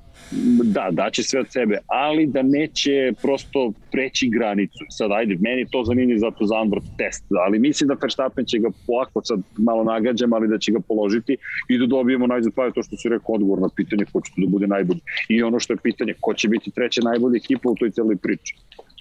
[0.65, 4.85] da, daće sve od sebe, ali da neće prosto preći granicu.
[4.91, 8.69] Sad, ajde, meni to zanimljivo zato za Android test, ali mislim da Verstappen će ga
[8.87, 11.37] polako, sad malo nagađam, ali da će ga položiti
[11.69, 14.67] i da dobijemo najzad to što si rekao odgovor na pitanje ko će da bude
[14.67, 15.01] najbolji.
[15.29, 18.57] I ono što je pitanje, ko će biti treća najbolja ekipa u toj celoj priči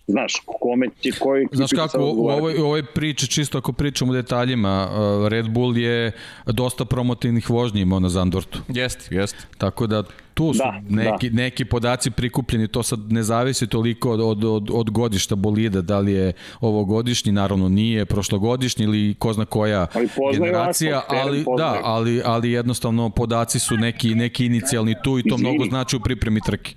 [0.08, 1.48] znaš, kome će, koji...
[1.52, 5.78] Znaš kako, u ovoj, u ovoj priči, čisto ako pričamo u detaljima, uh, Red Bull
[5.78, 6.12] je
[6.46, 8.60] dosta promotivnih vožnji imao na Zandvortu.
[8.68, 9.38] Jeste, jeste.
[9.58, 10.04] Tako da
[10.34, 11.36] tu su da, neki, da.
[11.44, 16.00] neki podaci prikupljeni, to sad ne zavisi toliko od, od, od, od godišta bolida, da
[16.00, 21.80] li je ovogodišnji, naravno nije, prošlogodišnji ili ko zna koja ali generacija, Asfalt, ali, da,
[21.84, 25.50] ali, ali jednostavno podaci su neki, neki inicijalni tu i to Izvini.
[25.50, 26.74] mnogo znači u pripremi trke.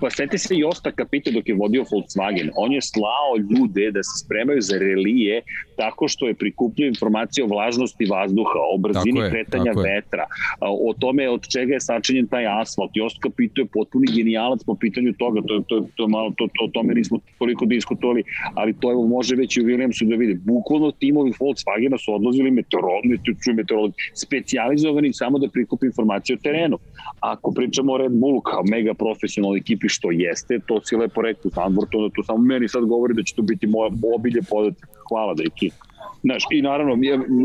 [0.00, 2.50] Pa sveti se i Osta Kapite dok je vodio Volkswagen.
[2.56, 5.42] On je slao ljude da se spremaju za relije
[5.78, 10.26] tako što je prikupljio informacije o vlažnosti vazduha, o brzini je, kretanja vetra,
[10.60, 12.90] o tome od čega je sačinjen taj asfalt.
[13.06, 16.68] Osta Kapito je potpuni genijalac po pitanju toga, to, to, to, malo, to, to, o
[16.68, 18.22] tome nismo toliko diskutovali,
[18.54, 20.34] ali to evo može već i u Williamsu da vidi.
[20.44, 23.08] Bukvalno timovi Volkswagena su odlazili meteorologi,
[23.56, 26.78] meteorologi, specializovani samo da prikupi informacije o terenu.
[27.20, 31.22] Ako pričamo o Red Bullu kao mega profesionalni ekip ekipi što jeste, to si lepo
[31.22, 34.88] rekao Zandvortu, onda to samo meni sad govori da će to biti moja obilje podatak.
[35.08, 35.88] Hvala da ekipa.
[36.22, 36.94] Znaš, i naravno,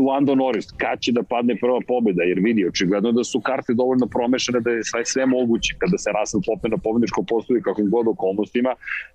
[0.08, 4.06] Lando Norris, kad će da padne prva pobeda, jer vidi, očigledno da su karte dovoljno
[4.06, 5.74] promešane da je sve, sve moguće.
[5.78, 8.74] Kada se Russell popne na pobedničkom postoji kakvim god okolnostima,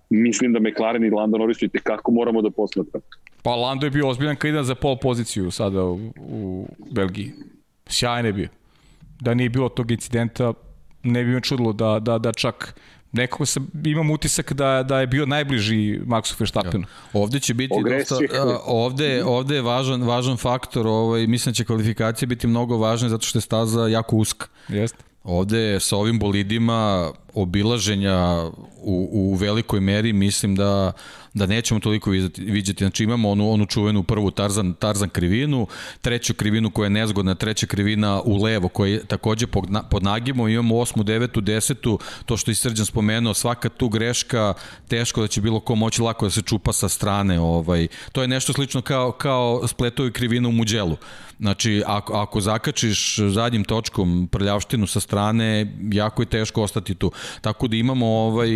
[0.09, 3.03] mislim da McLaren i Lando Norris i kako moramo da posmatramo.
[3.43, 7.31] Pa Lando je bio ozbiljan kandidat za pol poziciju sada u, u Belgiji.
[7.87, 8.47] Sjajan je bio.
[9.19, 10.53] Da nije bilo tog incidenta,
[11.03, 12.75] ne bi me čudilo da, da, da čak
[13.11, 16.83] nekako sam, imam utisak da, da je bio najbliži Maxu Verstappenu.
[16.83, 17.19] Ja.
[17.19, 18.15] Ovde će biti dosta,
[18.65, 23.25] ovde, ovde je važan, važan faktor, ovaj, mislim da će kvalifikacije biti mnogo važne zato
[23.25, 24.47] što je staza jako uska.
[24.67, 25.03] Jeste.
[25.23, 28.43] Ovde sa ovim bolidima obilaženja
[28.81, 30.91] u, u velikoj meri mislim da
[31.39, 32.83] da nećemo toliko vidjeti.
[32.83, 35.67] Znači imamo onu, onu čuvenu prvu Tarzan, Tarzan krivinu,
[36.01, 40.47] treću krivinu koja je nezgodna, treća krivina u levo koja je takođe pod, pod nagimo,
[40.47, 44.53] imamo osmu, devetu, desetu, to što je Srđan spomenuo, svaka tu greška
[44.87, 47.39] teško da će bilo ko moći lako da se čupa sa strane.
[47.39, 47.87] Ovaj.
[48.11, 50.97] To je nešto slično kao, kao spletovi krivina u muđelu.
[51.39, 57.11] Znači, ako, ako zakačiš zadnjim točkom prljavštinu sa strane, jako je teško ostati tu.
[57.41, 58.49] Tako da imamo ovaj,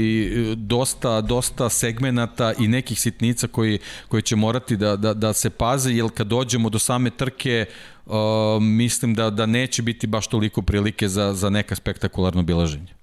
[0.56, 5.94] dosta, dosta segmenata i nekih sitnica koji, koji će morati da, da, da se paze,
[5.94, 7.66] jer kad dođemo do same trke,
[8.06, 8.14] uh,
[8.62, 12.94] mislim da, da neće biti baš toliko prilike za, za neka spektakularno bilaženje.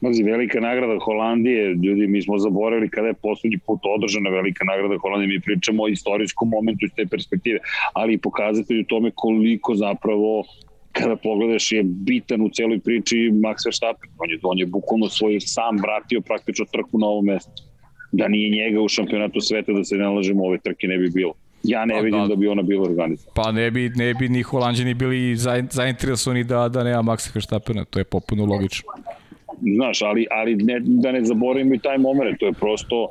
[0.00, 4.98] Mazi, velika nagrada Holandije, ljudi, mi smo zaboravili kada je poslednji put održana velika nagrada
[4.98, 7.58] Holandije, mi pričamo o istorijskom momentu iz te perspektive,
[7.92, 10.44] ali i pokazatelju tome koliko zapravo
[10.92, 14.10] kada pogledaš je bitan u celoj priči Max Verstappen.
[14.18, 17.67] On je, on je bukvalno svoj sam vratio praktično trku na ovo mesto.
[18.12, 21.32] Da nije njega u šampionatu sveta da se ne lažemo ove trke ne bi bilo.
[21.62, 23.32] Ja ne pa, vidim da, da bi ona bila organizovana.
[23.34, 25.36] Pa ne bi, ne bi ni Holandjani bili
[25.70, 28.92] zainteresovani da, da nema Maxa Verstappena, to je popuno logično.
[29.74, 33.08] Znaš, ali, ali ne, da ne zaboravimo i taj moment, to je prosto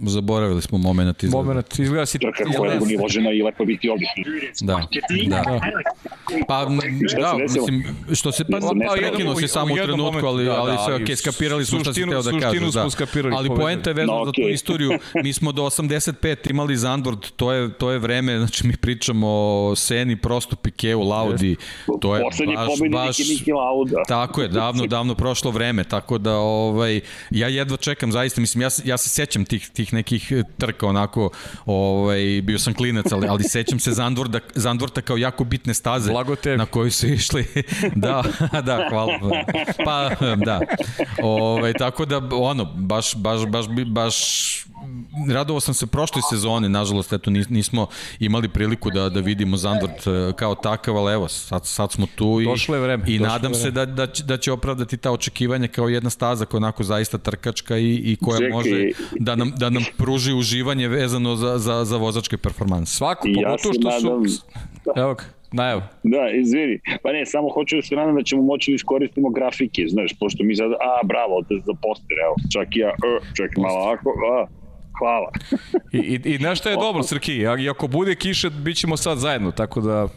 [0.00, 1.46] Zaboravili smo moment izgleda.
[1.46, 2.18] Moment izgleda si...
[2.18, 4.08] Trka koja je uniložena i lepo biti ovdje.
[4.60, 4.86] Da,
[5.26, 5.60] da.
[6.48, 10.72] Pa, da, mislim, što se, pa, pa prekinuo se samo u trenutku, ali, da, ali
[10.72, 12.72] da, sve, ok, skapirali smo šta si teo da kažeš.
[12.72, 12.88] Da.
[13.36, 14.90] Ali poenta je vezana za tu istoriju.
[15.24, 19.76] Mi smo do 85 imali Zandvort, to je, to je vreme, znači mi pričamo o
[19.76, 21.56] Seni, prosto Pikeu, Laudi.
[22.00, 22.36] To je baš,
[22.90, 23.16] baš,
[24.08, 27.00] tako je, davno, davno prošlo vreme, tako da ovaj,
[27.30, 31.30] ja jedva čekam, zaista, mislim, ja, ja se sećam tih, tih takvih nekih trka onako,
[31.66, 36.12] ovaj, bio sam klinac, ali, ali sećam se Zandvorta, Zandvorta kao jako bitne staze
[36.56, 37.46] na koju su išli.
[38.04, 38.22] da,
[38.64, 39.18] da, hvala.
[39.84, 40.60] Pa, da.
[41.22, 44.16] Ovaj, tako da, ono, baš, baš, baš, baš
[45.34, 47.86] radovao sam se prošle sezone, nažalost, eto, nismo
[48.20, 52.40] imali priliku da, da vidimo Zandvort e, kao takav, ali evo, sad, sad smo tu
[52.40, 53.64] i, vreme, i nadam vreme.
[53.64, 56.82] se da, da, će, da će opravdati ta očekivanja kao jedna staza koja je onako
[56.82, 58.52] zaista trkačka i, i koja Čekaj.
[58.52, 62.96] može da nam, da nam pruži uživanje vezano za, za, za vozačke performanse.
[62.96, 64.28] Svako, pogotovo ja što nadam...
[64.28, 64.42] su...
[64.96, 65.24] Evo ga.
[65.52, 65.80] Najav.
[66.02, 66.80] Da, izvini.
[67.02, 70.44] Pa ne, samo hoću da se nadam da ćemo moći da iskoristimo grafike, znaš, pošto
[70.44, 74.08] mi sad, a, bravo, te za poster, evo, čak i ja, uh, čak malo ako,
[74.34, 74.46] a,
[74.98, 75.30] hvala.
[75.92, 79.50] I, i, i nešto je dobro, Srki, i ako bude kiše, bit ćemo sad zajedno,
[79.50, 80.08] tako da...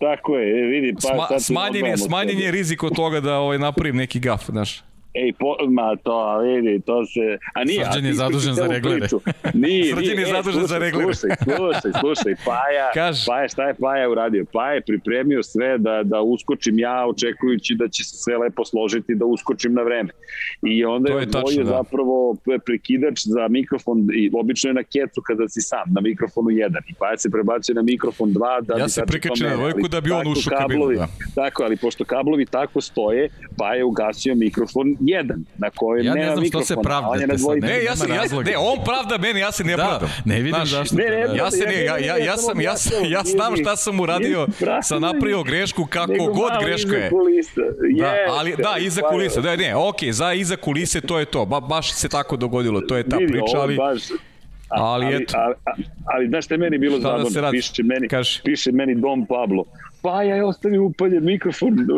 [0.00, 3.58] Tako je, vidi, pa Sma, sad smanjen je, smanjen je rizik od toga da ovaj,
[3.58, 4.82] napravim neki gaf, znaš.
[5.14, 7.38] Ej, po, ma to, vidi, to se...
[7.54, 9.06] A nije, Srđan je zadužen za reglere.
[9.54, 11.14] Nije, Srđan nije, je zadužen za reglere.
[11.14, 13.26] Slušaj, slušaj, slušaj, Paja, Kaž.
[13.26, 14.44] Paja, šta je Paja uradio?
[14.52, 19.14] Paja je pripremio sve da, da uskočim ja, očekujući da će se sve lepo složiti,
[19.14, 20.10] da uskočim na vreme.
[20.62, 21.70] I onda je, je odvojio da.
[21.70, 22.36] zapravo
[22.66, 26.76] prekidač za mikrofon, i obično je na kecu kada si sam, na mikrofonu 1.
[26.88, 30.10] I Paja se prebacio na mikrofon 2 da ja se prikačio na dvojku da bi
[30.10, 31.08] on ušao kablovi, kabinu.
[31.34, 31.42] Da.
[31.42, 33.28] Tako, ali pošto kablovi tako stoje,
[33.58, 36.36] Paja je ugasio mikrofon jedan, na kojoj ja nema mikrofona.
[36.36, 37.58] Ja ne znam što se pravdate sad.
[37.58, 40.10] Ne, ja se, ja, ne, on pravda meni, ja se ne da, pravdam.
[40.24, 40.96] Ne vidim Znaš, zašto.
[40.96, 44.00] Ne, ne, ja, se ne, ja, ja, ja, sam, ja, sam, ja znam šta sam
[44.00, 44.46] uradio,
[44.82, 47.10] sam napravio grešku kako god greška je.
[47.98, 51.60] Da, ali da, iza kulisa, da, ne, okej, za iza kulise to je to, ba,
[51.60, 53.78] baš se tako dogodilo, to je ta priča, ali...
[54.70, 55.38] Ali, ali, eto.
[55.38, 57.50] Ali, ali, ali znaš šta je meni bilo da zabavno?
[57.50, 58.08] Piše meni,
[58.44, 59.64] piše meni Dom Pablo.
[60.02, 61.76] Pa ja je ostavio upaljen mikrofon.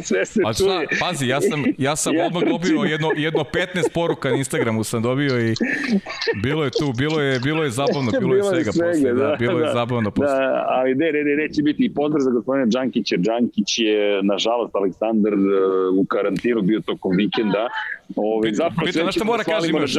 [0.00, 3.92] Sve se A šta, pazi, ja sam, ja sam ja odmah dobio jedno, jedno 15
[3.94, 5.54] poruka na Instagramu sam dobio i
[6.42, 9.36] bilo je tu, bilo je, bilo je zabavno, bilo, je svega, svega posle, da, da,
[9.38, 10.36] bilo da, je zabavno posle.
[10.36, 13.16] Da, ali ne, ne, ne, neće biti i pozdrav za gospodina Đankića.
[13.18, 15.40] Đankić je, nažalost, Aleksandar uh,
[15.98, 17.68] u karantinu bio tokom vikenda.
[18.16, 19.94] Ove, zapravo, Pita, na šta mora kaže imaš?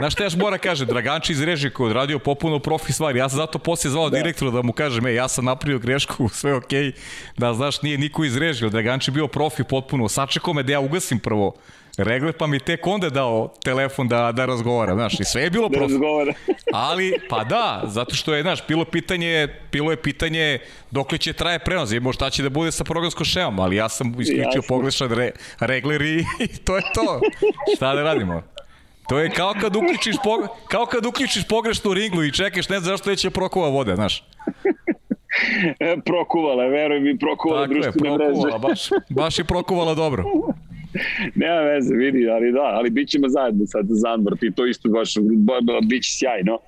[0.00, 0.86] Na šta još mora kaže?
[0.86, 3.18] Draganči iz režije koji odradio popuno profi stvari.
[3.18, 4.16] Ja sam zato poslije zvao da.
[4.16, 6.92] direktora da mu kažem, ej, ja sam napravio grešku, sve okej, okay,
[7.38, 8.70] da znaš, nije niko iz režije.
[8.70, 10.08] Draganči bio profi potpuno.
[10.08, 11.54] Sačekao me da ja ugasim prvo
[11.98, 15.68] regle, pa mi tek onda dao telefon da, da razgovara, znaš, i sve je bilo
[15.68, 15.92] da profi.
[15.92, 16.32] razgovara.
[16.72, 20.58] Ali, pa da, zato što je, znaš, bilo pitanje, bilo je pitanje
[20.90, 23.88] dok li će traje prenos, imamo šta će da bude sa programskom šemom, ali ja
[23.88, 25.30] sam isključio pogrešan re,
[25.60, 27.20] regler i, i to je to.
[27.76, 28.42] Šta da radimo?
[29.08, 32.90] To je kao kad uključiš, po, kao kad uključiš pogrešnu ringlu i čekaš ne znaš
[32.90, 34.24] zašto neće prokuva vode, znaš.
[36.04, 38.30] prokuvala, veruj mi, prokuvala društvene mreže.
[38.30, 40.24] Prokuvala, baš, baš je prokuvala dobro.
[41.40, 44.88] Nema veze, vidi, ali da, ali bit ćemo zajedno sad za Zandvort i to isto
[44.88, 45.14] baš
[45.88, 46.58] bit će sjajno.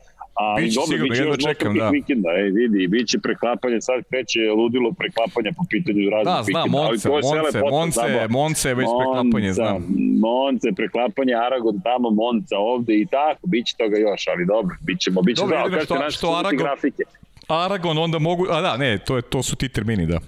[0.41, 1.89] A, biće dobro, sigurno, jedno čekam, da.
[1.89, 6.79] Vikenda, ej, vidi, bit će preklapanje, sad kreće ludilo preklapanja po pitanju raznih da, vikenda.
[6.79, 9.87] Monce, Monce, Monce, Monce, već preklapanje, znam.
[10.27, 14.99] Monce, preklapanje, Aragon tamo, Monca ovde i tako, bit će toga još, ali dobro, bit
[15.01, 17.03] ćemo, bit će dobro, da, što Aragon, grafike.
[17.49, 20.19] Aragon onda mogu, a da, ne, to, je, to su ti termini, da.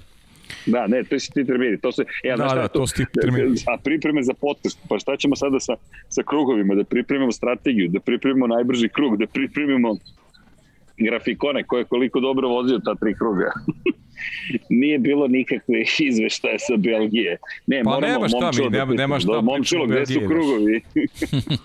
[0.67, 1.81] Da, ne, to su ti termini.
[1.81, 3.57] To se, ja, da, da, to, to su ti termini.
[3.67, 5.77] A pripreme za podcast, pa šta ćemo sada sa,
[6.09, 9.97] sa krugovima, da pripremimo strategiju, da pripremimo najbrži krug, da pripremimo
[10.99, 13.53] grafikone koje koliko dobro vozio ta tri kruga.
[14.81, 17.37] nije bilo nikakve izveštaje sa Belgije.
[17.67, 19.41] Ne, pa nema šta mi, nema, nema šta.
[19.41, 20.83] Momčilo, gde su krugovi?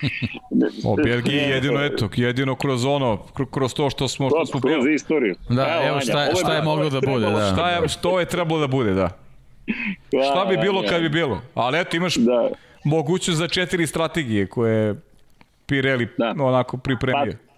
[0.89, 3.17] o Belgiji jedino, eto, jedino kroz ono,
[3.51, 4.95] kroz to što smo, što smo kroz bili.
[4.95, 5.35] istoriju.
[5.49, 7.51] Da, evo, evo šta, je, šta je moglo da bude, da.
[7.53, 9.09] Šta je, što je trebalo da bude, da.
[10.31, 11.41] Šta bi bilo kad bi bilo?
[11.53, 12.49] Ali eto, imaš da.
[12.85, 14.95] mogućnost za četiri strategije koje
[15.65, 16.35] Pirelli da.
[16.39, 17.31] onako pripremio.
[17.31, 17.52] Pa,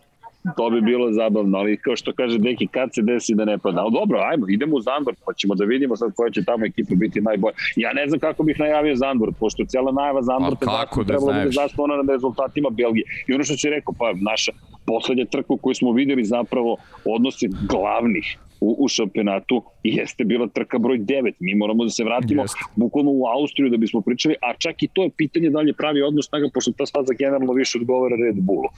[0.58, 3.82] to bi bilo zabavno, ali kao što kaže neki kad se desi da ne pada.
[3.82, 6.96] Ali dobro, ajmo, idemo u Zandvort, pa ćemo da vidimo sad koja će tamo ekipa
[6.96, 7.56] biti najbolja.
[7.76, 11.52] Ja ne znam kako bih najavio Zandvort, pošto cijela najava Zandvorta da trebalo da bude
[11.52, 13.06] zasnovana na rezultatima Belgije.
[13.28, 14.52] I ono što će rekao, pa naša
[14.86, 20.98] poslednja trka koju smo videli zapravo odnosi glavnih u, u šampionatu jeste bila trka broj
[21.00, 21.34] 9.
[21.40, 22.60] Mi moramo da se vratimo Jeste.
[22.76, 25.74] bukvalno u Austriju da bismo pričali, a čak i to je pitanje da li je
[25.74, 28.70] pravi odnos snaga, pošto ta staza generalno više odgovara Red Bullu.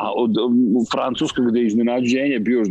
[0.00, 0.32] A od,
[0.80, 2.62] u Francuskoj gde je iznenađenje bio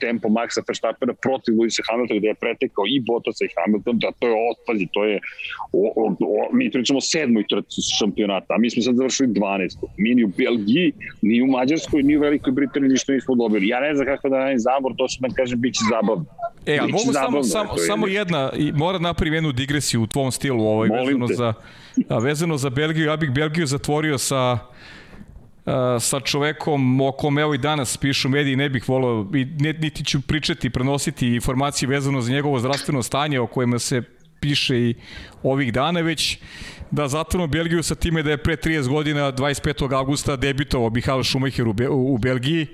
[0.00, 4.26] tempo Maxa Verstappena protiv Luisa Hamiltona gde je pretekao i Bottasa i Hamilton, da to
[4.26, 5.16] je otpazi, to je
[5.72, 9.76] o, o, o, mi pričamo sedmoj trci šampionata, a mi smo sad završili 12.
[9.98, 10.92] Mi ni u Belgiji,
[11.22, 13.68] ni u Mađarskoj, ni u Velikoj Britaniji ništa nismo dobili.
[13.68, 15.84] Ja ne znam kako da radim zabor, to što da kažem, bit će
[16.66, 20.66] E, a mogu samo, samo, samo jedna, i mora napravim jednu digresiju u tvom stilu,
[20.66, 21.54] ovaj, vezano za,
[22.08, 24.58] a, vezano za Belgiju, ja bih Belgiju zatvorio sa
[26.00, 29.26] sa čovekom o kome evo i danas pišu mediji, ne bih volao,
[29.78, 34.02] niti ću pričati, prenositi informacije vezano za njegovo zdravstveno stanje o kojima se
[34.40, 34.94] piše i
[35.42, 36.38] ovih dana, već
[36.90, 39.96] da zatvorimo Belgiju sa time da je pre 30 godina, 25.
[39.96, 42.66] augusta, debitovao Mihael Schumacher u, Be u Belgiji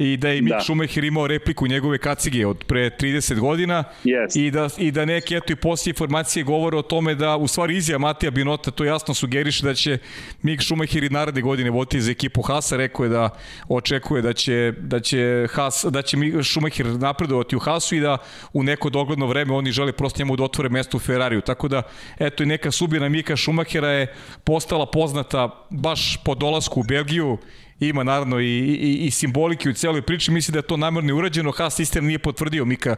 [0.00, 0.60] i da je Mick da.
[0.60, 4.40] Schumacher imao repliku njegove kacige od pre 30 godina yes.
[4.40, 7.76] i, da, i da neke eto i poslije informacije govore o tome da u stvari
[7.76, 9.98] izija Matija Binota to jasno sugeriše da će
[10.42, 13.30] Mick Schumacher i naredne godine voditi za ekipu Hasa, rekao je da
[13.68, 18.18] očekuje da će, da će, Has, da će Mick Schumacher napredovati u Hasu i da
[18.52, 21.82] u neko dogledno vreme oni žele prosto njemu da otvore mesto u Ferrariju, tako da
[22.18, 24.14] eto i neka subina Mika Schumachera je
[24.44, 27.38] postala poznata baš po dolasku u Belgiju
[27.80, 31.52] ima naravno i, i, i simbolike u celoj priči, mislim da je to namjerno urađeno,
[31.52, 32.96] Haas istina nije potvrdio Mika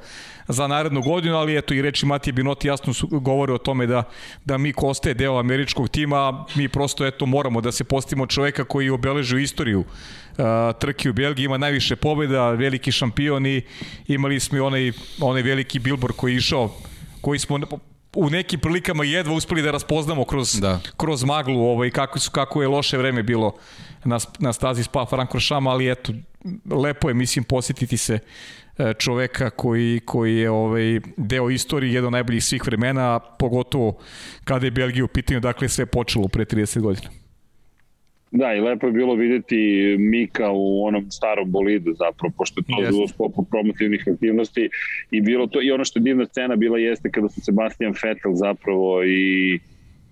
[0.49, 4.03] za narednu godinu, ali eto i reči Matije Binoti jasno su, govore o tome da,
[4.45, 8.91] da Mik ostaje deo američkog tima, mi prosto eto moramo da se postimo čoveka koji
[8.91, 9.87] obeležio istoriju uh,
[10.81, 13.63] trke u Belgiji, ima najviše pobjeda, veliki šampion i
[14.09, 16.75] imali smo i onaj, onaj veliki Bilbor koji je išao
[17.21, 17.59] koji smo
[18.17, 20.81] u nekim prilikama jedva uspeli da raspoznamo kroz, da.
[20.97, 23.55] kroz maglu ovaj, kako, su, kako je loše vreme bilo
[24.05, 26.13] na, na stazi Spa Frankoršama, ali eto,
[26.71, 28.19] lepo je, mislim, posjetiti se
[28.79, 33.99] e, čoveka koji, koji je ovaj, deo istorije, jedan od najboljih svih vremena, pogotovo
[34.45, 37.22] kada je Belgija u pitanju, dakle sve počelo pre 30 godina.
[38.33, 42.83] Da, i lepo je bilo videti Mika u onom starom bolidu zapravo, pošto je to
[42.83, 42.91] yes.
[42.91, 44.69] bilo sklopu promotivnih aktivnosti
[45.11, 48.33] i bilo to, i ono što je divna scena bila jeste kada su Sebastian Vettel
[48.35, 49.59] zapravo i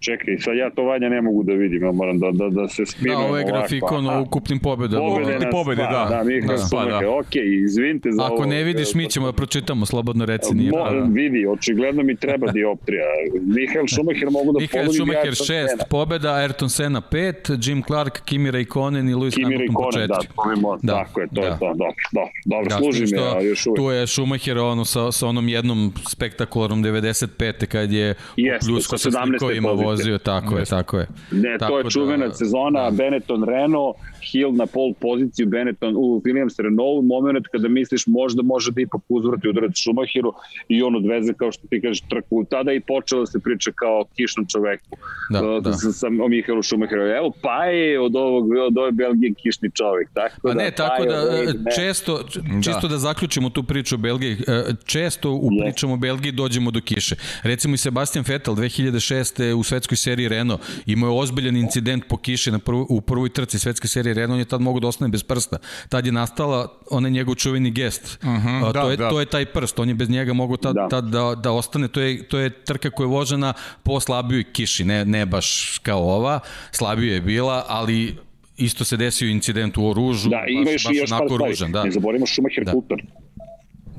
[0.00, 2.86] Čekaj, sad ja to vanja ne mogu da vidim, ja moram da, da, da se
[2.86, 5.08] spinujem Da, ovo je grafikon o ukupnim pobedama.
[5.08, 6.06] Pobede na pobede, da.
[6.10, 7.10] Da, mi da, spa, da.
[7.10, 8.42] ok, izvinite za Ako ovo.
[8.42, 10.54] Ako ne vidiš, mi ćemo da pročitamo, slobodno reci.
[10.54, 13.04] Nije Mo, vidi, očigledno mi treba dioptrija.
[13.56, 18.50] Mihael Schumacher mogu da Michael pogodim Schumacher 6 pobeda, Ayrton Senna 5, Jim Clark, Kimi
[18.50, 20.06] Raikkonen i Lewis Hamilton po 4.
[20.06, 20.94] Da, to mi da.
[20.94, 21.46] Tako je, to da.
[21.46, 21.66] je to.
[21.66, 23.76] Dobro, dobro, dobro da, služi mi, ja, još uvijek.
[23.76, 27.66] Tu je Schumacher ono, sa, sa onom jednom spektakularnom 95.
[27.66, 31.06] kad je Jeste, u pljusku sa slikovima vozio, tako je, tako je.
[31.30, 32.96] Ne, tako to je čuvena da, sezona, da.
[32.96, 33.96] Benetton Renault,
[34.32, 39.02] Hill na pol poziciju, Benetton u Williams Renault, moment kada misliš možda može da ipak
[39.08, 40.32] uzvrati udarac Schumacheru
[40.68, 42.44] i on odveze kao što ti kažeš trku.
[42.50, 44.96] Tada i počela se priča kao kišnom čoveku
[45.30, 45.72] da, uh, da.
[45.72, 47.02] Sa, sa, o Mihaelu Schumacheru.
[47.02, 50.08] Evo, pa je od, ovog, od ove Belgije kišni čovek.
[50.14, 51.74] Tako pa da, ne, tako da, ne.
[51.76, 52.24] često,
[52.64, 52.88] čisto da.
[52.88, 55.62] da zaključimo tu priču o Belgiji, e, često u yes.
[55.62, 57.16] pričama o Belgiji dođemo do kiše.
[57.42, 59.52] Recimo i Sebastian Vettel 2006.
[59.52, 63.58] u svetskoj seriji Renault imao je ozbiljan incident po kiši na prvu, u prvoj trci
[63.58, 65.58] svetske serije Renault, on je tad mogu da ostane bez prsta.
[65.88, 68.18] Tad je nastala onaj njegov čuveni gest.
[68.22, 69.10] Uh mhm, -huh, da, to, je, da.
[69.10, 70.88] to je taj prst, on je bez njega mogu tad, da.
[70.88, 71.88] tad da, da ostane.
[71.88, 76.02] To je, to je trka koja je vožena po slabijoj kiši, ne, ne baš kao
[76.02, 76.40] ova,
[76.72, 78.16] slabije je bila, ali
[78.56, 81.72] isto se desio incident u Oružu, da, baš, još, baš još onako ružan.
[81.72, 81.84] Da.
[81.84, 82.72] Ne zaboravimo Schumacher da.
[82.72, 83.02] Kultar.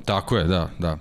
[0.06, 0.98] Tako je, da, da.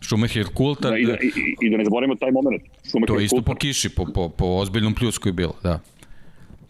[0.00, 0.90] Schumacher Kultar.
[0.90, 2.62] Da, i, da, i, I da ne zaboravimo taj moment.
[2.82, 3.54] Schumacher to je isto Kultar.
[3.54, 5.80] po kiši, po, po, po ozbiljnom pljusku je bilo, da.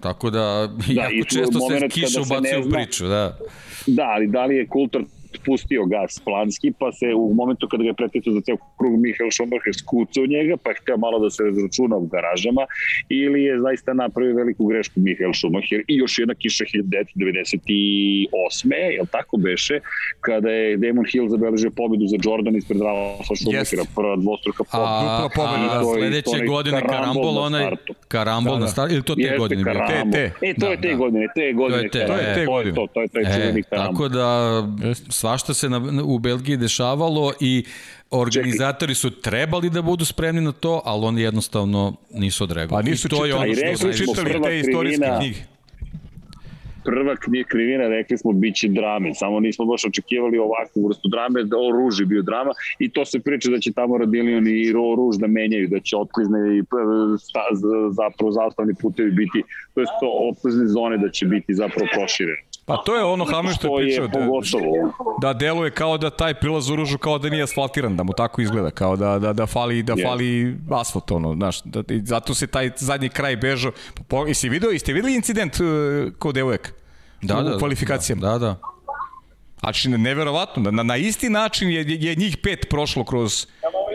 [0.01, 3.39] Tako da, da jako često se kiša ubacuje u priču, da.
[3.86, 5.02] Da, ali da li je Kultar
[5.45, 9.31] pustio gas planski, pa se u momentu kada ga je preticao za ceo krug Mihael
[9.31, 12.67] Schumacher skucao njega, pa je htio malo da se razračuna u garažama,
[13.09, 18.75] ili je zaista napravio veliku grešku Mihael Schumacher i još jedna kiša 1998.
[18.95, 19.81] je li tako beše,
[20.21, 23.95] kada je Damon Hill zabeležio pobedu za Jordan ispred Ralfa Schumachera, yes.
[23.97, 25.25] prva dvostruka pobeda.
[25.25, 27.71] A, pobeda, da, sledeće godine karambol, onaj
[28.09, 28.65] karambol da, da.
[28.65, 29.65] na startu, ili to te Jeste, godine?
[29.65, 29.71] Te,
[30.13, 30.33] te.
[30.47, 30.95] E, to da, je te da.
[30.95, 31.89] godine, te godine.
[31.89, 32.75] To je te, to je te godine.
[32.75, 33.93] To, to je taj čuveni karambol.
[33.93, 34.63] Tako da,
[35.27, 37.65] svašta se na, u Belgiji dešavalo i
[38.11, 42.85] organizatori su trebali da budu spremni na to, ali oni jednostavno nisu odreagovali.
[42.85, 45.57] Pa nisu čitali, ono što čitali te istorijske knjige
[46.86, 49.15] prva knjiga krivina, rekli smo, bit će drame.
[49.15, 53.20] Samo nismo baš očekivali ovakvu vrstu drame, da o ruži bio drama i to se
[53.20, 56.62] priča da će tamo Radilion i o ruž da menjaju, da će otklizne i
[58.01, 59.43] zapravo zastavni putevi biti,
[59.74, 62.43] to je to otklizne zone da će biti zapravo proširene.
[62.67, 64.09] Pa to je ono Hamilton što je pričao.
[64.09, 68.13] Da, da deluje kao da taj prilaz u ružu kao da nije asfaltiran, da mu
[68.13, 70.09] tako izgleda, kao da, da, da fali, da yeah.
[70.09, 73.73] fali asfalt, ono, znaš, da, i zato se taj zadnji kraj bežao.
[74.09, 76.71] Po, jeste video, jeste videli incident uh, kod devojaka?
[77.23, 78.29] Da, da, u kvalifikacijama.
[78.29, 78.57] Da, da.
[79.61, 83.47] Znači, neverovatno, na, na isti način je, je njih pet prošlo kroz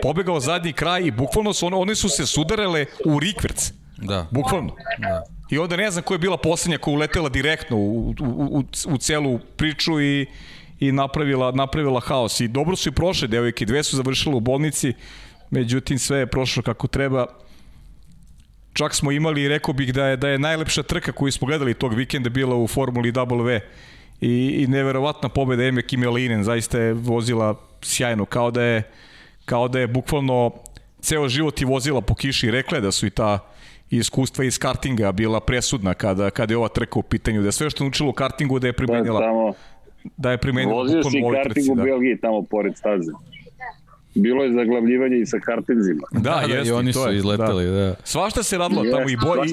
[0.02, 3.72] pobegao zadnji kraj i bukvalno su, one, one su se sudarele u rikverc.
[3.96, 4.26] Da.
[4.30, 4.74] Bukvalno.
[4.98, 5.22] Da.
[5.52, 8.98] I onda ne znam ko je bila poslednja koja uletela direktno u, u, u, u
[8.98, 10.26] celu priču i,
[10.80, 12.40] i napravila, napravila haos.
[12.40, 14.92] I dobro su i prošle devojke, dve su završile u bolnici,
[15.50, 17.26] međutim sve je prošlo kako treba.
[18.72, 21.94] čak smo imali, rekao bih da je, da je najlepša trka koju smo gledali tog
[21.94, 23.60] vikenda bila u Formuli W
[24.20, 28.82] i, i neverovatna pobeda Eme Kimelinen, zaista je vozila sjajno, kao da je,
[29.44, 30.50] kao da je bukvalno
[31.00, 33.51] ceo život i vozila po kiši, rekla je da su i ta
[33.98, 37.70] iskustva iz kartinga bila presudna kada, kada je ova trka u pitanju, da je sve
[37.70, 39.20] što je učilo u kartingu da je primenila.
[39.20, 39.52] Da, tamo,
[40.16, 40.74] da je primenila.
[40.74, 41.82] Vozio si karting u da.
[41.82, 43.12] Belgiji tamo pored staze.
[44.14, 46.06] Bilo je zaglavljivanje i sa kartinzima.
[46.12, 47.70] Da, da, da i oni su je, izleteli, da.
[47.70, 47.94] da.
[48.04, 49.44] Svašta se radilo tamo i, bo,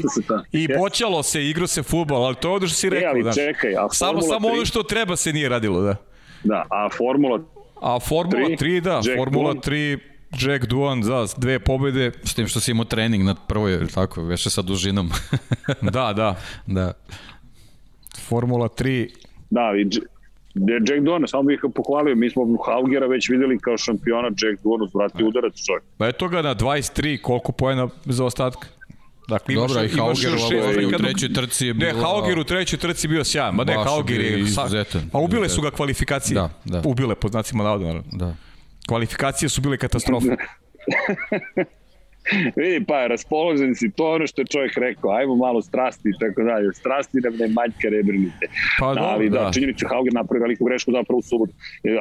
[0.52, 3.18] i, i boćalo se, igro se futbol, ali to je ono što si rekao.
[3.18, 5.96] E, ali čekaj, a samo, samo ono što treba se nije radilo, da.
[6.44, 7.40] Da, a Formula
[7.82, 10.00] A Formula 3, 3 da, Jack Formula 3
[10.32, 12.12] Jack Duan za dve pobede.
[12.24, 15.10] S tim što si imao trening na prvoj, tako, veše sa dužinom.
[15.94, 16.36] da, da.
[16.66, 16.94] Da.
[18.28, 19.10] Formula 3.
[19.50, 19.82] Da, i
[20.90, 25.24] Jack Duan, samo bih pohvalio, mi smo Haugera već videli kao šampiona Jack Duan, uzvrati
[25.24, 25.84] udarac čovjek.
[25.98, 28.80] Pa eto ga na 23, koliko poena za ostatak?
[29.28, 31.94] Dakle, imaš, Dobro, i Hauger u, u trećoj trci je bilo...
[31.94, 34.40] Ne, Hauger u trećoj trci bio sjajan, ma ne, Hauger je...
[34.40, 35.10] Izuzetan.
[35.12, 36.36] Pa ubile su ga kvalifikacije.
[36.36, 36.82] Da, da.
[36.86, 38.36] Ubile, po znacima navoda, Da.
[38.90, 40.36] Kvalifikacije su bile katastrofa.
[42.56, 46.44] Vidi, pa, raspoložen si, to ono što je čovjek rekao, ajmo malo strasti i tako
[46.44, 46.74] dalje.
[46.74, 48.48] Strasti nam ne manjka rebrnite.
[48.80, 51.54] Pa, da, ali da, da činjenicu Hauger napravi veliku grešku zapravo u subotu.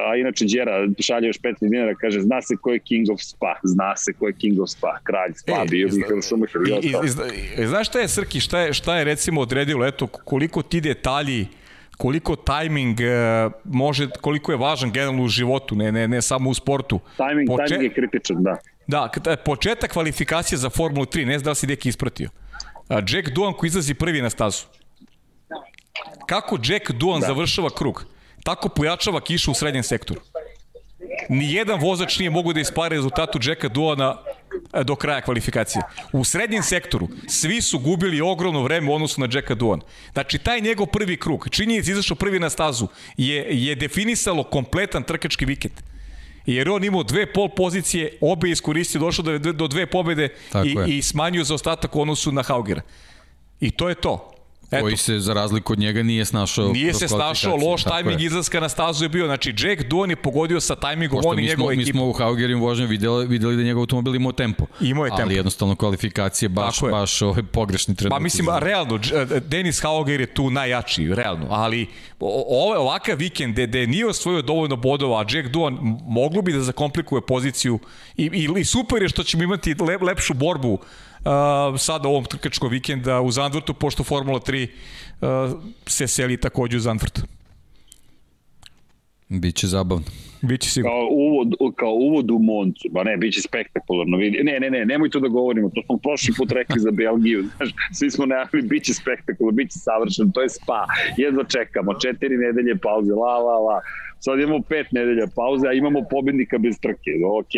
[0.09, 3.55] A inače, Đera šalje još 15 dinara, kaže, zna se ko je King of Spa,
[3.63, 6.93] zna se ko je King of Spa, kralj Spa, e, bio bih Šumacher i, i,
[7.63, 11.47] i, Znaš šta je, Srki, šta je, šta je recimo odredilo, eto, koliko ti detalji
[11.99, 16.53] koliko tajming e, može, koliko je važan generalno u životu, ne, ne, ne samo u
[16.53, 16.99] sportu.
[17.17, 17.63] Tajming, Poče...
[17.67, 18.55] tajming je kritičan, da.
[18.87, 22.29] Da, početak kvalifikacije za Formulu 3, ne znam da li si deki ispratio.
[22.89, 24.63] Jack Duan koji izlazi prvi na stazu.
[26.27, 27.27] Kako Jack Duan da.
[27.27, 28.05] završava krug,
[28.43, 30.21] tako pojačava kišu u srednjem sektoru.
[31.29, 34.15] Nijedan vozač nije mogu da ispare rezultatu Jacka Duana
[34.83, 35.81] do kraja kvalifikacije.
[36.11, 39.81] U srednjem sektoru svi su gubili ogromno vreme u odnosu na Jacka Duan.
[40.13, 45.45] Znači, taj njegov prvi krug, činjenic izašao prvi na stazu, je, je definisalo kompletan trkački
[45.45, 45.73] vikend.
[46.45, 50.29] Jer on imao dve pol pozicije, obe iskoristio, došao do, do dve pobede
[50.65, 52.81] i, i smanjio za ostatak u odnosu na Haugera.
[53.59, 54.38] I to je to.
[54.71, 54.81] Eto.
[54.81, 58.69] koji se za razliku od njega nije snašao Nije se snašao, loš tajming izlaska na
[58.69, 59.25] stazu je bio.
[59.25, 61.85] Znači, Jack Duan je pogodio sa tajmingom, on i njegova ekipa.
[61.85, 64.65] Mi smo u Haugerim vožnju videli, videli da njegov automobil imao tempo.
[64.81, 65.23] Imao je tempo.
[65.23, 68.17] Ali jednostavno kvalifikacije baš, baš ove pogrešni trenutak.
[68.17, 68.99] Pa mislim, realno,
[69.47, 71.45] Denis Hauger je tu najjači, realno.
[71.49, 71.87] Ali
[72.19, 75.77] ovo je ovakav vikend gde, gde nije osvojio dovoljno bodova, a Jack Duan
[76.07, 77.79] moglo bi da zakomplikuje poziciju
[78.17, 80.79] i, i, i super je što ćemo imati lep, lepšu borbu
[81.25, 86.79] uh, sada ovom trkačkog vikenda u Zandvortu, pošto Formula 3 uh, se seli takođe u
[86.79, 87.19] Zandvort.
[89.29, 90.05] Biće zabavno.
[90.41, 90.95] Biće sigurno.
[90.95, 94.17] Kao uvod, kao uvod u Moncu, ba ne, biće spektakularno.
[94.17, 97.69] Ne, ne, ne, nemoj to da govorimo, to smo prošli put rekli za Belgiju, znaš,
[97.93, 100.85] svi smo najavili, biće spektakularno, biće savršeno, to je spa,
[101.17, 103.81] jedva čekamo, četiri nedelje pauze, la, la, la.
[104.19, 107.11] Sad imamo pet nedelja pauze, a imamo pobednika bez trke.
[107.39, 107.53] Ok,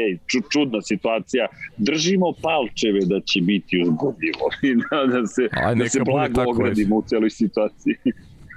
[0.51, 1.47] čudna situacija.
[1.77, 6.95] Držimo palčeve da će biti uzgodljivo i da, da se, Aj, da se blago ogradimo
[6.95, 7.95] u celoj situaciji.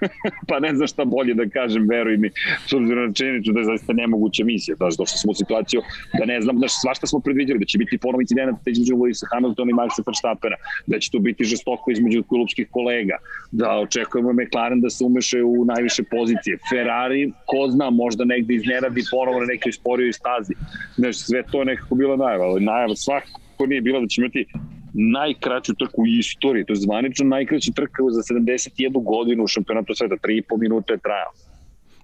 [0.49, 2.31] pa ne znam šta bolje da kažem, veruj mi,
[2.69, 4.77] s obzirom na činjenicu da je zaista nemoguća misija.
[4.77, 5.81] Znaš, došli smo u situaciju
[6.19, 9.71] da ne znam, znaš, svašta smo predviđali, da će biti ponovo incident između Luisa Hamiltona
[9.71, 10.57] i Maxa Verstappena,
[10.87, 13.17] da će to biti žestoko između klubskih kolega,
[13.53, 16.59] da očekujemo McLaren da se umeše u najviše pozicije.
[16.71, 20.55] Ferrari, ko zna, možda negde iznenadi ponovo na nekoj sporijoj stazi.
[20.97, 24.47] Znaš, sve to je nekako bila najava, ali najava svakako nije bila da će imati
[24.95, 30.15] najkraću trku u istoriji, to je zvanično najkraća trka za 71 godinu u šampionatu sveta,
[30.15, 31.33] 3,5 minuta je trajao.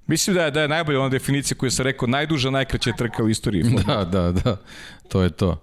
[0.06, 3.28] Mislim da je, da je najbolja ona definicija koju sam rekao, najduža, najkraća trka u
[3.28, 3.62] istoriji.
[3.86, 4.56] Da, da, da,
[5.08, 5.62] to je to.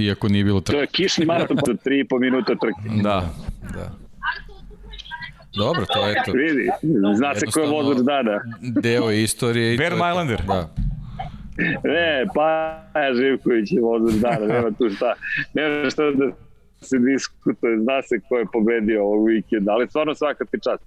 [0.00, 0.76] Iako nije bilo trka.
[0.76, 3.02] To je kišni maraton za 3,5 minuta trke.
[3.02, 3.34] Da,
[3.74, 3.90] da.
[5.56, 6.32] Dobro, to je to.
[6.32, 6.70] Vidi,
[7.16, 8.40] zna se ko je vozač dana.
[8.60, 9.76] Deo istorije.
[9.76, 10.46] Bear Mylander.
[10.46, 10.74] Da.
[11.84, 12.80] Ne, pa
[13.14, 15.14] Živković je vozač dana, nema tu šta.
[15.54, 16.30] Nema šta da
[16.80, 20.82] se diskutuje, zna se ko je pobedio ovog vikenda, ali stvarno svaka ti čast.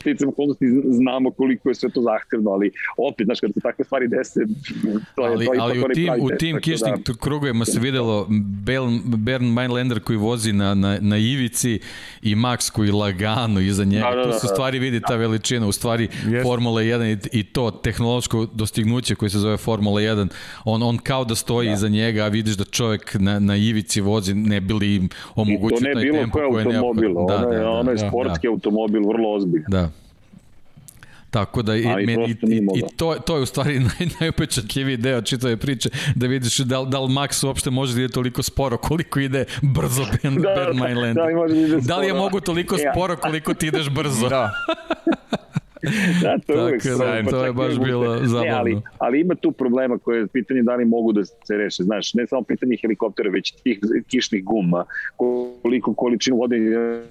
[0.00, 4.08] Sticam okolnosti znamo koliko je sve to zahtevno, ali opet, znaš, kada se takve stvari
[4.08, 4.40] dese,
[5.16, 7.12] to je ali, to ali u tim, u tim kišnim da.
[7.20, 8.26] krugovima se videlo
[8.64, 11.80] Bern, Bern Meinlander koji vozi na, na, na ivici
[12.22, 14.10] i Max koji lagano iza njega.
[14.10, 16.42] Da, da, da, tu se stvari vidi ta veličina, u stvari yes.
[16.42, 20.28] Formula 1 i, i to tehnološko dostignuće koje se zove Formula 1,
[20.64, 21.74] on, on kao da stoji da.
[21.74, 26.10] iza njega, a vidiš da čovjek na, na ivici vozi, ne bili im omogućiti taj
[26.12, 28.50] tempo koje je automobil, da, ono, je, da, ono je da, sportski da.
[28.52, 29.66] automobil, vrlo ozbiljno.
[29.68, 29.88] Da.
[31.30, 32.88] Tako da i, Ali meni, i, i mogao.
[32.96, 37.00] to, to je u stvari naj, najupečatljiviji deo čitave priče, da vidiš da, li- da
[37.00, 41.12] li Max uopšte može da ide toliko sporo koliko ide brzo Ben, Da, Ben da,
[41.14, 42.92] da da ide da li je mogu toliko Ja.
[42.92, 44.28] sporo koliko ti ideš brzo?
[44.28, 44.50] Da.
[46.22, 48.56] Da, to je Tako da, pa to je baš bilo Ne, zabavno.
[48.56, 51.82] ali, ali ima tu problema koje je pitanje da li mogu da se reše.
[51.82, 54.84] Znaš, ne samo pitanje helikoptera, već tih kišnih guma,
[55.62, 56.58] koliko količinu vode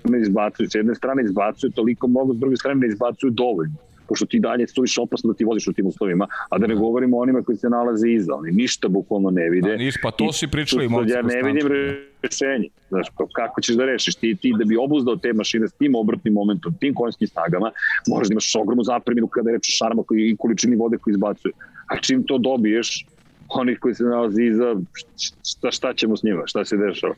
[0.03, 0.69] ne izbacuju.
[0.69, 3.75] S jedne strane izbacuju toliko mnogo, s druge strane ne izbacuju dovoljno
[4.07, 7.17] pošto ti dalje suviše opasno da ti voziš u tim uslovima, a da ne govorimo
[7.17, 9.69] o onima koji se nalaze iza, oni ništa bukvalno ne vide.
[9.69, 11.67] Da, niš, pa to si pričali, momci, Ja ne vidim
[12.21, 12.69] rešenje.
[12.89, 14.15] Znaš, pa kako ćeš da rešiš?
[14.15, 17.71] Ti, ti da bi obuzdao te mašine s tim obratnim momentom, tim konjskim snagama,
[18.07, 21.11] moraš da imaš ogromnu zapreminu kada je reč o šarma koji, i količini vode koji
[21.11, 21.51] izbacuje.
[21.87, 23.05] A čim to dobiješ,
[23.49, 24.75] onih koji se nalazi iza,
[25.43, 26.43] šta, šta ćemo s njima?
[26.45, 27.15] Šta se dešava?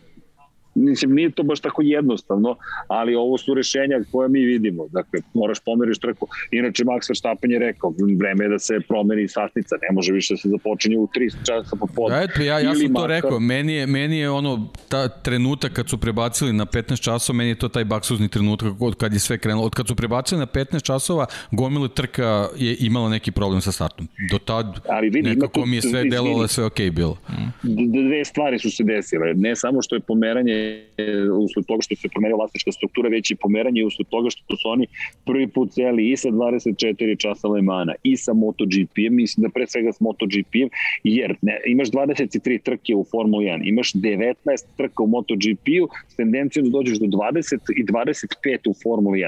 [0.76, 2.56] Mislim, nije to baš tako jednostavno,
[2.88, 4.88] ali ovo su rešenja koje mi vidimo.
[4.90, 6.28] Dakle, moraš pomeriš trku.
[6.52, 10.38] Inače, Max Verstappen je rekao, vreme je da se promeni satnica, ne može više da
[10.38, 12.18] se započinje u 3 časa popodne.
[12.18, 14.52] Ja, eto, ja, ja sam to makar- rekao, meni je, meni je ono,
[14.90, 18.46] ta trenutak kad su prebacili na 15 časova, meni je to taj baksuzni trenutak
[18.80, 19.66] od kad je sve krenulo.
[19.66, 22.26] Od kad su prebacili na 15 časova, gomile trka
[22.58, 24.08] je imala neki problem sa startom.
[24.32, 26.36] Do tad Ali vidi, nekako tu- mi je sve izvini.
[26.36, 27.18] da je sve okej bilo.
[27.64, 29.34] D- dve stvari su se desile.
[29.36, 30.95] Ne samo što je pomeranje e,
[31.44, 34.88] usled toga što se promenila vlasnička struktura, već i pomeranje usled toga što su oni
[35.26, 39.92] prvi put celi i sa 24 časa Lemana i sa MotoGP-em, mislim da pre svega
[39.92, 40.70] s MotoGP-em,
[41.04, 44.34] jer ne, imaš 23 trke u Formuli 1, imaš 19
[44.78, 49.20] trka u MotoGP-u s tendencijom da dođeš do 20 i 25 u Formuli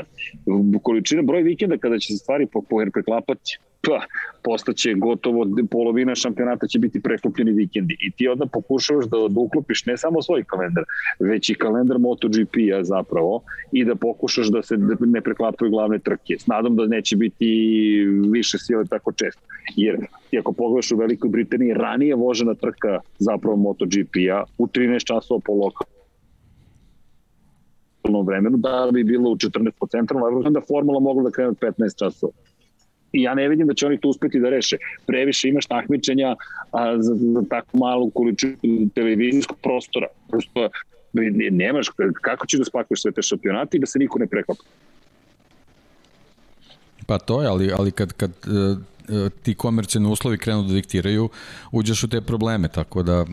[0.45, 0.79] 1.
[0.81, 2.47] Količina, broj vikenda kada će se stvari
[2.93, 4.01] preklapati, pa,
[4.43, 9.85] postaće gotovo polovina šampionata će biti preklopljeni vikendi i ti onda pokušavaš da, da uklopiš
[9.85, 10.83] ne samo svoj kalendar,
[11.19, 16.35] već i kalendar MotoGP-a zapravo i da pokušaš da se ne preklapaju glavne trke.
[16.39, 17.47] S nadom da neće biti
[18.31, 19.41] više sile tako često.
[19.75, 19.97] Jer
[20.29, 25.53] ti ako pogledaš u Velikoj Britaniji, ranije vožena trka zapravo MotoGP-a u 13 časova po
[25.53, 25.95] lokalnom
[28.25, 31.99] vremenu, da bi bilo u 14 po centralnom, onda formula mogla da krene od 15
[31.99, 32.33] časova
[33.11, 34.77] i ja ne vidim da će oni to uspeti da reše.
[35.07, 36.35] Previše imaš takmičenja
[36.71, 40.07] a, za, za tako malu količinu televizijskog prostora.
[40.29, 40.69] Prosto
[41.51, 41.89] nemaš,
[42.21, 44.63] kako ćeš da spakuješ sve te šampionate i da se niko ne preklapa.
[47.05, 48.77] Pa to je, ali, ali kad, kad uh,
[49.09, 51.29] uh, ti komercijalni uslovi krenu da diktiraju,
[51.71, 53.25] uđeš u te probleme, tako da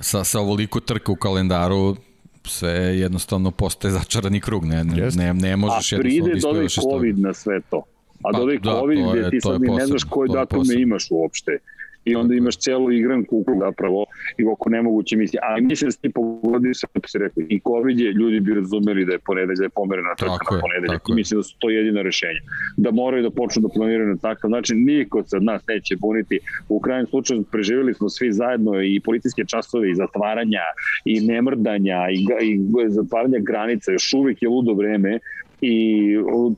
[0.00, 1.96] sa, sa ovoliko trka u kalendaru
[2.44, 6.64] sve jednostavno postaje začarani krug, ne, ne, ne, ne A možeš jednostavno pride da dodaje
[6.66, 6.94] ispevaš iz toga.
[6.94, 7.82] COVID na sve to.
[8.22, 11.58] A Pa, dodaje da, COVID gde je- ti sad ne znaš je datume imaš uopšte.
[12.06, 14.06] I onda imaš celu igranku zapravo
[14.38, 15.38] i oko nemoguće misli.
[15.42, 18.54] A mislim da se ti pogodi se, kako se rekao, i COVID je, ljudi bi
[18.54, 21.02] razumeli da je ponedelj, da je pomerena trka na ponedeljak.
[21.08, 22.40] I mislim da su to jedina rešenja.
[22.76, 24.84] Da moraju da počnu da planiraju na takav način.
[24.84, 26.38] Niko se od nas neće buniti.
[26.68, 30.64] U krajnjem slučaju preživjeli smo svi zajedno i policijske časove i zatvaranja
[31.04, 32.58] i nemrdanja i, i
[32.88, 33.92] zatvaranja granica.
[33.92, 35.18] Još uvijek je ludo vreme
[35.60, 35.76] i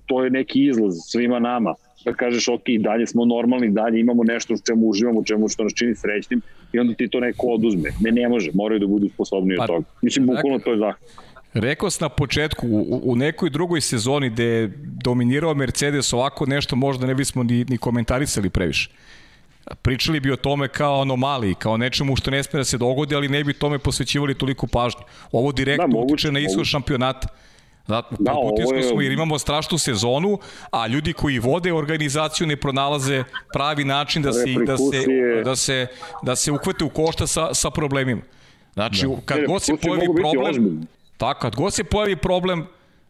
[0.07, 1.75] to je neki izlaz svima nama
[2.11, 5.65] da kažeš ok, dalje smo normalni, dalje imamo nešto u čemu uživamo, u čemu što
[5.65, 6.41] nas čini srećnim
[6.73, 7.91] i onda ti to neko oduzme.
[8.01, 9.87] Ne, ne može, moraju da budu sposobni Pa, od toga.
[10.03, 11.09] Mislim, bukvalno to je zakon.
[11.55, 14.73] Rekao sam na početku, u, u nekoj drugoj sezoni gde je
[15.05, 18.91] dominirao Mercedes ovako nešto možda ne bismo ni, ni komentarisali previše.
[19.83, 23.29] Pričali bi o tome kao anomaliji, kao nečemu što ne sme da se dogodi, ali
[23.29, 25.01] ne bi tome posvećivali toliko pažnju.
[25.33, 27.29] Ovo direktno Da, moguće, utiče na ishod šampionata.
[27.89, 30.39] Zato, Da, da, ovo je- smo jer imamo strašnu sezonu,
[30.71, 35.05] a ljudi koji vode organizaciju ne pronalaze pravi način da se, da se,
[35.45, 35.87] da se,
[36.23, 38.23] da se uhvate u košta sa, sa problemima.
[38.75, 39.17] Znači, da.
[39.25, 40.87] kad god se pojavi problem.
[41.17, 42.67] Tako, kad god se pojavi problem,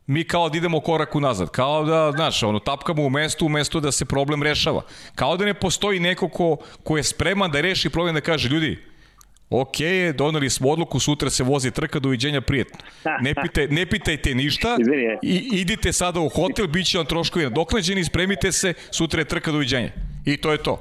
[0.06, 1.50] mi kao da idemo korak unazad.
[1.50, 4.82] Kao da, znaš, ono, tapkamo u mestu, u mestu da se problem rešava.
[5.14, 8.78] Kao da ne postoji neko ko, ko je spreman da reši problem da kaže, ljudi,
[9.50, 9.76] ok,
[10.14, 12.78] doneli smo odluku, sutra se vozi trka, doviđenja prijetno.
[13.20, 14.76] Ne, pitaj, ne pitajte ništa
[15.22, 19.52] i idite sada u hotel, bit će vam troškovi nadoknađeni, spremite se, sutra je trka,
[19.52, 19.90] doviđenja.
[20.28, 20.74] I to je to.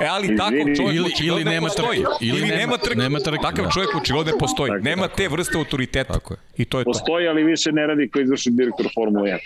[0.00, 1.98] E, ali Izvini, takav čovjek ili- ili ne nema postoji.
[1.98, 2.12] trke.
[2.22, 2.96] Ili, Ili nema, nema- trke.
[2.96, 3.70] nema trke, Takav da.
[3.70, 4.70] čovjek očigledno ne postoji.
[4.70, 5.16] Tako, nema tako.
[5.16, 6.12] te vrste autoriteta.
[6.12, 6.38] Tako je.
[6.56, 6.90] I to je to.
[6.90, 9.38] Postoji, ali više ne radi kao izvršni direktor Formule 1.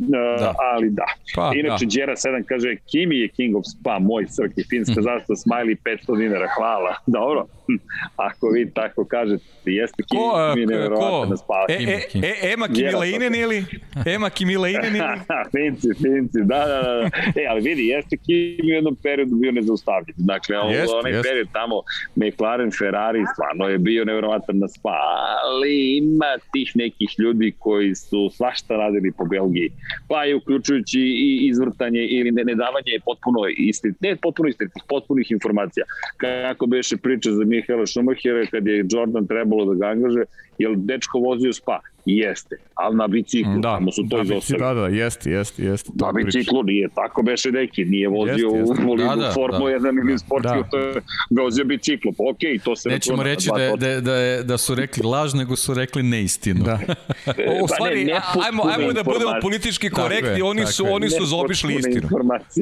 [0.00, 0.06] Uh,
[0.40, 0.54] Da.
[0.66, 1.04] Ali da.
[1.34, 1.90] Pa, Inače, da.
[1.90, 6.16] Đera 7 kaže, Kimi je King of Spa, moj crk i finska zastava, smiley 500
[6.18, 6.92] dinara, hvala.
[7.08, 7.78] Dobro, Hm.
[8.28, 11.26] ako vi tako kažete, jeste Kimi, Ko, a, Kimi je nevjerovatan ko?
[11.26, 11.66] na spa.
[11.68, 13.64] E, e, e, Ema Kimilainen ili?
[14.06, 15.04] Ema Kimilainen ili?
[15.54, 17.10] finci, finci, da, da, da.
[17.36, 20.14] E, ali vidi, jeste Kimi u jednom periodu bio nezaustavljiv.
[20.16, 21.28] Dakle, Jest, onaj jest.
[21.28, 21.82] period tamo,
[22.16, 24.98] McLaren, Ferrari, stvarno je bio nevjerovatan na spa,
[25.44, 29.70] ali ima tih nekih ljudi koji su svašta radili po Belgiji,
[30.08, 35.84] pa je uključujući i izvrtanje ili ne, nedavanje potpuno istit, ne potpuno istinitih, potpunih informacija.
[36.16, 40.22] Kako beše priča za Mihaela Schumachera kad je Jordan trebalo da ga angaže,
[40.58, 41.80] jel dečko vozio spa?
[42.08, 44.64] Jeste, ali na biciklu, Da, tamo su to da, izostavili.
[44.64, 45.90] da, da, jeste, jeste, jeste.
[45.96, 48.74] Na biciklu nije tako beše neki, nije vozio Jeste, jeste.
[48.74, 49.72] u bolidu Da, da, Formu da.
[49.72, 50.62] 1 ili sportski, Da.
[50.64, 50.94] to je
[51.32, 54.42] vozio biciklu, pa okej, to se Nećemo računa reći da, je- da, je- da, je,
[54.42, 56.64] da su rekli laž, nego su rekli neistinu.
[56.64, 56.78] Da.
[57.28, 60.66] E, O, u pa stvari, ne, a- ajmo, nepotpune ajmo da budemo politički korektni, oni
[60.66, 62.08] su, oni su zaobišli istinu.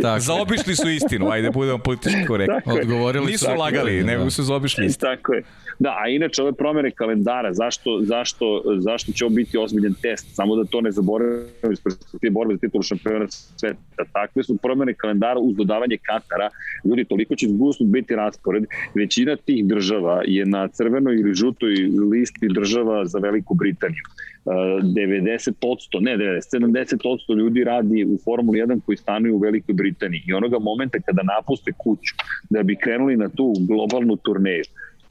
[0.02, 0.20] Tako.
[0.20, 2.72] Zaobišli su istinu, ajde budemo politički korektni.
[2.72, 3.50] Odgovorili Nisu su.
[3.52, 4.06] lagali, Da.
[4.06, 5.10] nego su zaobišli istinu.
[5.10, 5.42] Tako je.
[5.78, 8.44] Da, a inače ove promene kalendara, zašto, zašto,
[8.78, 10.26] zašto će ovo biti ozbiljan test?
[10.34, 14.04] Samo da to ne zaboravimo iz perspektive borbe za titulu šampiona sveta.
[14.12, 16.50] Takve su promene kalendara uz dodavanje Katara.
[16.84, 18.64] Ljudi, toliko će zgusnut biti raspored.
[18.94, 21.74] Većina tih država je na crvenoj ili žutoj
[22.10, 24.02] listi država za Veliku Britaniju.
[24.44, 30.22] Uh, 90%, ne 90, 70% ljudi radi u Formuli 1 koji stanuju u Velikoj Britaniji
[30.26, 32.14] i onoga momenta kada napuste kuću
[32.50, 34.64] da bi krenuli na tu globalnu turneju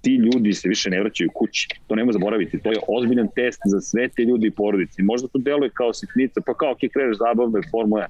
[0.03, 1.67] ti ljudi se više ne vraćaju kući.
[1.87, 2.59] To nema zaboraviti.
[2.59, 5.03] To je ozbiljan test za sve te ljudi i porodice.
[5.03, 8.07] Možda to deluje kao sitnica, pa kao ok, kreneš zabavno je Formula 1.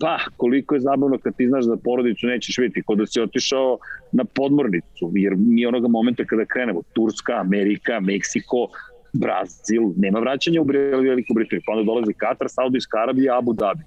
[0.00, 3.78] Pa, koliko je zabavno kad ti znaš da porodicu nećeš vidjeti, kod da si otišao
[4.12, 8.68] na podmornicu, jer mi onoga momenta kada krenemo, Turska, Amerika, Meksiko,
[9.12, 10.64] Brazil, nema vraćanja u
[11.02, 13.82] Veliku Britaniju, pa onda dolazi Katar, Saudijska Arabija, Abu Dhabi.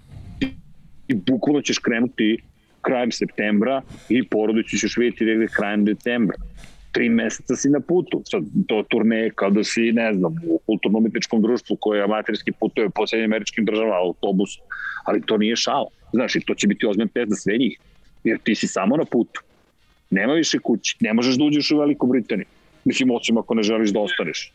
[1.08, 2.38] I bukvalno ćeš krenuti
[2.82, 6.38] krajem septembra i porodicu ćeš vidjeti negde krajem decembra
[6.98, 8.22] tri meseca si na putu.
[8.26, 13.08] Sad, to turneje kao da si, ne znam, u kulturno-umetničkom društvu koje amaterski putuje po
[13.08, 14.58] Sjedinjim američkim državama, autobus,
[15.06, 15.88] ali to nije šao.
[16.14, 17.80] Znaš, i to će biti ozbiljan test za sve njih,
[18.24, 19.42] jer ti si samo na putu.
[20.10, 22.48] Nema više kući, ne možeš da uđeš u Veliku Britaniju.
[22.86, 24.52] Mislim, osim ako ne želiš da ostaneš.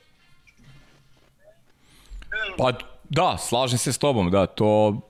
[2.58, 2.72] Pa
[3.10, 5.00] da, slažem se s tobom, da, to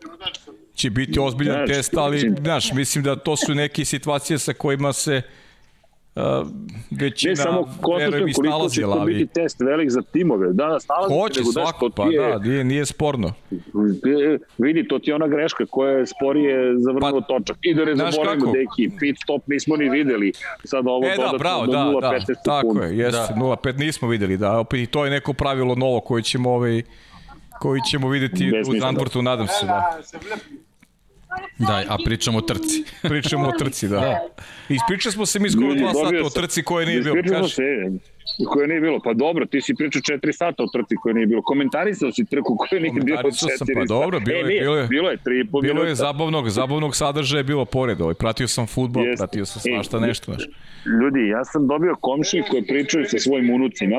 [0.75, 5.17] će biti ozbiljan test, ali, znaš, mislim da to su neke situacije sa kojima se
[5.17, 5.42] uh,
[6.93, 10.47] većina Ne samo konstatujem koliko će to ali biti test velik za timove.
[10.49, 13.33] Da, da, snalazi hoće nego, svako, to pa je- da, nije, nije sporno.
[13.53, 17.57] E, vidi, to ti je ona greška koja je sporije zavrnuo Pa, točak.
[17.63, 20.33] I da ne zaboravimo, deki, pit stop nismo ni videli.
[20.65, 22.95] Sad ovo E da, bravo, do da, 0,15 da, tako sekundi.
[22.95, 23.41] je, jeste, Da.
[23.41, 26.83] 0,5 nismo videli, da, opet i to je neko pravilo novo koje ćemo ovaj,
[27.61, 28.81] koji ćemo videti u Besmisleno.
[28.81, 29.99] Zandvortu, nadam se, da.
[31.59, 32.85] Da, a pričamo o trci.
[33.05, 34.19] Pričamo o trci, da.
[34.71, 37.17] Ispričali smo se mi skoro dva sata o trci koje nije bilo.
[37.17, 37.55] Ispričamo Kaži.
[37.55, 37.63] se,
[38.47, 39.01] koje nije bilo.
[39.01, 41.43] Pa dobro, ti si pričao 4 sata o trci koje nije bilo.
[41.43, 44.61] Komentarisao si trku koje nije bilo 4 Komentarisao sam, pa dobro, bilo e, je- nije,
[44.61, 45.61] bilo je- bilo je 3,5 minuta.
[45.65, 48.15] Bilo je zabavnog, zabavnog sadržaja je bilo pored, ovaj.
[48.15, 49.17] pratio sam futbol, Jeste.
[49.19, 50.45] pratio sam E, svašta nešto, znaš.
[51.01, 53.97] Ljudi, ja sam dobio komšije koje pričaju sa svojim unucima,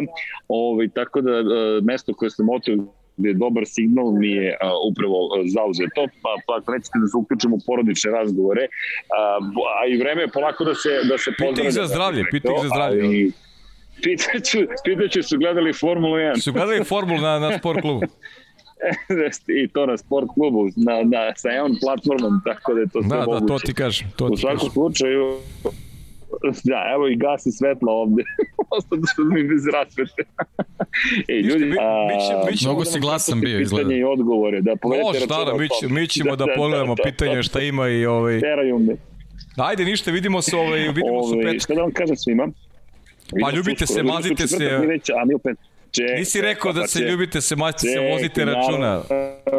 [0.47, 1.43] ovaj, tako da e,
[1.83, 2.77] mesto koje sam otio
[3.17, 5.17] dobar signal mi je a, upravo
[5.47, 8.63] zauzeto, pa, pa ako nećete da se uključimo u porodične razgovore,
[9.11, 9.21] a,
[9.75, 11.71] a i vreme je polako da se, da se Pita ih pozdravlja.
[11.71, 13.03] za zdravlje, pita ih za zdravlje.
[13.03, 13.31] ali
[14.03, 18.01] Pitaću, pitaću su gledali Formulu 1 Su gledali formulu na, na sport klubu?
[19.63, 23.09] i to na sport klubu, na, na, sa EON platformom, tako da je to sve
[23.09, 23.45] Da, da, moguće.
[23.47, 24.07] to ti kažem.
[24.15, 24.71] To U ti svakom kažem.
[24.71, 25.37] slučaju,
[26.63, 28.23] da, evo i gasi svetlo ovde.
[28.73, 30.23] Ostao smo mi bez rasvete.
[31.29, 33.93] Ništa, ljudi, mi- a, mi će- mi ćemo Mnogo da si glasan bio, izgleda.
[33.93, 37.59] i odgovore, da povedete O, šta da, mi, će, mi ćemo da pogledamo pitanje šta
[37.61, 38.39] ima i ovaj...
[38.39, 38.95] Teraju me.
[39.57, 41.61] Ajde, ništa, vidimo se, ovaj, vidimo se u Ove, petak.
[41.61, 42.47] šta da vam kažem svima?
[43.33, 44.77] Vidimo ljubite se, mazite u se.
[44.81, 45.57] mi Već, a mi opet,
[45.95, 49.01] Ček, Nisi rekao da pa se ček, ljubite, se mazite, se vozite računa.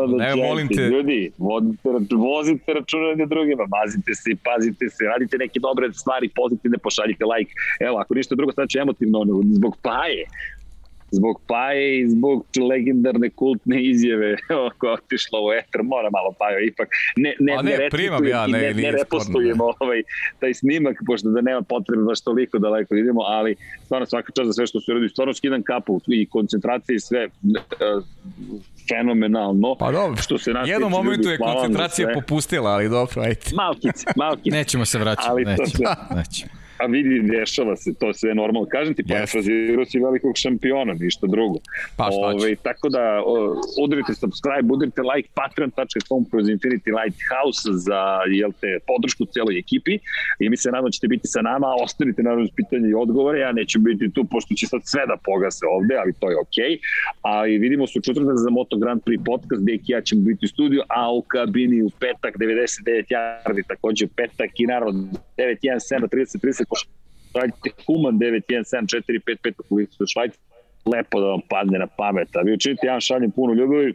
[0.08, 0.82] da Ne, molim te.
[0.82, 6.28] Ljudi, vodite, računa, vozite računa jedni drugima, mazite se, pazite se, radite neke dobre stvari,
[6.28, 7.52] pozitivne, pošaljite like.
[7.80, 10.24] Evo, ako ništa drugo, sad ću emotivno, ono, zbog paje,
[11.14, 12.36] zbog paje i zbog
[12.70, 14.36] legendarne kultne izjave
[14.78, 16.88] koja je otišla u eter, mora malo pajo ipak.
[17.16, 20.02] Ne, ne, A ne, ne primam ja, ne, ne, ne nije repostujemo ovaj,
[20.40, 24.52] taj snimak, pošto da nema potrebe baš toliko daleko idemo, ali stvarno svaka čast za
[24.52, 27.28] sve što su uradili, stvarno skidam kapu i koncentracije i sve e,
[28.88, 29.74] fenomenalno.
[29.74, 33.40] Pa dobro, što se nas jednom momentu je koncentracija popustila, ali dobro, ajde.
[33.54, 34.56] Malkice, malkice.
[34.56, 35.68] Nećemo se vraćati, Ali nećemo.
[35.68, 36.63] sve- nećemo.
[36.84, 38.68] A vidi, dešava se, to je sve normalno.
[38.68, 39.14] Kažem ti, Jeste.
[39.14, 41.58] parafrazirao si velikog šampiona, ništa drugo.
[41.96, 42.26] Pa šta.
[42.26, 43.34] Ove, tako da, o,
[43.84, 48.00] udarite subscribe, udarite like, patreon.com kroz Infinity Lighthouse za
[48.40, 49.94] jel te, podršku celoj ekipi
[50.42, 53.38] i mi se nadamo da ćete biti sa nama, a ostanite naravno pitanje i odgovore,
[53.40, 56.72] ja neću biti tu pošto će sad sve da pogase ovde, ali to je okej.
[57.22, 60.20] A i vidimo se u četvrtak za Moto Grand Prix podcast, gde i ja ćemo
[60.20, 65.08] biti u studiju, a u kabini u petak 99 jardi takođe u petak i naravno
[65.36, 69.52] 9-1-7 na 30-30 po Švajci, Human 9-1-7-4-5-5
[69.98, 70.38] po Švajci,
[70.86, 72.36] lepo da vam padne na pamet.
[72.36, 73.94] A vi učinite, ja vam šaljem puno ljubavi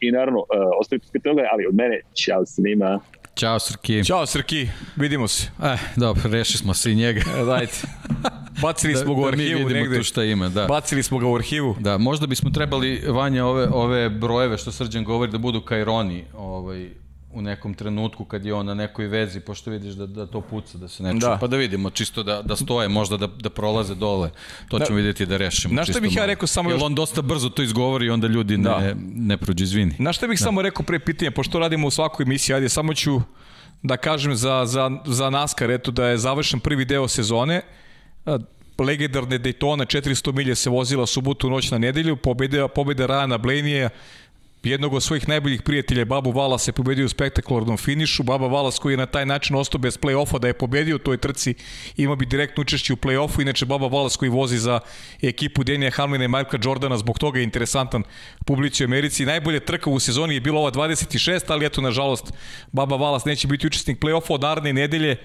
[0.00, 0.46] i naravno, uh,
[0.80, 3.00] ostavite skatele, ali od mene, čao svima.
[3.36, 4.04] Ćao Srki.
[4.04, 5.50] Ćao Srki, vidimo se.
[5.62, 7.20] Eh, dobro, rešili smo se i njega.
[7.40, 7.78] E, dajte.
[8.62, 9.96] Bacili da, smo ga u arhivu da mi negde.
[9.96, 10.66] tu šta ima, da.
[10.66, 11.76] Bacili smo ga u arhivu.
[11.80, 16.88] Da, možda bismo trebali, Vanja, ove, ove brojeve što Srđan govori da budu kaironi, ovaj,
[17.36, 20.78] u nekom trenutku kad je on na nekoj vezi, pošto vidiš da, da to puca,
[20.78, 21.20] da se ne čuje.
[21.20, 21.38] Da.
[21.40, 24.30] Pa da vidimo, čisto da, da stoje, možda da, da prolaze dole.
[24.68, 24.94] To ćemo da.
[24.94, 25.74] vidjeti da rešimo.
[25.74, 26.70] Na šta bih ja rekao samo.
[26.70, 28.78] Jer on dosta brzo to izgovori i onda ljudi da.
[28.78, 29.94] ne, ne prođe, izvini.
[29.98, 30.44] Na šta bih da.
[30.44, 33.20] samo rekao pre pitanja, pošto radimo u svakoj emisiji, ajde, samo ću
[33.82, 37.62] da kažem za, za, za NASCAR, eto da je završen prvi deo sezone,
[38.78, 43.88] legendarne Daytona, 400 milje se vozila subotu noć na nedelju, pobeda, pobeda Rana Blaneyja,
[44.66, 48.22] jednog od svojih najboljih prijatelja Babu Valas se pobedio u spektakularnom finišu.
[48.22, 51.16] Baba Valas koji je na taj način ostao bez play-offa da je pobedio u toj
[51.16, 51.54] trci
[51.96, 53.42] ima bi direktno učešće u play-offu.
[53.42, 54.80] Inače Baba Valas koji vozi za
[55.22, 58.02] ekipu Denija Hamlina i Marka Jordana zbog toga je interesantan
[58.46, 59.26] publici u Americi.
[59.26, 62.32] Najbolja trka u sezoni je bila ova 26, ali eto nažalost
[62.72, 65.16] Baba Valas neće biti učesnik play-offa od naredne nedelje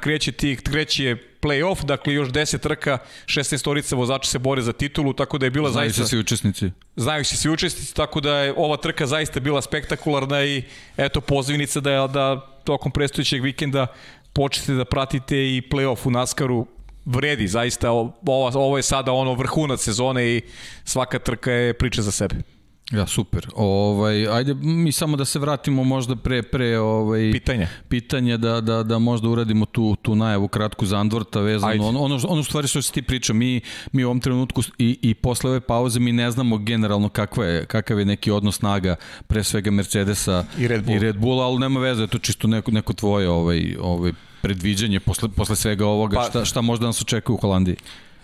[0.00, 5.12] kreće, ti, kreće play-off, dakle još 10 trka, 16 storica vozača se bore za titulu,
[5.12, 5.96] tako da je bila Znaju zaista...
[5.96, 6.70] Znaju se svi učesnici.
[6.96, 10.62] Znaju se svi učesnici, tako da je ova trka zaista bila spektakularna i
[10.96, 13.86] eto pozivnica da, je, da tokom predstojećeg vikenda
[14.32, 16.66] počnete da pratite i play-off u Naskaru
[17.04, 18.12] vredi, zaista ovo,
[18.54, 20.42] ovo je sada ono vrhunac sezone i
[20.84, 22.55] svaka trka je priča za sebe.
[22.92, 23.46] Ja, super.
[23.54, 27.68] Ovaj, ajde, mi samo da se vratimo možda pre, pre ovaj, pitanja.
[27.88, 31.72] pitanja da, da, da možda uradimo tu, tu najavu kratku za Andvorta vezano.
[31.72, 31.84] Ajde.
[31.84, 33.60] Ono, ono, ono stvari što se ti priča, mi,
[33.92, 37.66] mi u ovom trenutku i, i posle ove pauze mi ne znamo generalno kakva je,
[37.66, 38.96] kakav je neki odnos snaga
[39.26, 40.96] pre svega Mercedesa i Red, Bull.
[40.96, 45.28] i Red Bulla, ali nema veze, to čisto neko, neko tvoje ovaj, ovaj, predviđanje posle,
[45.28, 47.76] posle svega ovoga, pa, šta, šta možda nas očekuje u Holandiji?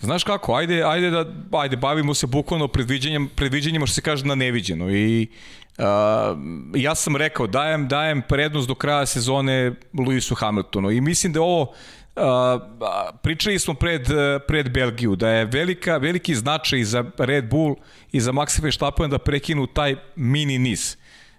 [0.03, 4.35] Znaš kako, ajde, ajde da ajde, bavimo se bukvalno predviđanjem, predviđanjima što se kaže na
[4.35, 4.91] neviđeno.
[4.91, 5.27] I
[5.77, 5.85] Uh,
[6.75, 10.91] ja sam rekao dajem dajem prednost do kraja sezone Lewisu Hamiltonu.
[10.91, 12.21] I mislim da ovo uh,
[13.21, 14.07] pričali smo pred,
[14.47, 17.75] pred Belgiju da je velika, veliki značaj za Red Bull
[18.11, 20.97] i za Maxa Verstappen da prekinu taj mini niz.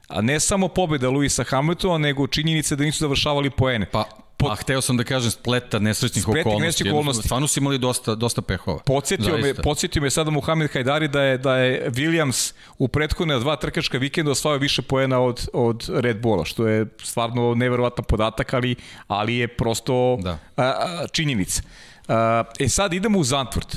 [0.08, 3.86] A ne samo pobeda Luisa Hamiltona, nego činjenica da nisu završavali poene.
[3.86, 4.04] Pa,
[4.44, 4.52] Pot...
[4.52, 6.60] A hteo sam da kažem spleta nesrećnih okolnosti.
[6.60, 7.26] Nesrećnih okolnosti.
[7.26, 8.78] Stvarno su imali dosta, dosta pehova.
[8.86, 13.56] Podsjetio me, podsjetio me sada Muhammed Hajdari da je, da je Williams u prethodne dva
[13.56, 18.76] trkačka vikenda osvajao više poena od, od Red Bulla, što je stvarno neverovatan podatak, ali,
[19.06, 20.38] ali je prosto da.
[20.56, 21.62] a, a, činjenica.
[22.08, 23.76] A, e sad idemo u Zandvoort.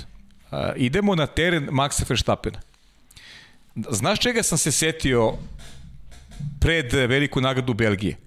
[0.52, 2.60] A, idemo na teren Maxa Verstappena.
[3.90, 5.34] Znaš čega sam se setio
[6.60, 8.18] pred veliku nagradu Belgije?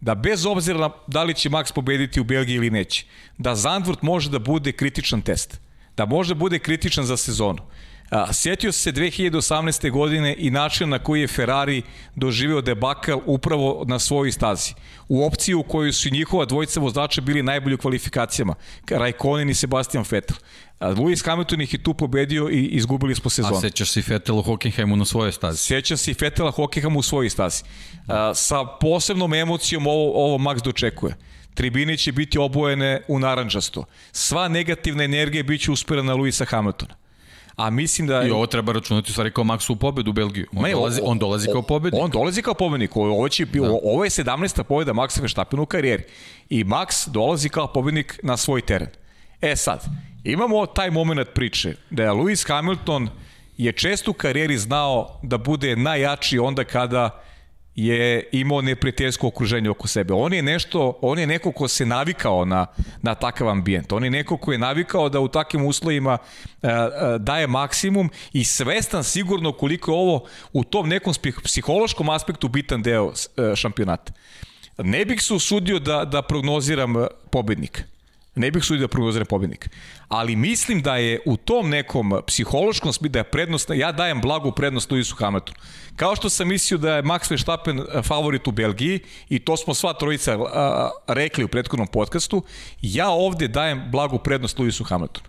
[0.00, 3.06] Da bez obzira na da li će Max pobediti u Belgiji ili neće,
[3.38, 5.60] da Zandvoort može da bude kritičan test,
[5.96, 7.62] da može da bude kritičan za sezonu.
[8.10, 9.90] A, sjetio se 2018.
[9.90, 11.82] godine i način na koji je Ferrari
[12.14, 14.74] doživeo debakal upravo na svojoj stazi.
[15.08, 18.54] U opciji u kojoj su njihova dvojica vozača bili najbolji u kvalifikacijama,
[18.90, 20.36] Raikkonen i Sebastian Vettel.
[20.80, 23.56] Lewis Hamilton ih je tu pobedio i izgubili smo sezon.
[23.56, 25.58] A sećaš se Vettel u Hockenheimu na svojoj stazi?
[25.58, 27.62] Sećam se i Vettela Hockenheimu u svojoj stazi.
[28.06, 31.16] A, sa posebnom emocijom ovo, ovo Max dočekuje.
[31.54, 33.84] Tribine će biti obojene u naranđasto.
[34.12, 37.07] Sva negativna energija biće usperena na Luisa Hamiltona.
[37.58, 38.22] A mislim da...
[38.22, 40.46] I ovo treba računati u stvari kao Maxu pobedu u Belgiju.
[40.56, 42.02] On, ne, dolazi, on dolazi kao pobednik.
[42.02, 42.96] On dolazi kao pobednik.
[42.96, 43.70] Ovo, će, da.
[43.84, 44.62] ovo je 17.
[44.62, 46.02] pobeda Maxa Verstappena u karijeri.
[46.48, 48.88] I Max dolazi kao pobednik na svoj teren.
[49.40, 49.84] E sad,
[50.24, 53.08] imamo taj moment priče da je Lewis Hamilton
[53.56, 57.22] je često u karijeri znao da bude najjači onda kada
[57.78, 60.14] je imao neprijateljsko okruženje oko sebe.
[60.14, 62.66] On je nešto, on je neko ko se navikao na,
[63.02, 63.92] na takav ambijent.
[63.92, 68.44] On je neko ko je navikao da u takvim uslovima uh, uh, daje maksimum i
[68.44, 71.14] svestan sigurno koliko je ovo u tom nekom
[71.44, 73.14] psihološkom aspektu bitan deo uh,
[73.54, 74.12] šampionata.
[74.78, 76.94] Ne bih se usudio da, da prognoziram
[77.30, 77.82] pobednika
[78.38, 79.70] Ne bih sudio da prognozira pobednik.
[80.08, 84.52] Ali mislim da je u tom nekom psihološkom smislu da je prednost, ja dajem blagu
[84.52, 85.58] prednost Lewisu Hamiltonu.
[85.96, 89.74] Kao što sam mislio da je Max Verstappen eh, favorit u Belgiji i to smo
[89.74, 92.42] sva trojica a, eh, rekli u prethodnom podcastu,
[92.82, 95.26] ja ovde dajem blagu prednost Lewisu Hamiltonu.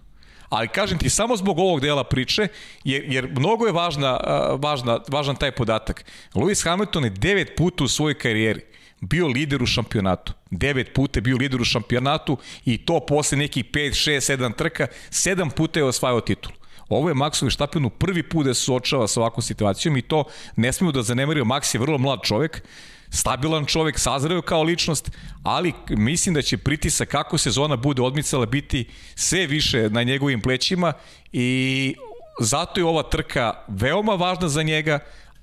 [0.49, 2.47] Ali kažem ti, samo zbog ovog dela priče,
[2.83, 6.05] jer, jer mnogo je važna, eh, važna, važan taj podatak.
[6.33, 8.61] Lewis Hamilton je devet puta u svojoj karijeri
[9.01, 10.33] bio lider u šampionatu.
[10.51, 14.87] Devet puta je bio lider u šampionatu i to posle nekih 5, 6, 7 trka,
[15.09, 16.51] sedam puta je osvajao titul.
[16.89, 20.23] Ovo je Maxu Verstappenu prvi put da se suočava sa ovakvom situacijom i to
[20.55, 21.55] ne smemo da zanemarimo.
[21.55, 22.63] Max je vrlo mlad čovek,
[23.09, 25.11] stabilan čovek, sazreo kao ličnost,
[25.43, 28.85] ali mislim da će pritisak kako sezona bude odmicala biti
[29.15, 30.93] sve više na njegovim plećima
[31.31, 31.95] i
[32.41, 34.99] zato je ova trka veoma važna za njega,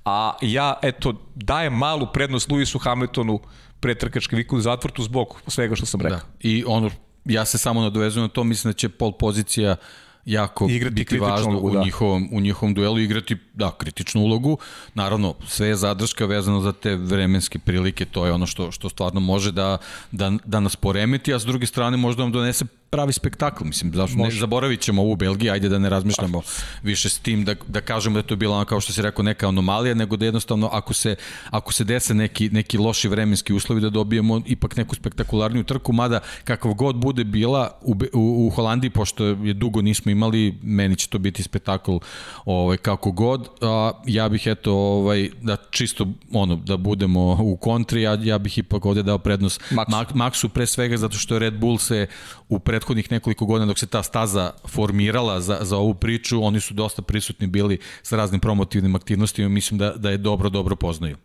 [0.06, 3.40] a ja, eto, dajem malu prednost Lewisu Hamiltonu
[3.80, 6.18] pre trkačke viku u zatvrtu zbog svega što sam rekao.
[6.18, 6.24] Da.
[6.40, 6.90] I ono,
[7.24, 9.76] ja se samo nadovezujem na to, mislim da će pol pozicija
[10.24, 11.82] jako igrati biti važno ulogu, u, da.
[11.82, 14.58] njihovom, u njihovom duelu igrati da, kritičnu ulogu.
[14.94, 19.20] Naravno, sve je zadrška vezano za te vremenske prilike, to je ono što, što stvarno
[19.20, 19.78] može da,
[20.12, 24.18] da, da nas poremeti, a s druge strane možda vam donese pravi spektakl, mislim, zašto
[24.18, 26.42] ne, zaboravit ćemo ovu Belgiju, ajde da ne razmišljamo
[26.82, 29.48] više s tim, da, da kažemo da je to bila, kao što se rekao, neka
[29.48, 31.16] anomalija, nego da jednostavno ako se,
[31.50, 36.20] ako se dese neki, neki loši vremenski uslovi, da dobijemo ipak neku spektakularniju trku, mada
[36.44, 41.08] kakav god bude bila u, u, u Holandiji, pošto je dugo nismo imali, meni će
[41.08, 41.96] to biti spektakl
[42.44, 48.02] ovaj, kako god, a, ja bih eto, ovaj, da čisto ono, da budemo u kontri,
[48.02, 50.14] ja, ja bih ipak ovde dao prednost Maxu.
[50.14, 52.06] Maxu pre svega zato što je Red Bull se
[52.48, 56.74] u prethodnih nekoliko godina dok se ta staza formirala za, za ovu priču, oni su
[56.74, 61.16] dosta prisutni bili sa raznim promotivnim aktivnostima, mislim da, da je dobro, dobro poznaju.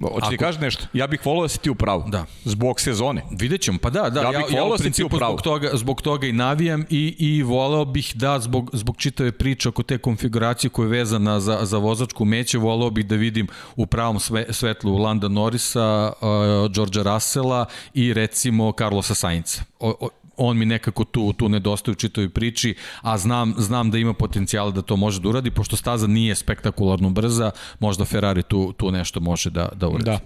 [0.00, 0.86] Hoće ti kaži nešto?
[0.92, 2.04] Ja bih volio da si ti u pravu.
[2.08, 2.26] Da.
[2.44, 3.22] Zbog sezone.
[3.30, 4.20] Vidjet ćemo, pa da, da.
[4.20, 7.42] Ja, bih ja, ja u da principu zbog toga, zbog toga i navijam i, i
[7.42, 11.78] voleo bih da zbog, zbog čitave priče oko te konfiguracije koja je vezana za, za
[11.78, 17.66] vozačku meće, voleo bih da vidim u pravom sve, svetlu Landa Norisa, uh, Georgea Russella
[17.94, 19.62] i recimo Carlosa Sainca.
[19.78, 20.08] O, o,
[20.48, 24.72] on mi nekako tu, tu nedostaje u čitovi priči, a znam, znam da ima potencijal
[24.72, 27.50] da to može da uradi, pošto staza nije spektakularno brza,
[27.80, 30.04] možda Ferrari tu, tu nešto može da, da uradi.
[30.04, 30.18] Da.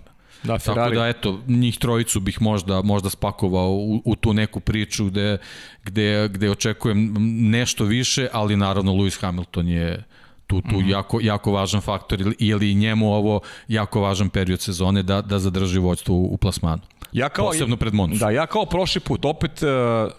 [0.43, 0.91] Da, Ferrari.
[0.91, 5.39] Tako da, eto, njih trojicu bih možda, možda spakovao u, u tu neku priču gde,
[5.85, 7.15] gde, gde očekujem
[7.51, 10.05] nešto više, ali naravno Lewis Hamilton je
[10.47, 10.91] tu, tu mm -hmm.
[10.91, 16.15] jako, jako važan faktor ili njemu ovo jako važan period sezone da, da zadrži vođstvo
[16.15, 16.83] u, u plasmanu.
[17.13, 18.19] Ja kao, Posebno pred Monsu.
[18.19, 20.13] Da, ja kao prošli put, opet uh,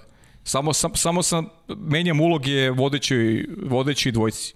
[0.44, 4.54] samo, sam, samo sam menjam uloge vodećoj, vodećoj dvojci.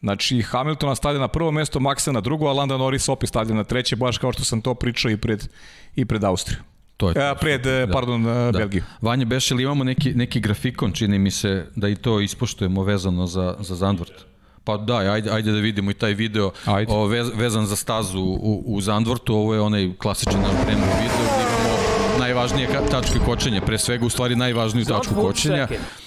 [0.00, 3.64] Znači, Hamilton stavlja na prvo mesto, Maxa na drugo, a Landa Norris opet stavlja na
[3.64, 5.48] treće, baš kao što sam to pričao i pred,
[5.96, 6.58] i pred Austriju.
[6.96, 7.20] To je to.
[7.20, 7.92] E, pred, da.
[7.92, 8.52] pardon, da.
[8.52, 8.82] Belgiju.
[9.00, 13.56] Vanja Bešel, imamo neki, neki grafikon, čini mi se da i to ispoštujemo vezano za,
[13.60, 14.33] za Zandvort.
[14.64, 16.50] Pa da, ajde, ajde da vidimo i taj video
[16.88, 19.34] o, vez, vezan za stazu u, u Zandvortu.
[19.34, 24.10] Ovo je onaj klasičan naš Brembo video gde imamo najvažnije tačke kočenja, pre svega u
[24.10, 25.66] stvari najvažniju tačku kočenja.
[25.66, 26.03] Second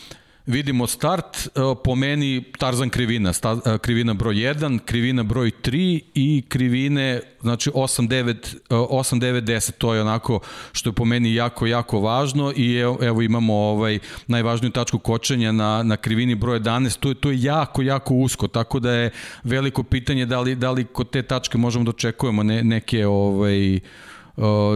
[0.48, 1.50] vidimo start, e,
[1.84, 7.70] po meni Tarzan krivina, sta, e, krivina broj 1, krivina broj 3 i krivine, znači
[7.70, 10.40] 8, 9, 8, 9, 10, to je onako
[10.72, 15.52] što je po meni jako, jako važno i evo, evo imamo ovaj najvažniju tačku kočenja
[15.52, 19.12] na, na krivini broj 11, to je, to je jako, jako usko, tako da je
[19.44, 23.80] veliko pitanje da li, da li kod te tačke možemo da očekujemo ne, neke ovaj,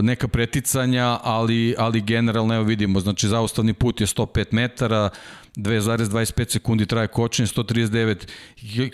[0.02, 5.10] neka preticanja, ali, ali generalno evo vidimo, znači zaustavni put je 105 metara,
[5.56, 8.26] 2,25 sekundi traje kočenje, 139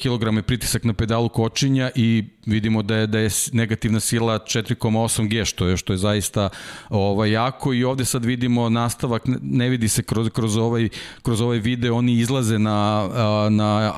[0.02, 5.28] kg je pritisak na pedalu kočenja i vidimo da je, da je negativna sila 4,8
[5.28, 6.48] G, što je, što je zaista
[6.90, 7.74] ovaj, jako.
[7.74, 10.88] I ovde sad vidimo nastavak, ne vidi se kroz, kroz, ovaj,
[11.22, 13.08] kroz ovaj video, oni izlaze na,
[13.50, 13.94] na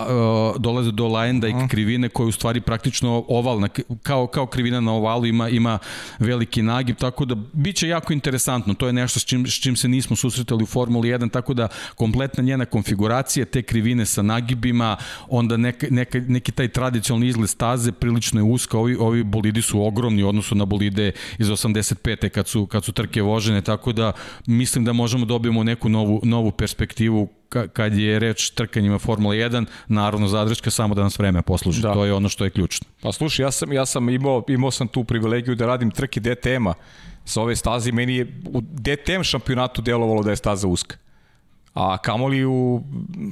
[0.59, 3.69] dolaze do Lajenda i krivine koja u stvari praktično ovalna,
[4.03, 5.79] kao, kao krivina na ovalu ima, ima
[6.19, 9.89] veliki nagib, tako da biće jako interesantno, to je nešto s čim, s čim se
[9.89, 14.97] nismo susretali u Formuli 1, tako da kompletna njena konfiguracija, te krivine sa nagibima,
[15.29, 19.83] onda neka, neka, neki taj tradicionalni izgled staze prilično je uska, ovi, ovi bolidi su
[19.83, 22.29] ogromni u odnosu na bolide iz 85.
[22.29, 24.13] kad su, kad su trke vožene, tako da
[24.47, 27.29] mislim da možemo da dobijemo neku novu, novu perspektivu
[27.73, 31.83] kad je reč trkanjima Formula 1, naravno zadrška samo da nas vreme posluži.
[31.83, 31.93] Da.
[31.93, 32.87] To je ono što je ključno.
[33.03, 36.75] Pa slušaj, ja sam, ja sam imao, imao sam tu privilegiju da radim trke DTM-a
[37.25, 40.97] sa ove staze meni je u DTM šampionatu delovalo da je staza uska
[41.75, 42.83] a kamoli u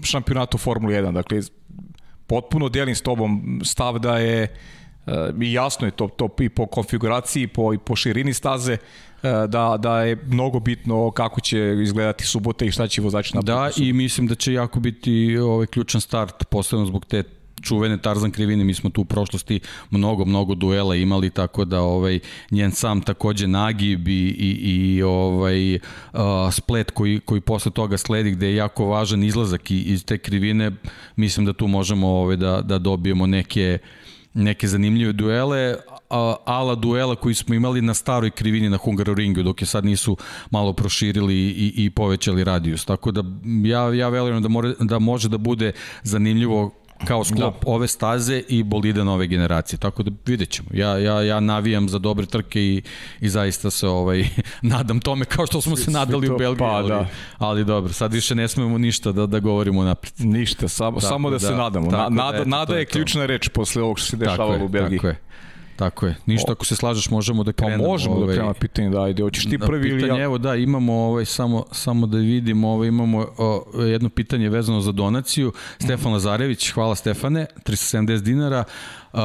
[0.05, 1.13] šampionatu Formule 1.
[1.13, 1.41] Dakle,
[2.27, 4.57] potpuno delim s tobom stav da je
[5.07, 5.13] uh,
[5.43, 9.77] i jasno je to, to i po konfiguraciji po, i po širini staze uh, da,
[9.79, 13.81] da je mnogo bitno kako će izgledati subota i šta će vozači napraviti.
[13.81, 17.23] Da, i mislim da će jako biti ovaj ključan start, posebno zbog te
[17.63, 19.61] čuvene Tarzan krivine, mi smo tu u prošlosti
[19.91, 22.19] mnogo, mnogo duela imali, tako da ovaj,
[22.51, 25.81] njen sam takođe nagib i, i, i ovaj, uh,
[26.53, 30.73] splet koji, koji posle toga sledi gde je jako važan izlazak iz te krivine,
[31.17, 33.79] mislim da tu možemo ovaj, da, da dobijemo neke
[34.35, 35.77] neke zanimljive duele,
[36.45, 40.17] ala duela koji smo imali na staroj krivini na Hungaroringu, dok je sad nisu
[40.51, 42.85] malo proširili i, i povećali radijus.
[42.85, 43.23] Tako da
[43.65, 45.73] ja, ja verujem da, more, da može da bude
[46.03, 46.71] zanimljivo
[47.07, 47.71] kao sklop da.
[47.71, 49.79] ove staze i bolida nove generacije.
[49.79, 50.69] Tako da vidjet ćemo.
[50.73, 52.83] Ja, ja, ja navijam za dobre trke i,
[53.21, 54.25] i zaista se ovaj,
[54.63, 56.59] nadam tome kao što smo se nadali u Belgiji.
[56.59, 57.07] Pa, ali, da.
[57.39, 60.13] ali dobro, sad više ne smemo ništa da, da govorimo napred.
[60.19, 61.91] Ništa, samo, tako, samo da, da se nadamo.
[61.91, 64.99] Na, nada, da, nada je ključna reč posle ovog što se dešavalo u Belgiji.
[64.99, 65.29] Tako je.
[65.79, 66.17] Tako je.
[66.27, 67.85] Ništa ako se slažeš možemo da pa krenemo.
[67.85, 69.23] Pa možemo da ovaj, da krenemo pitanje da ajde.
[69.23, 70.25] Hoćeš ti prvi pitanje, ili ja?
[70.25, 74.93] Evo da, imamo ovaj samo samo da vidimo, ovaj imamo o, jedno pitanje vezano za
[74.93, 75.53] donaciju.
[75.79, 78.65] Stefan Lazarević, hvala Stefane, 370 dinara.
[79.13, 79.21] Uh,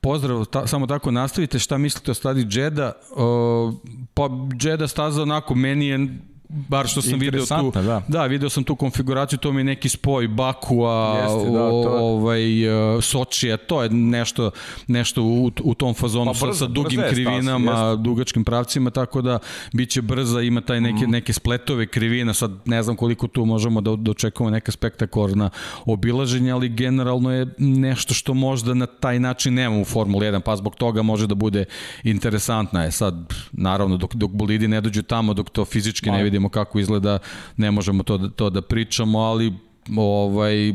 [0.00, 2.92] pozdrav, ta, samo tako nastavite, šta mislite o stadi Džeda?
[3.10, 3.74] Uh,
[4.14, 6.08] pa Džeda staza onako, meni je
[6.54, 8.02] bar što sam video tu, da.
[8.08, 12.02] da, video sam tu konfiguraciju, to mi je neki spoj Bakua, Jeste, da, to je.
[12.02, 14.50] ovaj, uh, Sočija, to je nešto,
[14.86, 19.22] nešto u, u tom fazonu pa, brzo, sa, sa dugim krivinama, stas, dugačkim pravcima, tako
[19.22, 19.38] da
[19.72, 21.10] biće brza, ima taj neke, mm.
[21.10, 25.50] neke spletove krivina, sad ne znam koliko tu možemo da dočekamo neka spektakularna
[25.84, 30.56] obilaženja, ali generalno je nešto što možda na taj način nema u Formuli 1, pa
[30.56, 31.64] zbog toga može da bude
[32.02, 32.90] interesantna je.
[32.90, 37.18] Sad, naravno, dok, dok bolidi ne dođu tamo, dok to fizički ne vidimo kako izgleda,
[37.56, 39.52] ne možemo to da, to da pričamo, ali
[39.96, 40.74] ovaj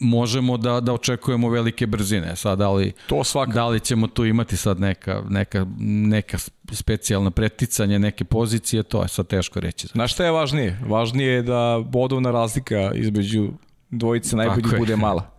[0.00, 2.36] možemo da da očekujemo velike brzine.
[2.36, 3.52] Sad da li to svaka.
[3.52, 5.66] da li ćemo tu imati sad neka neka
[6.08, 6.38] neka
[6.72, 9.86] specijalna preticanje, neke pozicije, to je sad teško reći.
[9.86, 10.78] Znaš šta je važnije?
[10.88, 13.48] Važnije je da bodovna razlika između
[13.90, 15.30] dvojice najbolje bude mala.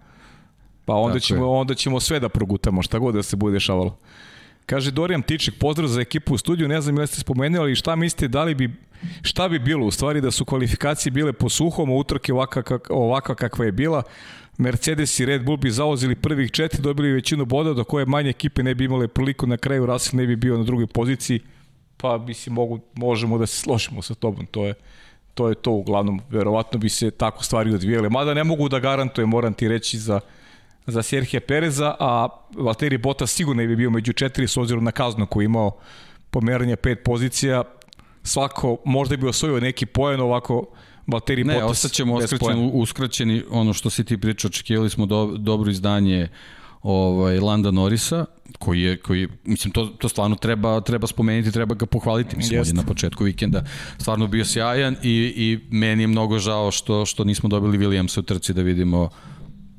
[0.85, 1.49] Pa onda Tako ćemo je.
[1.49, 3.97] onda ćemo sve da progutamo, šta god da se bude dešavalo.
[4.69, 7.95] Kaže Dorijan Tiček, pozdrav za ekipu u studiju, ne znam ili ste spomenuli, ali šta
[7.95, 8.69] mislite, da li bi,
[9.21, 13.35] šta bi bilo u stvari da su kvalifikacije bile po suhom, utrke ovakva, kak, ovakva
[13.35, 14.03] kakva je bila,
[14.57, 18.63] Mercedes i Red Bull bi zauzili prvih četiri, dobili većinu boda, do koje manje ekipe
[18.63, 21.39] ne bi imale priliku na kraju, Russell ne bi bio na drugoj poziciji,
[21.97, 24.73] pa mislim mogu, možemo da se složimo sa tobom, to je,
[25.33, 29.29] to je to uglavnom, verovatno bi se tako stvari odvijele, mada ne mogu da garantujem,
[29.29, 30.19] moram ti reći za
[30.91, 35.25] za Serhija Pereza, a Valtteri Bottas sigurno bi bio među četiri s obzirom na kaznu
[35.25, 35.77] koju imao
[36.29, 37.63] pomeranje pet pozicija.
[38.23, 40.65] Svako možda bi osvojio neki poen ovako
[41.07, 41.67] Valtteri ne, Bottas.
[41.67, 46.27] Ne, ostaćemo uskraćeni, uskraćeni, ono što si ti pričao, očekivali smo do, dobro izdanje
[46.81, 48.25] ovaj Landa Norisa
[48.59, 52.37] koji je koji mislim to to stvarno treba treba spomenuti, treba ga pohvaliti.
[52.37, 53.63] Mislim on je na početku vikenda
[53.97, 58.23] stvarno bio sjajan i i meni je mnogo žao što što nismo dobili Williamsa u
[58.23, 59.09] trci da vidimo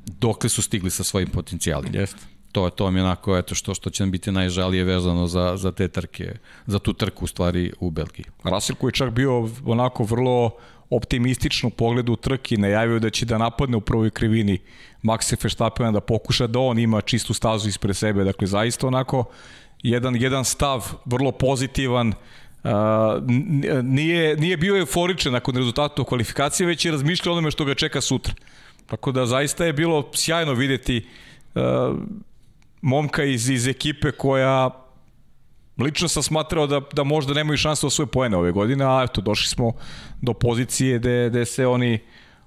[0.05, 1.99] dokle su stigli sa svojim potencijalima.
[1.99, 2.19] Jeste.
[2.51, 5.71] To je to mi onako eto što što će nam biti najžalije vezano za za
[5.71, 6.33] te trke,
[6.65, 8.25] za tu trku u stvari u Belgiji.
[8.43, 10.51] Russell koji je čak bio onako vrlo
[10.89, 14.59] optimistično u pogledu trke najavio da će da napadne u prvoj krivini
[15.03, 18.23] Maxa Verstappena da pokuša da on ima čistu stazu ispred sebe.
[18.23, 19.23] Dakle, zaista onako
[19.83, 22.13] jedan, jedan stav vrlo pozitivan,
[22.63, 22.69] Uh,
[23.83, 28.01] nije, nije bio euforičan nakon rezultata u kvalifikaciji, već je razmišljao onome što ga čeka
[28.01, 28.33] sutra.
[28.85, 31.07] Tako da zaista je bilo sjajno videti
[31.55, 31.61] uh,
[32.81, 34.69] momka iz, iz ekipe koja
[35.77, 39.21] lično sam smatrao da, da možda nemaju šanse da svoje poene ove godine, a eto,
[39.21, 39.71] došli smo
[40.21, 41.99] do pozicije gde, gde se oni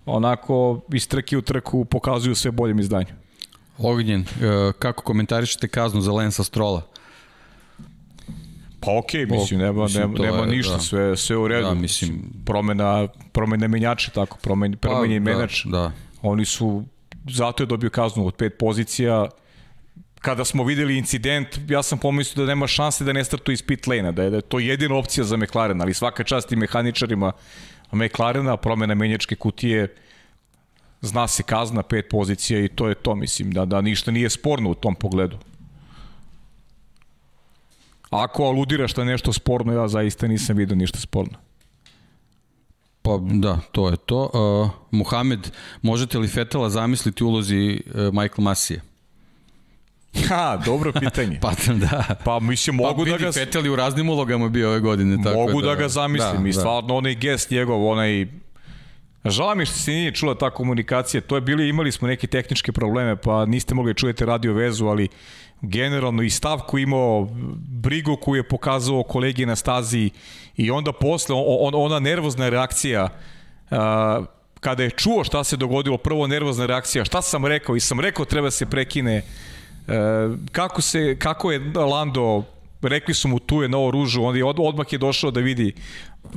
[0.07, 3.15] onako iz trke u trku pokazuju sve boljem izdanju.
[3.79, 6.83] Ognjen, uh, kako komentarišete kaznu za Lensa Strola?
[8.81, 10.81] Pa okej, okay, mislim, nema, mislim, nema, nema je, ništa, da.
[10.81, 11.67] sve, sve u redu.
[11.67, 15.65] Da, mislim, promena, promena menjača, tako, promen, promenjen pa, menjač.
[15.65, 15.93] Da, da
[16.25, 16.85] Oni su,
[17.31, 19.29] zato je dobio kaznu od pet pozicija,
[20.21, 23.87] kada smo videli incident, ja sam pomislio da nema šanse da ne startu iz pit
[23.87, 27.33] lane da je, da je to jedina opcija za McLaren, ali svaka čast i mehaničarima
[27.93, 29.95] McLarena, promena menjačke kutije,
[31.01, 34.71] zna se kazna, pet pozicija i to je to, mislim, da, da ništa nije sporno
[34.71, 35.39] u tom pogledu.
[38.11, 41.39] Ako aludiraš da nešto sporno, ja zaista nisam vidio ništa sporno.
[43.05, 44.31] Pa da, to je to.
[44.33, 45.51] Uh, Muhamed,
[45.83, 48.81] možete li Fetela zamisliti ulozi uh, Michael Masije?
[50.29, 51.39] Ha, dobro pitanje.
[51.43, 52.15] pa da.
[52.25, 55.61] Pa mislim mogu pa, da ga Fetel u raznim ulogama bio ove godine tako Mogu
[55.61, 56.59] da, da ga zamislim da, i da.
[56.59, 58.27] stvarno onaj gest njegov, onaj
[59.25, 62.73] Žao mi što se nije čula ta komunikacija, to je bili, imali smo neke tehničke
[62.73, 65.09] probleme, pa niste mogli da čujete radio vezu, ali
[65.63, 67.29] generalno i stav koji imao,
[67.69, 70.11] brigu koju je pokazao kolegi na stazi
[70.57, 73.09] i onda posle on, ona nervozna reakcija
[73.71, 73.79] uh,
[74.61, 78.25] kada je čuo šta se dogodilo, prvo nervozna reakcija, šta sam rekao i sam rekao
[78.25, 79.23] treba se prekine
[79.87, 79.95] uh,
[80.53, 82.45] kako se kako je Lando
[82.83, 85.75] rekli su mu tu je novo ružu, on je od, odmah je došao da vidi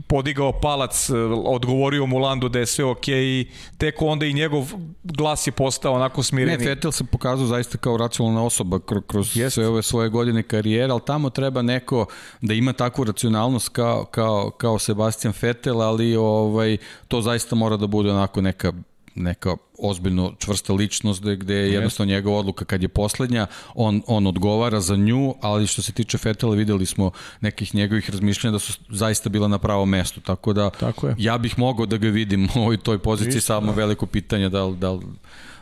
[0.08, 1.10] podigao palac,
[1.46, 3.48] odgovorio mu Lando da je sve okej okay i
[3.78, 4.74] tek onda i njegov
[5.04, 6.58] glas je postao onako smireni.
[6.58, 9.54] Ne, Vettel se pokazao zaista kao racionalna osoba kroz Jest.
[9.54, 12.06] sve ove svoje godine karijere, ali tamo treba neko
[12.42, 16.78] da ima takvu racionalnost kao, kao, kao Sebastian Vettel, ali ovaj,
[17.08, 18.74] to zaista mora da bude onako neka
[19.18, 24.28] neka ozbiljno čvrsta ličnost gde, gde je jednostavno njegova odluka kad je poslednja, on, on
[24.28, 27.12] odgovara za nju, ali što se tiče Fetela videli smo
[27.42, 31.16] nekih njegovih razmišljanja da su zaista bila na pravom mestu, tako da tako je.
[31.18, 33.78] ja bih mogao da ga vidim u ovoj toj poziciji, Isto, samo da.
[33.78, 35.06] veliko pitanje da li, da li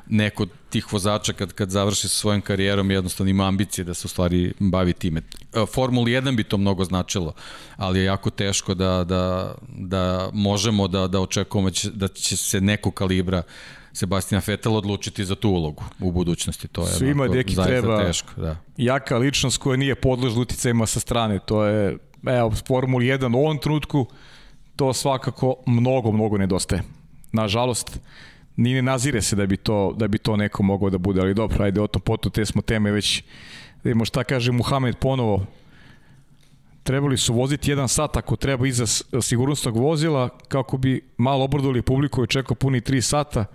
[0.07, 4.05] neko od tih vozača kad, kad završi sa svojom karijerom jednostavno ima ambicije da se
[4.05, 5.21] u stvari bavi time.
[5.53, 7.33] E, Formula 1 bi to mnogo značilo,
[7.77, 12.61] ali je jako teško da, da, da možemo da, da očekujemo da, da će se
[12.61, 13.43] neko kalibra
[13.93, 16.67] Sebastian Vettel odlučiti za tu ulogu u budućnosti.
[16.67, 18.57] To je Svima deki treba teško, da.
[18.77, 21.39] jaka ličnost koja nije podložna uticajima sa strane.
[21.39, 24.05] To je, evo, Formula 1 u ovom trenutku
[24.75, 26.83] to svakako mnogo, mnogo nedostaje.
[27.31, 27.99] Nažalost,
[28.57, 31.33] ni ne nazire se da bi to, da bi to neko mogao da bude, ali
[31.33, 33.23] dobro, ajde o tom potu, te smo teme već,
[33.83, 35.45] da vidimo šta kaže Muhamed ponovo,
[36.85, 38.85] trebali su voziti jedan sat ako treba iza
[39.21, 43.45] sigurnosnog vozila kako bi malo obradovali publiku i čekao puni 3 sata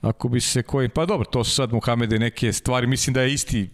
[0.00, 3.32] ako bi se koji pa dobro to su sad Muhamede neke stvari mislim da je
[3.32, 3.70] isti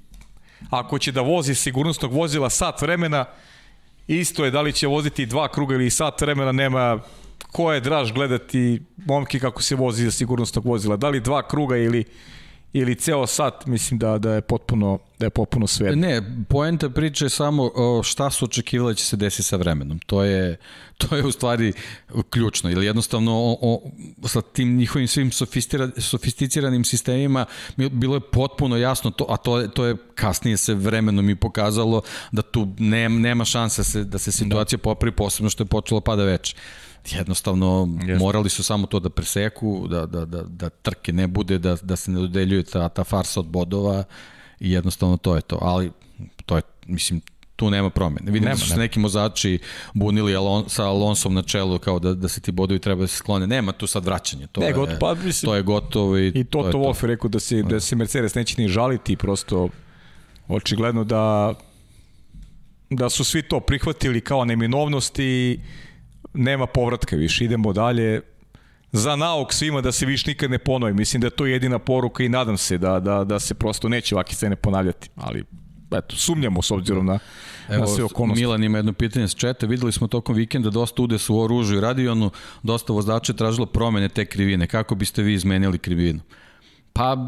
[0.70, 3.24] ako će da vozi sigurnosnog vozila sat vremena
[4.06, 7.00] isto je da li će voziti dva kruga ili sat vremena nema
[7.52, 11.76] ko je draž gledati momke kako se vozi za sigurnosnog vozila, da li dva kruga
[11.76, 12.04] ili
[12.72, 15.96] ili ceo sat, mislim da da je potpuno da je potpuno sve.
[15.96, 17.70] Ne, poenta priče je samo
[18.02, 19.98] šta su očekivali da će se desiti sa vremenom.
[19.98, 20.56] To je
[20.98, 21.72] to je u stvari
[22.30, 25.30] ključno ili jednostavno o, o, sa tim njihovim svim
[25.98, 27.46] sofisticiranim sistemima
[27.76, 32.02] bilo je potpuno jasno to, a to to je kasnije se vremenom i pokazalo
[32.32, 34.82] da tu nema nema šanse da se da se situacija da.
[34.82, 36.56] popravi posebno što je počelo pada veče
[37.04, 38.24] jednostavno Jeste.
[38.24, 41.96] morali su samo to da preseku, da, da, da, da trke ne bude, da, da
[41.96, 44.04] se ne dodeljuje ta, ta farsa od bodova
[44.60, 45.58] i jednostavno to je to.
[45.62, 45.90] Ali
[46.46, 47.20] to je, mislim,
[47.56, 48.26] tu nema promene.
[48.26, 49.58] Vidim nema, da su se neki mozači
[49.94, 53.16] bunili Alon, sa Alonsom na čelu kao da, da se ti bodovi treba da se
[53.16, 53.46] sklone.
[53.46, 54.46] Nema tu sad vraćanje.
[54.46, 57.04] To, ne, je, gotovo, pa, mislim, to je gotovo i, i to, to, to Wolf
[57.04, 59.68] je rekao da se, da se Mercedes neće ni žaliti, prosto
[60.48, 61.54] očigledno da
[62.90, 65.60] da su svi to prihvatili kao neminovnost i
[66.34, 68.20] nema povratka više, idemo dalje,
[68.92, 70.94] za nauk svima da se više nikad ne ponovi.
[70.94, 74.14] Mislim da je to jedina poruka i nadam se da, da, da se prosto neće
[74.14, 75.10] ovakve scene ponavljati.
[75.16, 75.44] Ali
[75.92, 77.18] eto, sumnjamo s obzirom na,
[77.68, 78.42] Evo, na sve okolnosti.
[78.42, 79.66] Milan ima jedno pitanje s četa.
[79.66, 82.30] Videli smo tokom vikenda dosta ude su u oružju i radionu,
[82.62, 84.66] dosta vozača tražilo promene te krivine.
[84.66, 86.20] Kako biste vi izmenili krivinu?
[86.92, 87.26] Pa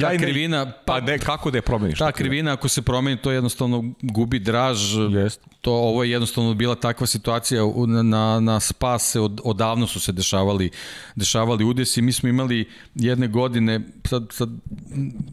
[0.00, 1.98] Ta ja krivina, pa, pa ne, kako da je promeniš?
[1.98, 4.96] Ta krivina ako se promeni, to jednostavno gubi draž.
[5.10, 5.40] Jest.
[5.60, 7.62] To ovo je jednostavno bila takva situacija
[8.02, 10.70] na, na spase od, odavno su se dešavali
[11.14, 12.02] dešavali udesi.
[12.02, 14.48] Mi smo imali jedne godine, sad, sad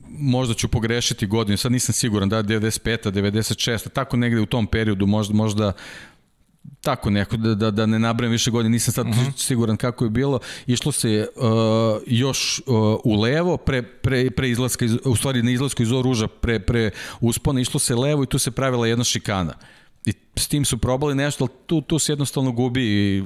[0.10, 3.12] možda ću pogrešiti godinu, sad nisam siguran da 95.
[3.12, 3.90] 96.
[3.90, 5.74] tako negde u tom periodu možda možda
[6.82, 9.22] tako neko, da, da, da ne nabrem više godine, nisam sad uh mhm.
[9.22, 9.38] -huh.
[9.38, 11.44] siguran kako je bilo, išlo se uh,
[12.08, 16.28] još uh, u levo, pre, pre, pre izlaska, iz, u stvari na izlasku iz oruža,
[16.28, 19.54] pre, pre uspona, išlo se levo i tu se pravila jedna šikana.
[20.06, 23.24] I s tim su probali nešto, ali tu, tu se jednostavno gubi i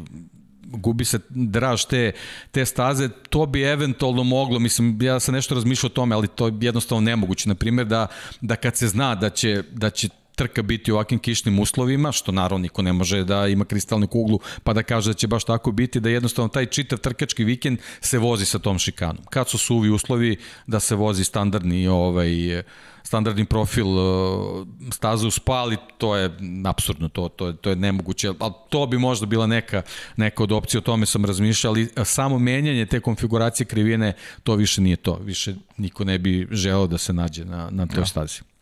[0.66, 2.12] gubi se draž te,
[2.52, 6.48] te staze, to bi eventualno moglo, mislim, ja sam nešto razmišljao o tome, ali to
[6.48, 7.50] je jednostavno nemoguće.
[7.50, 8.08] Naprimjer, da,
[8.42, 12.32] da kad se zna da će, da će trka biti u ovakvim kišnim uslovima, što
[12.32, 15.72] naravno niko ne može da ima kristalnu kuglu pa da kaže da će baš tako
[15.72, 19.24] biti, da jednostavno taj čitav trkački vikend se vozi sa tom šikanom.
[19.30, 20.38] Kad su suvi uslovi
[20.68, 22.64] da se vozi standardni ovaj
[23.06, 26.32] standardni profil uh, staze u spali, to je
[26.66, 29.82] apsurdno, to, to, je, to je nemoguće, ali to bi možda bila neka,
[30.18, 34.14] neka od opcija, o tome sam razmišljao, ali samo menjanje te konfiguracije krivine,
[34.44, 38.02] to više nije to, više niko ne bi želeo da se nađe na, na toj
[38.02, 38.06] ja.
[38.06, 38.55] stazi.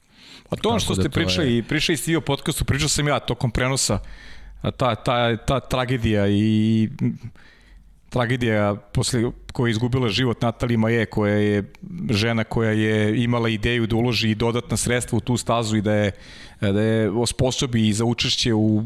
[0.54, 1.64] A to ono što ste da pričali, je...
[1.64, 4.00] pričali ste i o podcastu, pričao sam ja tokom prenosa,
[4.78, 6.90] ta, ta, ta tragedija i
[8.14, 11.64] tragedija posle koja je izgubila život Natali Maje, koja je
[12.10, 15.94] žena koja je imala ideju da uloži i dodatna sredstva u tu stazu i da
[15.94, 16.12] je,
[16.62, 18.82] da je osposobi za učešće u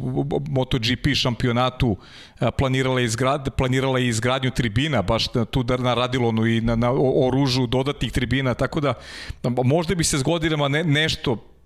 [0.50, 1.98] MotoGP šampionatu
[2.58, 6.92] planirala, izgrad, planirala i izgradnju tribina, baš na, tu na Radilonu i na, na
[7.28, 8.94] oružu dodatnih tribina, tako da
[9.64, 11.57] možda bi se s godinama ne, nešto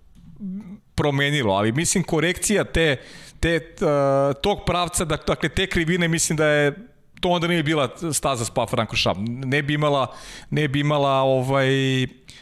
[0.94, 2.96] promenilo, ali mislim korekcija te,
[3.40, 3.76] te
[4.42, 6.92] tog pravca, dakle te krivine mislim da je
[7.22, 9.20] to onda bi bila staza Spa Francorchamps.
[9.26, 10.14] Ne bi imala,
[10.50, 11.68] ne bi imala ovaj,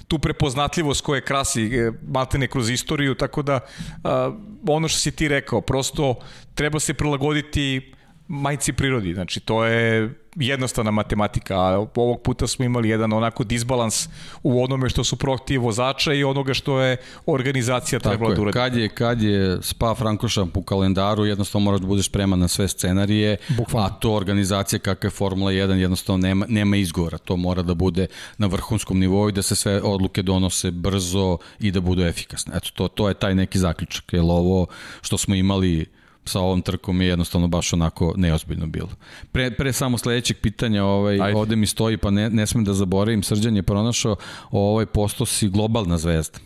[0.08, 3.60] tu prepoznatljivost koje krasi e, maltene kroz istoriju, tako da
[4.04, 4.32] a,
[4.68, 6.14] ono što si ti rekao, prosto
[6.54, 7.92] treba se prilagoditi
[8.30, 9.14] majci prirodi.
[9.14, 14.08] Znači, to je jednostavna matematika, a ovog puta smo imali jedan onako disbalans
[14.42, 16.96] u onome što su projekti vozača i onoga što je
[17.26, 18.52] organizacija trebala da uradi.
[18.52, 22.68] Kad je, kad je Spa Frankošan po kalendaru, jednostavno moraš da budeš spreman na sve
[22.68, 23.86] scenarije, Bukvalno.
[23.86, 27.18] a to organizacija kakva je Formula 1 jednostavno nema, nema izgovora.
[27.18, 28.06] To mora da bude
[28.38, 32.56] na vrhunskom nivou i da se sve odluke donose brzo i da budu efikasne.
[32.56, 34.66] Eto, to, to je taj neki zaključak, jer ovo
[35.02, 35.86] što smo imali
[36.24, 38.88] sa ovom trkom je jednostavno baš onako neozbiljno bilo.
[39.32, 41.38] Pre, pre samo sledećeg pitanja, ovaj, Ajde.
[41.38, 44.16] ovde mi stoji, pa ne, ne smem da zaboravim, Srđan je pronašao,
[44.50, 46.38] ovaj posto si globalna zvezda.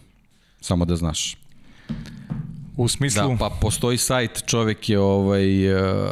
[0.61, 1.37] Samo da znaš.
[2.77, 3.29] U smislu...
[3.29, 6.11] Da, pa postoji sajt, čovek je ovaj, uh,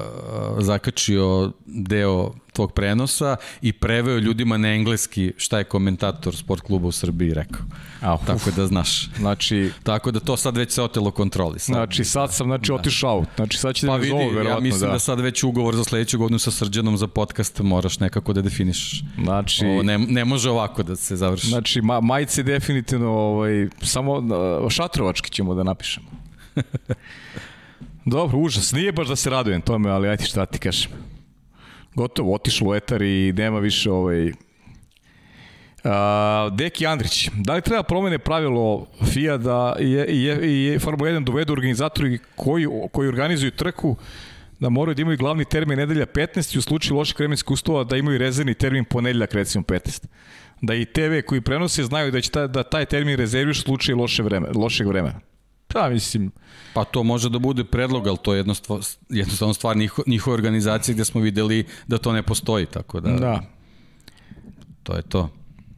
[0.58, 6.92] zakačio deo tvog prenosa i preveo ljudima na engleski šta je komentator sport kluba u
[6.92, 7.60] Srbiji rekao.
[8.00, 9.10] A, Tako da znaš.
[9.18, 11.58] Znači, Tako da to sad već se otelo kontroli.
[11.58, 11.74] Sad.
[11.74, 12.74] Znači sad sam znači, da.
[12.74, 13.24] otišao.
[13.36, 14.50] Znači sad će pa da me zove, verovatno.
[14.50, 14.92] Ja mislim da.
[14.92, 19.04] da sad već ugovor za sledeću godinu sa Srđanom za podcast moraš nekako da definišeš.
[19.22, 21.46] Znači, Ovo ne, ne može ovako da se završi.
[21.46, 24.22] Znači, ma, majice definitivno ovaj, samo
[24.70, 26.21] šatrovački ćemo da napišemo.
[28.04, 28.72] Dobro, užas.
[28.72, 30.90] Nije baš da se radujem tome, ali ajde šta ti kažem.
[31.94, 34.32] Gotovo, otišlo u etar i nema više ovaj...
[35.84, 35.90] Uh,
[36.52, 41.52] Deki Andrić, da li treba promene pravilo FIA da je, je, je Formula 1 dovedu
[41.52, 43.96] organizatori koji, koji organizuju trku
[44.60, 47.96] da moraju da imaju glavni termin nedelja 15 i u slučaju loših vremenskih uslova da
[47.96, 50.06] imaju rezervni termin ponedeljak recimo 15.
[50.60, 53.98] Da i TV koji prenose znaju da će ta, da taj termin rezerviš u slučaju
[53.98, 55.20] loše vreme, lošeg vremena.
[55.72, 56.30] Pa mislim...
[56.74, 60.94] Pa to može da bude predlog, ali to je jednostavno, jednostavno stvar njiho, njihove organizacije
[60.94, 63.10] gde smo videli da to ne postoji, tako da...
[63.10, 63.40] Da.
[64.82, 65.28] To je to.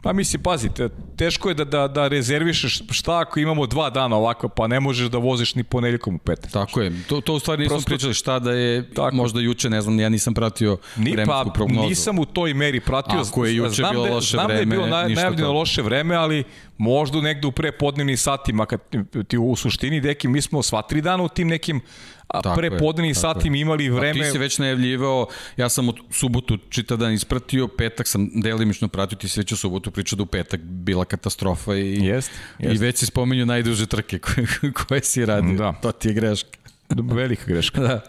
[0.04, 4.48] Pa mislim, pazite, teško je da, da, da rezervišeš šta ako imamo dva dana ovako,
[4.48, 6.48] pa ne možeš da voziš ni ponedjeljkom u pet.
[6.52, 9.16] Tako je, to, to u stvari nisam Prosto, pričali šta da je, tako.
[9.16, 11.88] možda juče, ne znam, ja nisam pratio ni, vremensku pa, prognozu.
[11.88, 13.20] Nisam u toj meri pratio.
[13.20, 15.52] Ako je juče znam bilo da, loše znam vreme, Znam da je bilo naj, najavljeno
[15.52, 16.44] loše vreme, ali
[16.78, 18.80] možda negde u prepodnevnim satima, kad
[19.28, 21.80] ti u suštini, deki, mi smo sva tri dana u tim nekim
[22.28, 24.20] a pre podnevnih sati mi imali vreme...
[24.20, 25.26] A ti si već najavljivao,
[25.56, 29.56] ja sam u subotu čitav dan ispratio, petak sam delimično pratio, ti si već u
[29.56, 32.74] subotu pričao da u petak bila katastrofa i, jest, jest.
[32.74, 35.58] i već si spominju najduže trke koje, koje si radio.
[35.58, 35.72] Da.
[35.82, 36.58] To ti je greška.
[36.88, 37.80] Velika greška.
[37.88, 38.00] da.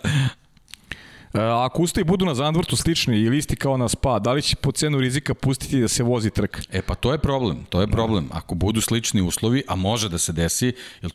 [1.35, 4.55] E, ako ustavi budu na Zandvrtu slični ili isti kao na Spa, da li će
[4.55, 6.57] po cenu rizika pustiti da se vozi trk?
[6.71, 8.29] E pa to je problem, to je problem.
[8.31, 11.11] Ako budu slični uslovi, a može da se desi, jer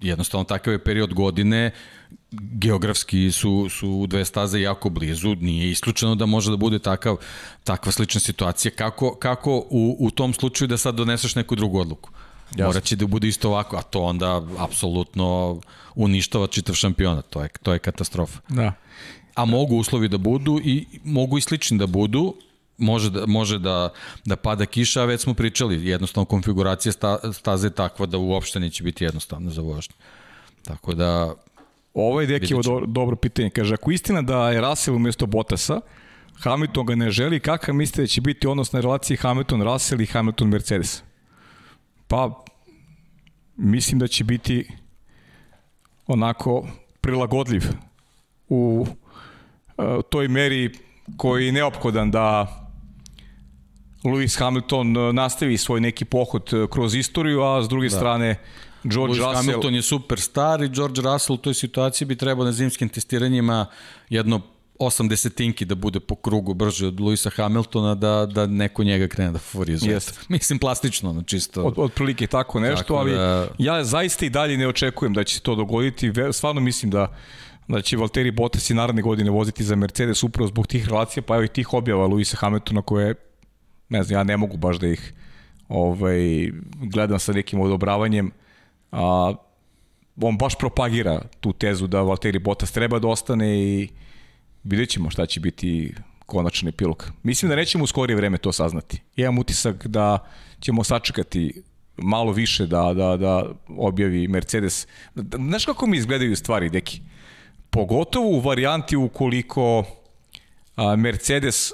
[0.00, 1.70] jednostavno takav je period godine,
[2.32, 7.16] geografski su, su dve staze jako blizu, nije isključeno da može da bude takav,
[7.64, 8.72] takva slična situacija.
[8.72, 12.10] Kako, kako u, u tom slučaju da sad doneseš neku drugu odluku?
[12.50, 12.66] Jasne.
[12.66, 15.60] Morat će da bude isto ovako, a to onda apsolutno
[15.94, 18.38] uništava čitav šampionat, to je, to je katastrofa.
[18.48, 18.72] Da.
[19.34, 22.34] A mogu uslovi da budu i mogu i slični da budu,
[22.78, 23.92] može da, može da,
[24.24, 28.60] da pada kiša, a već smo pričali, jednostavno konfiguracija sta, staze je takva da uopšte
[28.60, 29.94] neće biti jednostavna za vožnje.
[30.64, 31.34] Tako da...
[31.94, 33.50] Ovo je Dekivo do, dobro pitanje.
[33.50, 35.80] Kaže, ako istina da je Russell umjesto Bottasa,
[36.42, 41.02] Hamilton ga ne želi, kakav mislite da će biti odnos na relaciji Hamilton-Russell i Hamilton-Mercedes?
[42.08, 42.44] Pa,
[43.56, 44.68] mislim da će biti
[46.06, 46.68] onako
[47.00, 47.62] prilagodljiv
[48.48, 48.86] u
[49.80, 50.70] uh, toj meri
[51.16, 52.56] koji je neophodan da
[54.04, 57.96] Lewis Hamilton e, nastavi svoj neki pohod e, kroz istoriju, a s druge da.
[57.96, 58.36] strane
[58.84, 59.34] George Lewis Russell...
[59.34, 63.66] Hamilton je superstar i George Russell u toj situaciji bi trebao na zimskim testiranjima
[64.08, 64.40] jedno
[64.78, 69.32] 80 tinki da bude po krugu brže od Luisa Hamiltona da, da neko njega krene
[69.32, 69.96] da favorizuje.
[69.96, 70.18] Yes.
[70.28, 71.62] Mislim plastično, no, čisto.
[71.62, 73.48] Od, od prilike tako nešto, tako ali da...
[73.58, 76.12] ja zaista i dalje ne očekujem da će se to dogoditi.
[76.32, 77.16] Stvarno mislim da
[77.70, 81.34] da će Valtteri Bottas i naredne godine voziti za Mercedes upravo zbog tih relacija, pa
[81.34, 83.14] evo i tih objava Luisa Hamiltona koje,
[83.88, 85.12] ne znam, ja ne mogu baš da ih
[85.68, 88.30] ovaj, gledam sa nekim odobravanjem,
[88.92, 89.34] a
[90.20, 93.88] on baš propagira tu tezu da Valtteri Bottas treba da ostane i
[94.64, 95.94] vidjet ćemo šta će biti
[96.26, 97.12] konačni epilog.
[97.22, 99.02] Mislim da nećemo u skorije vreme to saznati.
[99.16, 100.18] Imam utisak da
[100.60, 101.62] ćemo sačekati
[101.96, 104.86] malo više da, da, da objavi Mercedes.
[105.34, 107.00] Znaš kako mi izgledaju stvari, deki?
[107.70, 109.84] Pogotovo u varijanti ukoliko
[110.98, 111.72] Mercedes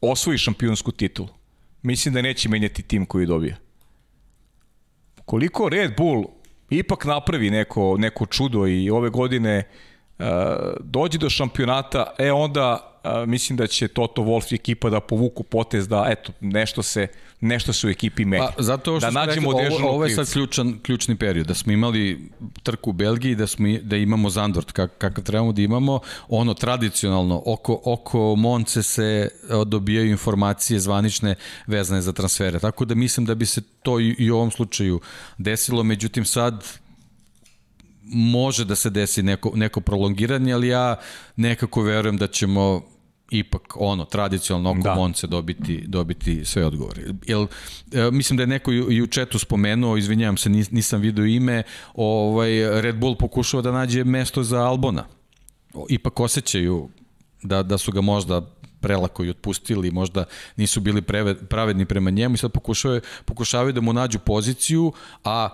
[0.00, 1.28] osvoji šampionsku titulu.
[1.82, 3.56] Mislim da neće menjati tim koji dobija.
[5.24, 6.24] Koliko Red Bull
[6.70, 9.68] ipak napravi neko, neko čudo i ove godine
[10.18, 10.26] uh,
[10.80, 15.42] dođe do šampionata, e onda a, mislim da će Toto Wolff i ekipa da povuku
[15.42, 17.08] potez da eto nešto se
[17.40, 18.48] nešto se u ekipi menja.
[18.56, 21.72] Pa, zato što da nađemo rekli, ovo, ovo je sad ključan, ključni period, da smo
[21.72, 22.30] imali
[22.62, 27.42] trku u Belgiji, da, smo, da imamo Zandvort kak, kakav trebamo da imamo, ono tradicionalno,
[27.46, 31.34] oko, oko Monce se e, dobijaju informacije zvanične
[31.66, 35.00] vezane za transfere, tako da mislim da bi se to i, i u ovom slučaju
[35.38, 36.64] desilo, međutim sad
[38.08, 40.96] može da se desi neko, neko prolongiranje, ali ja
[41.36, 42.95] nekako verujem da ćemo
[43.30, 44.94] ipak ono tradicionalno oko Da.
[44.94, 47.02] Monce dobiti dobiti sve odgovore.
[47.26, 47.46] Jel
[47.92, 51.62] e, mislim da je neko i u- četu spomenuo, izvinjavam se, nis- nisam video ime,
[51.94, 52.50] ovaj
[52.80, 55.06] Red Bull pokušava da nađe mesto za Albona.
[55.88, 56.88] Ipak osjećaju
[57.42, 58.40] da da su ga možda
[58.80, 60.24] prelako i otpustili, možda
[60.56, 64.92] nisu bili preve, pravedni prema njemu i sad pokušavaju, pokušavaju da mu nađu poziciju,
[65.24, 65.48] a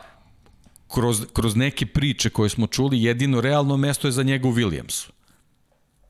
[0.88, 5.10] kroz, kroz neke priče koje smo čuli, jedino realno mesto je za njega u Williamsu.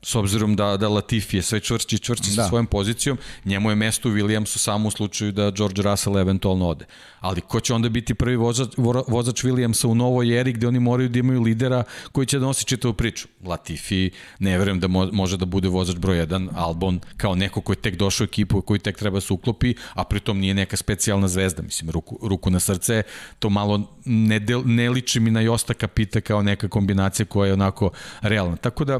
[0.05, 2.43] S obzirom da, da Latifi je sve čvršći i čvršći da.
[2.43, 6.67] Sa svojom pozicijom, njemu je mesto u Williamsu samo u slučaju da George Russell eventualno
[6.67, 6.85] ode.
[7.19, 10.79] Ali ko će onda biti prvi vozač, vo- vozač Williamsa u novoj eri gde oni
[10.79, 13.27] moraju da imaju lidera koji će da nosi čitavu priču?
[13.43, 14.09] Latifi,
[14.39, 17.81] ne verujem da mo, može da bude vozač broj 1, Albon kao neko koji je
[17.81, 21.61] tek došao u ekipu koji tek treba se uklopi, a pritom nije neka specijalna zvezda,
[21.61, 23.03] mislim, ruku, ruku na srce,
[23.39, 27.53] to malo ne, del, ne liči mi na Josta Kapita kao neka kombinacija koja je
[27.53, 27.89] onako
[28.21, 28.55] realna.
[28.55, 28.99] Tako da,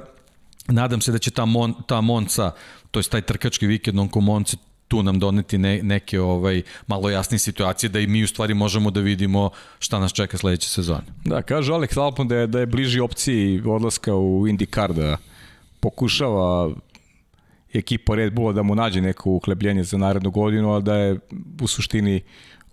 [0.67, 2.51] nadam se da će ta, Mon, ta Monca,
[2.91, 4.57] to je taj trkački vikend onko Monce,
[4.87, 8.91] tu nam doneti ne, neke ovaj malo jasnije situacije da i mi u stvari možemo
[8.91, 9.49] da vidimo
[9.79, 11.03] šta nas čeka sledeće sezone.
[11.25, 15.17] Da, kaže Alex Albon da je, da je bliži opciji odlaska u IndyCar da
[15.79, 16.69] pokušava
[17.73, 21.19] ekipa Red Bulla da mu nađe neko uhlebljenje za narednu godinu, ali da je
[21.61, 22.21] u suštini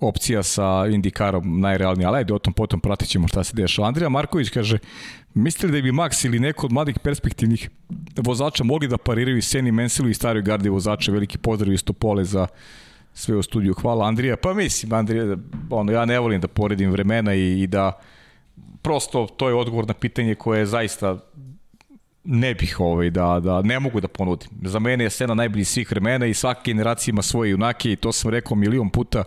[0.01, 2.09] opcija sa IndyCarom najrealnija.
[2.09, 3.89] Ali ajde, o tom potom pratit ćemo šta se dešava.
[3.89, 4.79] Andrija Marković kaže,
[5.35, 7.71] mislili da bi Max ili neko od mladih perspektivnih
[8.17, 11.13] vozača mogli da pariraju Seni Mensilu i staroj gardi vozača.
[11.13, 12.47] Veliki pozdrav iz Topole za
[13.15, 13.75] sve u studiju.
[13.75, 14.37] Hvala Andrija.
[14.37, 15.37] Pa mislim, Andrija,
[15.71, 18.01] ono, ja ne volim da poredim vremena i, i da
[18.83, 21.19] prosto to je odgovor na pitanje koje je zaista
[22.25, 24.49] ne bih ovaj, da, da ne mogu da ponudim.
[24.63, 28.13] Za mene je Sena najbolji svih vremena i svaka generacija ima svoje junake i to
[28.13, 29.25] sam rekao milion puta.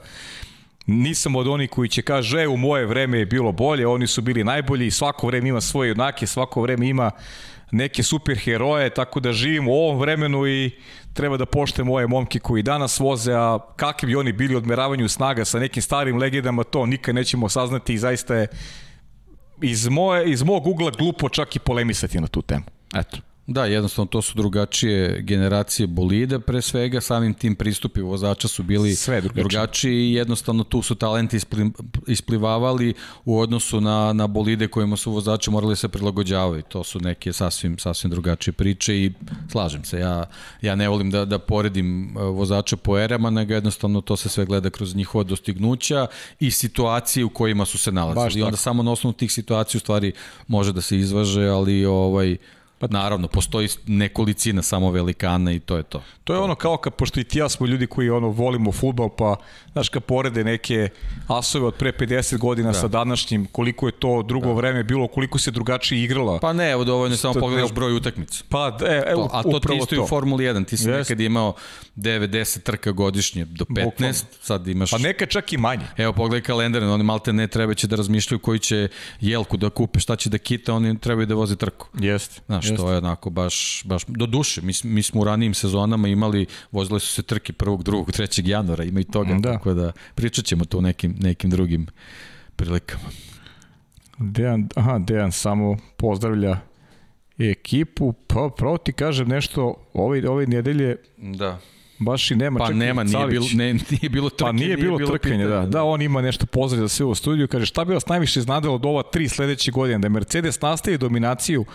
[0.86, 4.22] Nisam od onih koji će kaže, e, u moje vreme je bilo bolje, oni su
[4.22, 7.12] bili najbolji svako vreme ima svoje junake, svako vreme ima
[7.72, 10.72] neke super heroje, tako da živim u ovom vremenu i
[11.14, 15.46] treba da poštem ove momke koji danas voze, a kakvi bi oni bili odmeravanju snaga
[15.46, 18.48] sa nekim starim legendama, to nikad nećemo saznati i zaista je
[19.62, 22.66] iz, moje, iz mog ugla glupo čak i polemisati na tu temu.
[22.96, 23.18] Eto.
[23.48, 28.96] Da, jednostavno to su drugačije generacije bolida, pre svega samim tim pristupi vozača su bili
[28.96, 29.44] Sve drugačije.
[29.44, 31.72] drugačiji i jednostavno tu su talenti ispli,
[32.08, 32.94] isplivavali
[33.26, 36.62] u odnosu na, na bolide kojima su vozači morali se prilagođavaju.
[36.62, 39.12] To su neke sasvim, sasvim drugačije priče i
[39.52, 40.26] slažem se, ja,
[40.62, 44.46] ja ne volim da, da poredim e, vozače po erama, nego jednostavno to se sve
[44.46, 46.08] gleda kroz njihova dostignuća
[46.40, 48.40] i situacije u kojima su se Baš nalazili.
[48.40, 48.64] I onda tako.
[48.64, 50.12] samo na osnovu tih situacija u stvari
[50.48, 52.38] može da se izvaže, ali ovaj
[52.84, 56.04] Pa naravno, postoji nekolicina samo velikana i to je to.
[56.24, 59.10] To je ono kao kad, pošto i ti ja smo ljudi koji ono volimo futbol,
[59.10, 59.36] pa
[59.72, 60.90] znaš kad porede neke
[61.28, 62.74] asove od pre 50 godina da.
[62.74, 64.54] sa današnjim, koliko je to drugo da.
[64.54, 66.40] vreme bilo, koliko se drugačije igrala.
[66.40, 68.44] Pa ne, evo dovoljno je samo To- pogledaš broj utakmica.
[68.50, 71.10] Pa, e, e, To, a to ti isto i u Formuli 1, ti si Jest.
[71.10, 71.54] nekad imao
[71.96, 74.14] 9-10 trka godišnje do 15, Bukvalno.
[74.42, 74.92] sad imaš...
[74.92, 75.86] Pa nekad čak i manje.
[75.98, 78.88] Evo pogledaj kalendar, oni malte ne treba će da razmišljaju koji će
[79.22, 81.88] jelku da kupe, šta će da kita, oni trebaju da voze trku.
[82.00, 82.42] Jeste.
[82.46, 82.86] Znaš, Jeste.
[82.86, 84.62] to je onako baš, baš do duše.
[84.62, 87.78] Mi, mi smo u ranijim sezonama imali, vozile su se trke 1.
[87.84, 88.06] 2.
[88.22, 88.50] 3.
[88.50, 89.52] januara, ima i toga, Da.
[89.54, 91.88] tako da pričat ćemo to u nekim, nekim drugim
[92.56, 93.04] prilikama.
[94.18, 96.58] Dejan, aha, Dejan samo pozdravlja
[97.38, 101.60] ekipu, pa pravo ti kažem nešto, ove, ove nedelje Da.
[102.00, 104.44] baš i nema Pa čak i nema, nije bilo, ne, nije bilo trke.
[104.46, 105.66] Pa nije bilo trkanje, pitanja, da.
[105.66, 107.48] Da, on ima nešto pozdrav za sve u studiju.
[107.48, 110.00] Kaže, šta bi vas najviše iznadalo od ova tri sledeće godine?
[110.00, 111.66] Da Mercedes nastavi dominaciju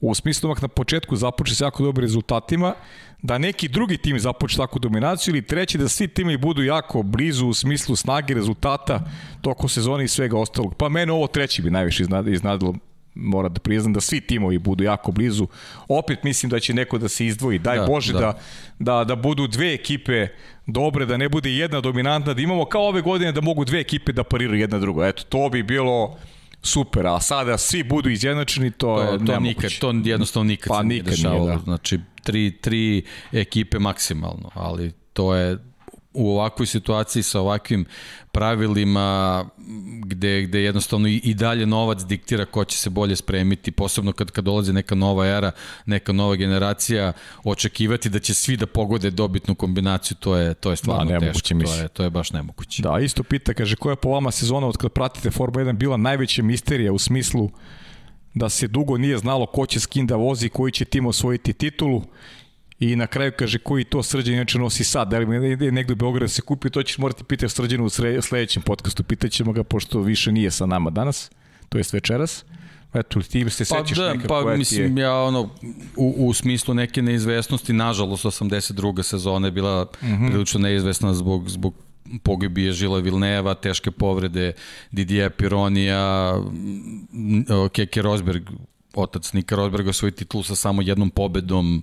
[0.00, 2.74] u smislu na početku započe s jako dobrim rezultatima,
[3.22, 7.46] da neki drugi tim započe takvu dominaciju ili treći da svi timovi budu jako blizu
[7.46, 9.00] u smislu snage rezultata
[9.42, 10.74] toko sezone i svega ostalog.
[10.74, 12.74] Pa mene ovo treći bi najviše iznad- iznadilo
[13.14, 15.46] mora da priznam da svi timovi budu jako blizu.
[15.88, 17.58] Opet mislim da će neko da se izdvoji.
[17.58, 18.18] Daj Da, Bože da.
[18.18, 18.32] da.
[18.78, 20.28] da, da, da budu dve ekipe
[20.66, 24.12] dobre, da ne bude jedna dominantna, da imamo kao ove godine da mogu dve ekipe
[24.12, 25.04] da pariraju jedna drugo.
[25.04, 26.16] Eto, to bi bilo
[26.66, 29.40] super, a sada svi budu izjednačeni, to, To, je to nemoguće.
[29.40, 31.46] nikad, to jednostavno nikad Pa se nije nikad nije, dešavalo.
[31.46, 31.58] da.
[31.58, 33.02] Znači, tri, tri
[33.32, 35.58] ekipe maksimalno, ali to je
[36.16, 37.84] u ovakvoj situaciji sa ovakvim
[38.32, 39.44] pravilima
[40.04, 44.30] gde, gde jednostavno i, i dalje novac diktira ko će se bolje spremiti, posebno kad,
[44.30, 45.52] kad dolazi neka nova era,
[45.86, 47.12] neka nova generacija,
[47.44, 51.48] očekivati da će svi da pogode dobitnu kombinaciju, to je, to je stvarno da, teško,
[51.48, 52.82] to je, to je baš nemoguće.
[52.82, 55.96] Da, isto pita, kaže, koja je po vama sezona od kad pratite Formula 1 bila
[55.96, 57.50] najveća misterija u smislu
[58.34, 61.52] da se dugo nije znalo ko će s kim da vozi, koji će tim osvojiti
[61.52, 62.02] titulu
[62.80, 65.96] I na kraju kaže koji to srđan inače nosi sad, da li ide negde u
[65.96, 67.90] Beograd da se kupi, to ćeš morati pitati srđanu u
[68.22, 71.30] sledećem podcastu, pitaćemo ga pošto više nije sa nama danas,
[71.68, 72.44] to jest večeras.
[72.94, 75.02] Eto, ti se pa, sećaš da, neka pa, koja mislim, je...
[75.02, 75.50] ja ono,
[75.96, 79.02] u, u smislu neke neizvesnosti, nažalost, 82.
[79.02, 80.28] sezona je bila mm -hmm.
[80.28, 81.74] prilično neizvesna zbog, zbog
[82.22, 84.52] pogibije Žila Vilneva, teške povrede
[84.90, 86.34] Didier Pironija,
[87.72, 88.42] Keke Rosberg,
[88.94, 91.82] otac Nika Rosberga svoj titul sa samo jednom pobedom,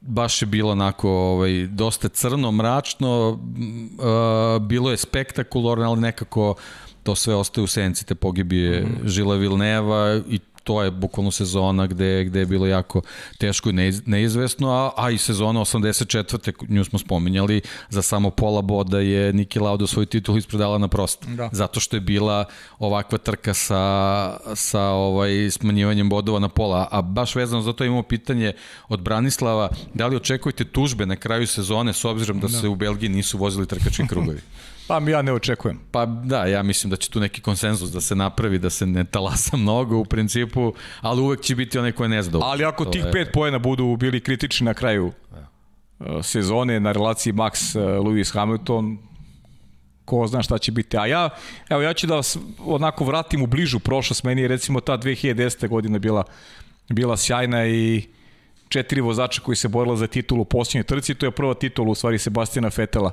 [0.00, 6.54] baš je bilo onako ovaj, dosta crno, mračno, uh, bilo je spektakularno, ali nekako
[7.02, 9.08] to sve ostaje u senci te pogibije mm -hmm.
[9.08, 13.00] Žila Vilneva i to je bukvalno sezona gde, gde je bilo jako
[13.38, 13.72] teško i
[14.06, 16.68] neizvesno, a, a i sezona 84.
[16.68, 21.24] nju smo spominjali, za samo pola boda je Niki Lauda svoj titul ispredala na prost.
[21.28, 21.48] Da.
[21.52, 22.44] Zato što je bila
[22.78, 26.88] ovakva trka sa, sa ovaj smanjivanjem bodova na pola.
[26.90, 28.52] A baš vezano za to imamo pitanje
[28.88, 32.60] od Branislava, da li očekujete tužbe na kraju sezone s obzirom da, da.
[32.60, 34.40] se u Belgiji nisu vozili trkački krugovi?
[34.88, 35.80] Pa ja ne očekujem.
[35.90, 39.04] Pa da, ja mislim da će tu neki konsenzus da se napravi, da se ne
[39.04, 42.52] talasa mnogo u principu, ali uvek će biti onaj ko je nezadovoljan.
[42.52, 43.12] Ali ako to tih je...
[43.12, 46.22] pet pojena budu bili kritični na kraju ja.
[46.22, 48.98] sezone na relaciji Max e, Lewis Hamilton,
[50.04, 50.96] ko zna šta će biti.
[50.96, 51.30] A ja,
[51.68, 55.68] evo ja ću da vas onako vratim u bližu prošlost, meni je recimo ta 2010.
[55.68, 56.24] godina bila,
[56.88, 58.02] bila sjajna i
[58.68, 61.94] četiri vozača koji se borila za titulu u posljednjoj trci, to je prva titula u
[61.94, 63.12] stvari Sebastina Fetela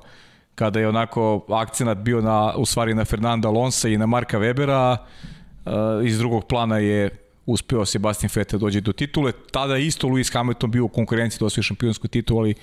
[0.56, 4.98] kada je onako akcenat bio na, u stvari na Fernanda Alonso i na Marka Webera,
[4.98, 5.72] uh,
[6.08, 7.10] iz drugog plana je
[7.46, 9.32] uspeo Sebastian Vettel dođe do titule.
[9.52, 12.56] Tada isto Lewis Hamilton bio u konkurenciji da osvoji šampionsku titulu, ali,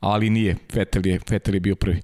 [0.00, 0.56] ali nije.
[0.72, 2.02] Vettel je, Vettel je bio prvi.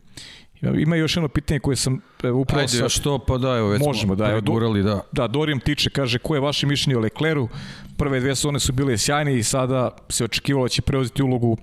[0.63, 2.89] Ima još jedno pitanje koje sam e, upravo Ajde, sa...
[2.89, 5.01] što pa da, evo već možemo, da, evo, gurali, da.
[5.13, 7.49] Da, Dorijan tiče, kaže, koje je vaše mišljenje o Lecleru?
[7.97, 11.57] Prve dve sezone su bile sjajne i sada se očekivalo da će preuzeti ulogu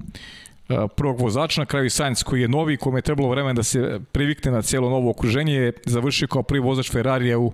[0.95, 4.52] prvog vozača, na kraju Sainz koji je novi, kome je trebalo vremena da se privikne
[4.52, 7.53] na cijelo novo okruženje, je završio kao prvi vozač Ferrarija u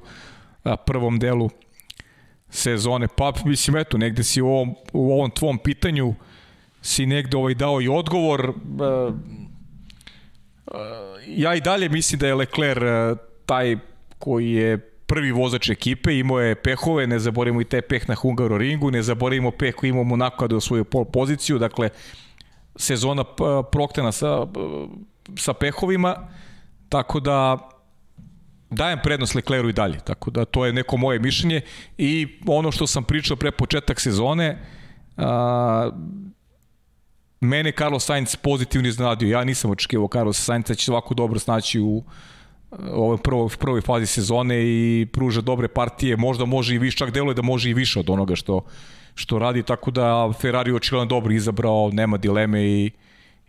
[0.85, 1.49] prvom delu
[2.49, 3.07] sezone.
[3.15, 6.13] Pa, mislim, eto, negde si u ovom, u ovom tvom pitanju
[6.81, 8.53] si negde ovaj dao i odgovor.
[11.27, 12.79] Ja i dalje mislim da je Lecler
[13.45, 13.77] taj
[14.19, 18.91] koji je prvi vozač ekipe, imao je pehove, ne zaboravimo i te peh na Hungaroringu,
[18.91, 21.89] ne zaboravimo peh koji imamo Monaco da je pol poziciju, dakle,
[22.79, 23.23] sezona
[23.71, 24.47] proktena sa,
[25.37, 26.15] sa pehovima,
[26.89, 27.57] tako da
[28.69, 31.61] dajem prednost Lecleru i dalje, tako da to je neko moje mišljenje.
[31.97, 34.65] I ono što sam pričao pre početak sezone,
[35.17, 35.89] a,
[37.41, 41.79] mene Carlos Sainz pozitivno iznenadio, ja nisam očekivao Carlos Sainz da će ovako dobro snaći
[41.79, 42.03] u
[42.93, 47.33] ovoj prvoj, prvoj fazi sezone i pruža dobre partije, možda može i više, čak deluje
[47.33, 48.65] da može i više od onoga što
[49.19, 52.91] što radi, tako da Ferrari očigledno dobro izabrao, nema dileme i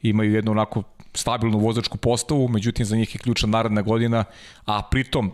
[0.03, 0.83] imaju jednu onako
[1.15, 4.25] stabilnu vozačku postavu, međutim za njih je ključna naredna godina,
[4.67, 5.33] a pritom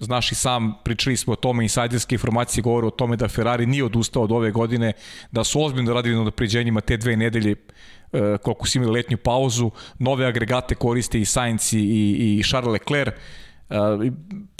[0.00, 3.84] znaš i sam, pričali smo o tome, insajderske informacije govore o tome da Ferrari nije
[3.84, 4.92] odustao od ove godine,
[5.32, 7.54] da su ozbiljno radili na napređenjima te dve nedelje
[8.42, 13.14] koliko su imali letnju pauzu, nove agregate koriste i Sainz i, i Charles Leclerc,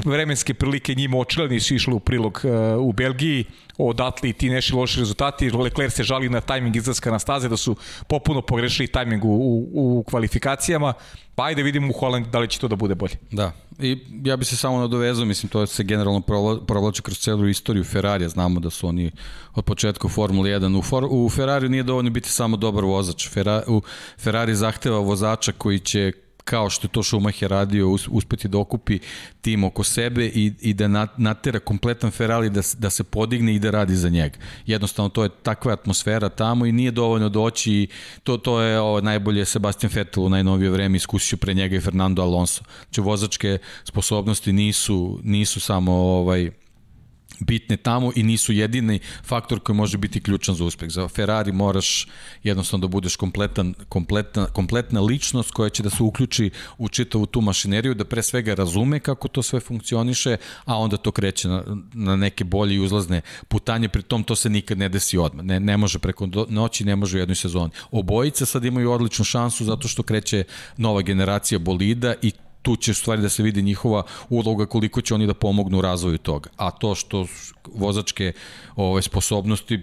[0.04, 2.42] vremenske prilike njima očigledno su išle u prilog
[2.80, 3.44] u Belgiji,
[3.78, 5.50] odatle i ti neši loši rezultati.
[5.50, 7.76] Leclerc se žali na tajming izlaska na staze, da su
[8.08, 10.92] popuno pogrešili tajming u, u, kvalifikacijama.
[11.34, 13.14] Pa ajde vidimo u Holandu da li će to da bude bolje.
[13.30, 16.20] Da, i ja bi se samo nadovezao, mislim, to se generalno
[16.66, 19.10] provlači kroz celu istoriju Ferrarija, znamo da su oni
[19.54, 20.78] od početka u Formuli 1.
[20.78, 23.28] U, For, u Ferrariju nije dovoljno biti samo dobar vozač.
[23.28, 23.82] Ferrari, u
[24.18, 26.12] Ferrari zahteva vozača koji će
[26.48, 28.98] kao što je to Schumacher radio, uspeti da okupi
[29.40, 33.70] tim oko sebe i, i da natera kompletan Ferrari da, da se podigne i da
[33.70, 34.38] radi za njega.
[34.66, 37.88] Jednostavno, to je takva atmosfera tamo i nije dovoljno doći i
[38.22, 42.22] to, to je o, najbolje Sebastian Vettel u najnovije vreme iskusio pre njega i Fernando
[42.22, 42.62] Alonso.
[42.84, 46.50] Znači, vozačke sposobnosti nisu, nisu samo ovaj,
[47.40, 50.90] bitne tamo i nisu jedini faktor koji može biti ključan za uspeh.
[50.90, 52.06] Za Ferrari moraš
[52.42, 57.40] jednostavno da budeš kompletan, kompletna, kompletna ličnost koja će da se uključi u čitavu tu
[57.40, 62.16] mašineriju, da pre svega razume kako to sve funkcioniše, a onda to kreće na, na
[62.16, 65.44] neke bolje i uzlazne putanje, pri tom to se nikad ne desi odmah.
[65.44, 67.70] Ne, ne može preko noći, ne može u jednoj sezoni.
[67.90, 70.44] Obojica sad imaju odličnu šansu zato što kreće
[70.76, 72.32] nova generacija bolida i
[72.62, 76.18] tu će stvari da se vidi njihova uloga koliko će oni da pomognu u razvoju
[76.18, 76.50] toga.
[76.56, 77.26] A to što
[77.74, 78.32] vozačke
[78.76, 79.80] ove, sposobnosti,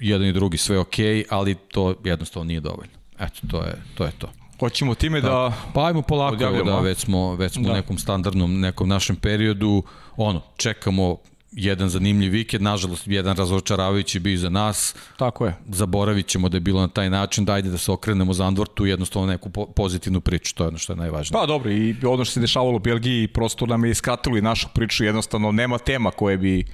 [0.00, 0.94] jedan i drugi sve ok,
[1.30, 2.94] ali to jednostavno nije dovoljno.
[3.18, 4.04] Eto, to je to.
[4.04, 4.32] Je to.
[4.60, 7.70] Hoćemo time da, da pa ajmo polako, da već smo već smo da.
[7.70, 9.82] u nekom standardnom nekom našem periodu,
[10.16, 11.16] ono, čekamo
[11.56, 14.94] jedan zanimljiv vikend, nažalost jedan razočaravajući bio za nas.
[15.16, 15.54] Tako je.
[15.68, 18.86] Zaboravit ćemo da je bilo na taj način, da ajde da se okrenemo za Andvortu
[18.86, 21.40] i jednostavno neku pozitivnu priču, to je ono što je najvažnije.
[21.40, 24.68] Pa dobro, i ono što se dešavalo u Belgiji, prosto nam je iskratilo i našu
[24.74, 26.64] priču, jednostavno nema tema koje bi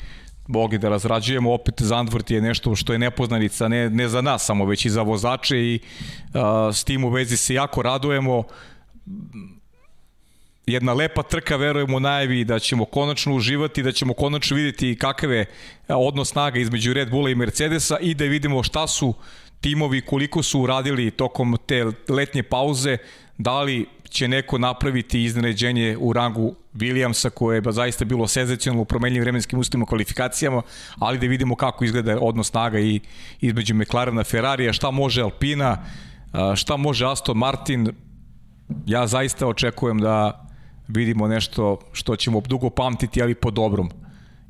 [0.46, 4.64] mogli da razrađujemo, opet Zandvort je nešto što je nepoznanica, ne, ne za nas samo,
[4.64, 5.78] već i za vozače i
[6.34, 8.42] a, s tim u vezi se jako radujemo
[10.72, 15.46] jedna lepa trka, verujemo najavi da ćemo konačno uživati, da ćemo konačno videti kakav je
[15.88, 19.14] odnos snaga između Red Bulla i Mercedesa i da vidimo šta su
[19.60, 22.96] timovi, koliko su uradili tokom te letnje pauze,
[23.38, 28.84] da li će neko napraviti iznenađenje u rangu Williamsa koje je zaista bilo senzacionalno u
[28.84, 30.62] promenljivim vremenskim uslovima kvalifikacijama,
[30.98, 33.00] ali da vidimo kako izgleda odnos snaga i
[33.40, 35.84] između McLarena Ferrarija, šta može Alpina,
[36.56, 37.88] šta može Aston Martin.
[38.86, 40.46] Ja zaista očekujem da
[40.94, 43.90] vidimo nešto što ćemo dugo pamtiti, ali po dobrom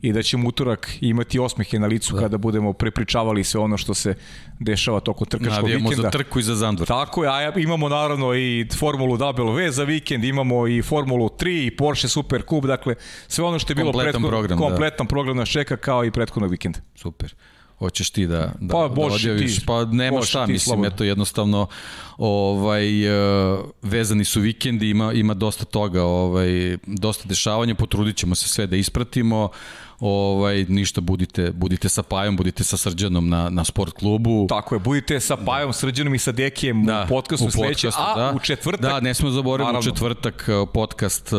[0.03, 2.21] i da ćemo utorak imati osmehe na licu da.
[2.21, 4.15] kada budemo prepričavali sve ono što se
[4.59, 6.03] dešava tokom trkačkog vikenda.
[6.03, 6.89] za trku i za Zandvor.
[6.89, 11.77] Tako je, a imamo naravno i Formulu W za vikend, imamo i Formulu 3 i
[11.77, 12.95] Porsche Super Cup, dakle
[13.29, 14.65] sve ono što je bilo kompletan prethodno, program, da.
[14.67, 15.09] kompletan da.
[15.09, 16.79] program nas čeka kao i prethodnog vikenda.
[16.95, 17.35] Super.
[17.83, 19.59] Hoćeš ti da, da, pa, da odjaviš?
[19.59, 20.89] Ti, pa nema šta, mislim, slobodno.
[20.89, 21.67] eto jednostavno
[22.19, 28.49] ovaj, uh, vezani su vikendi, ima, ima dosta toga, ovaj, dosta dešavanja, potrudit ćemo se
[28.49, 29.49] sve da ispratimo,
[30.03, 34.47] ovaj, ništa, budite, budite sa Pajom, budite sa Srđanom na, na sport klubu.
[34.49, 35.73] Tako je, budite sa Pajom, da.
[35.73, 38.33] Srđanom i sa Dekijem da, u podcastu, u sledeće, a da.
[38.37, 38.91] u četvrtak...
[38.91, 41.39] Da, ne smo zaboraviti u četvrtak uh, podcast uh,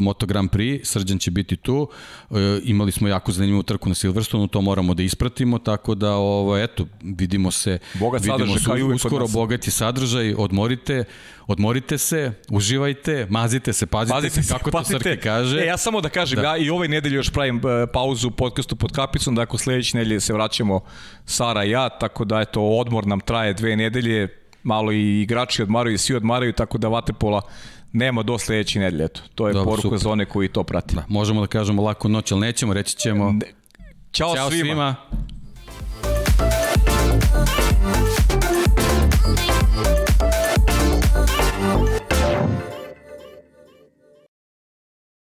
[0.00, 1.88] Moto Grand Prix, Srđan će biti tu,
[2.30, 6.58] uh, imali smo jako zanimljivu trku na Silverstonu, to moramo da ispratimo, tako da, ovo,
[6.58, 11.04] eto, vidimo se, Bogat vidimo se uskoro, bogati sadržaj, odmorite,
[11.46, 14.98] odmorite se, uživajte, mazite se, pazite, pazite se, kako pazite.
[14.98, 15.60] to Srke kaže.
[15.60, 16.42] E, ja samo da kažem, da.
[16.42, 17.60] ja i ove nedelje još pravim
[17.92, 20.80] pauzu u podcastu pod kapicom, da ako sledeće nedelje se vraćamo
[21.24, 24.28] Sara i ja, tako da eto, odmor nam traje dve nedelje,
[24.62, 27.42] malo i igrači odmaraju i svi odmaraju, tako da Vaterpola
[27.92, 29.20] nema do sledeće nedelje, eto.
[29.34, 29.98] To je Dobro, poruka super.
[29.98, 30.94] za one koji to prati.
[30.94, 33.32] Da, možemo da kažemo lako noć, ali nećemo, reći ćemo...
[33.32, 33.46] Ne,
[34.12, 34.64] Ćao, Ćao svima.
[34.64, 34.94] svima.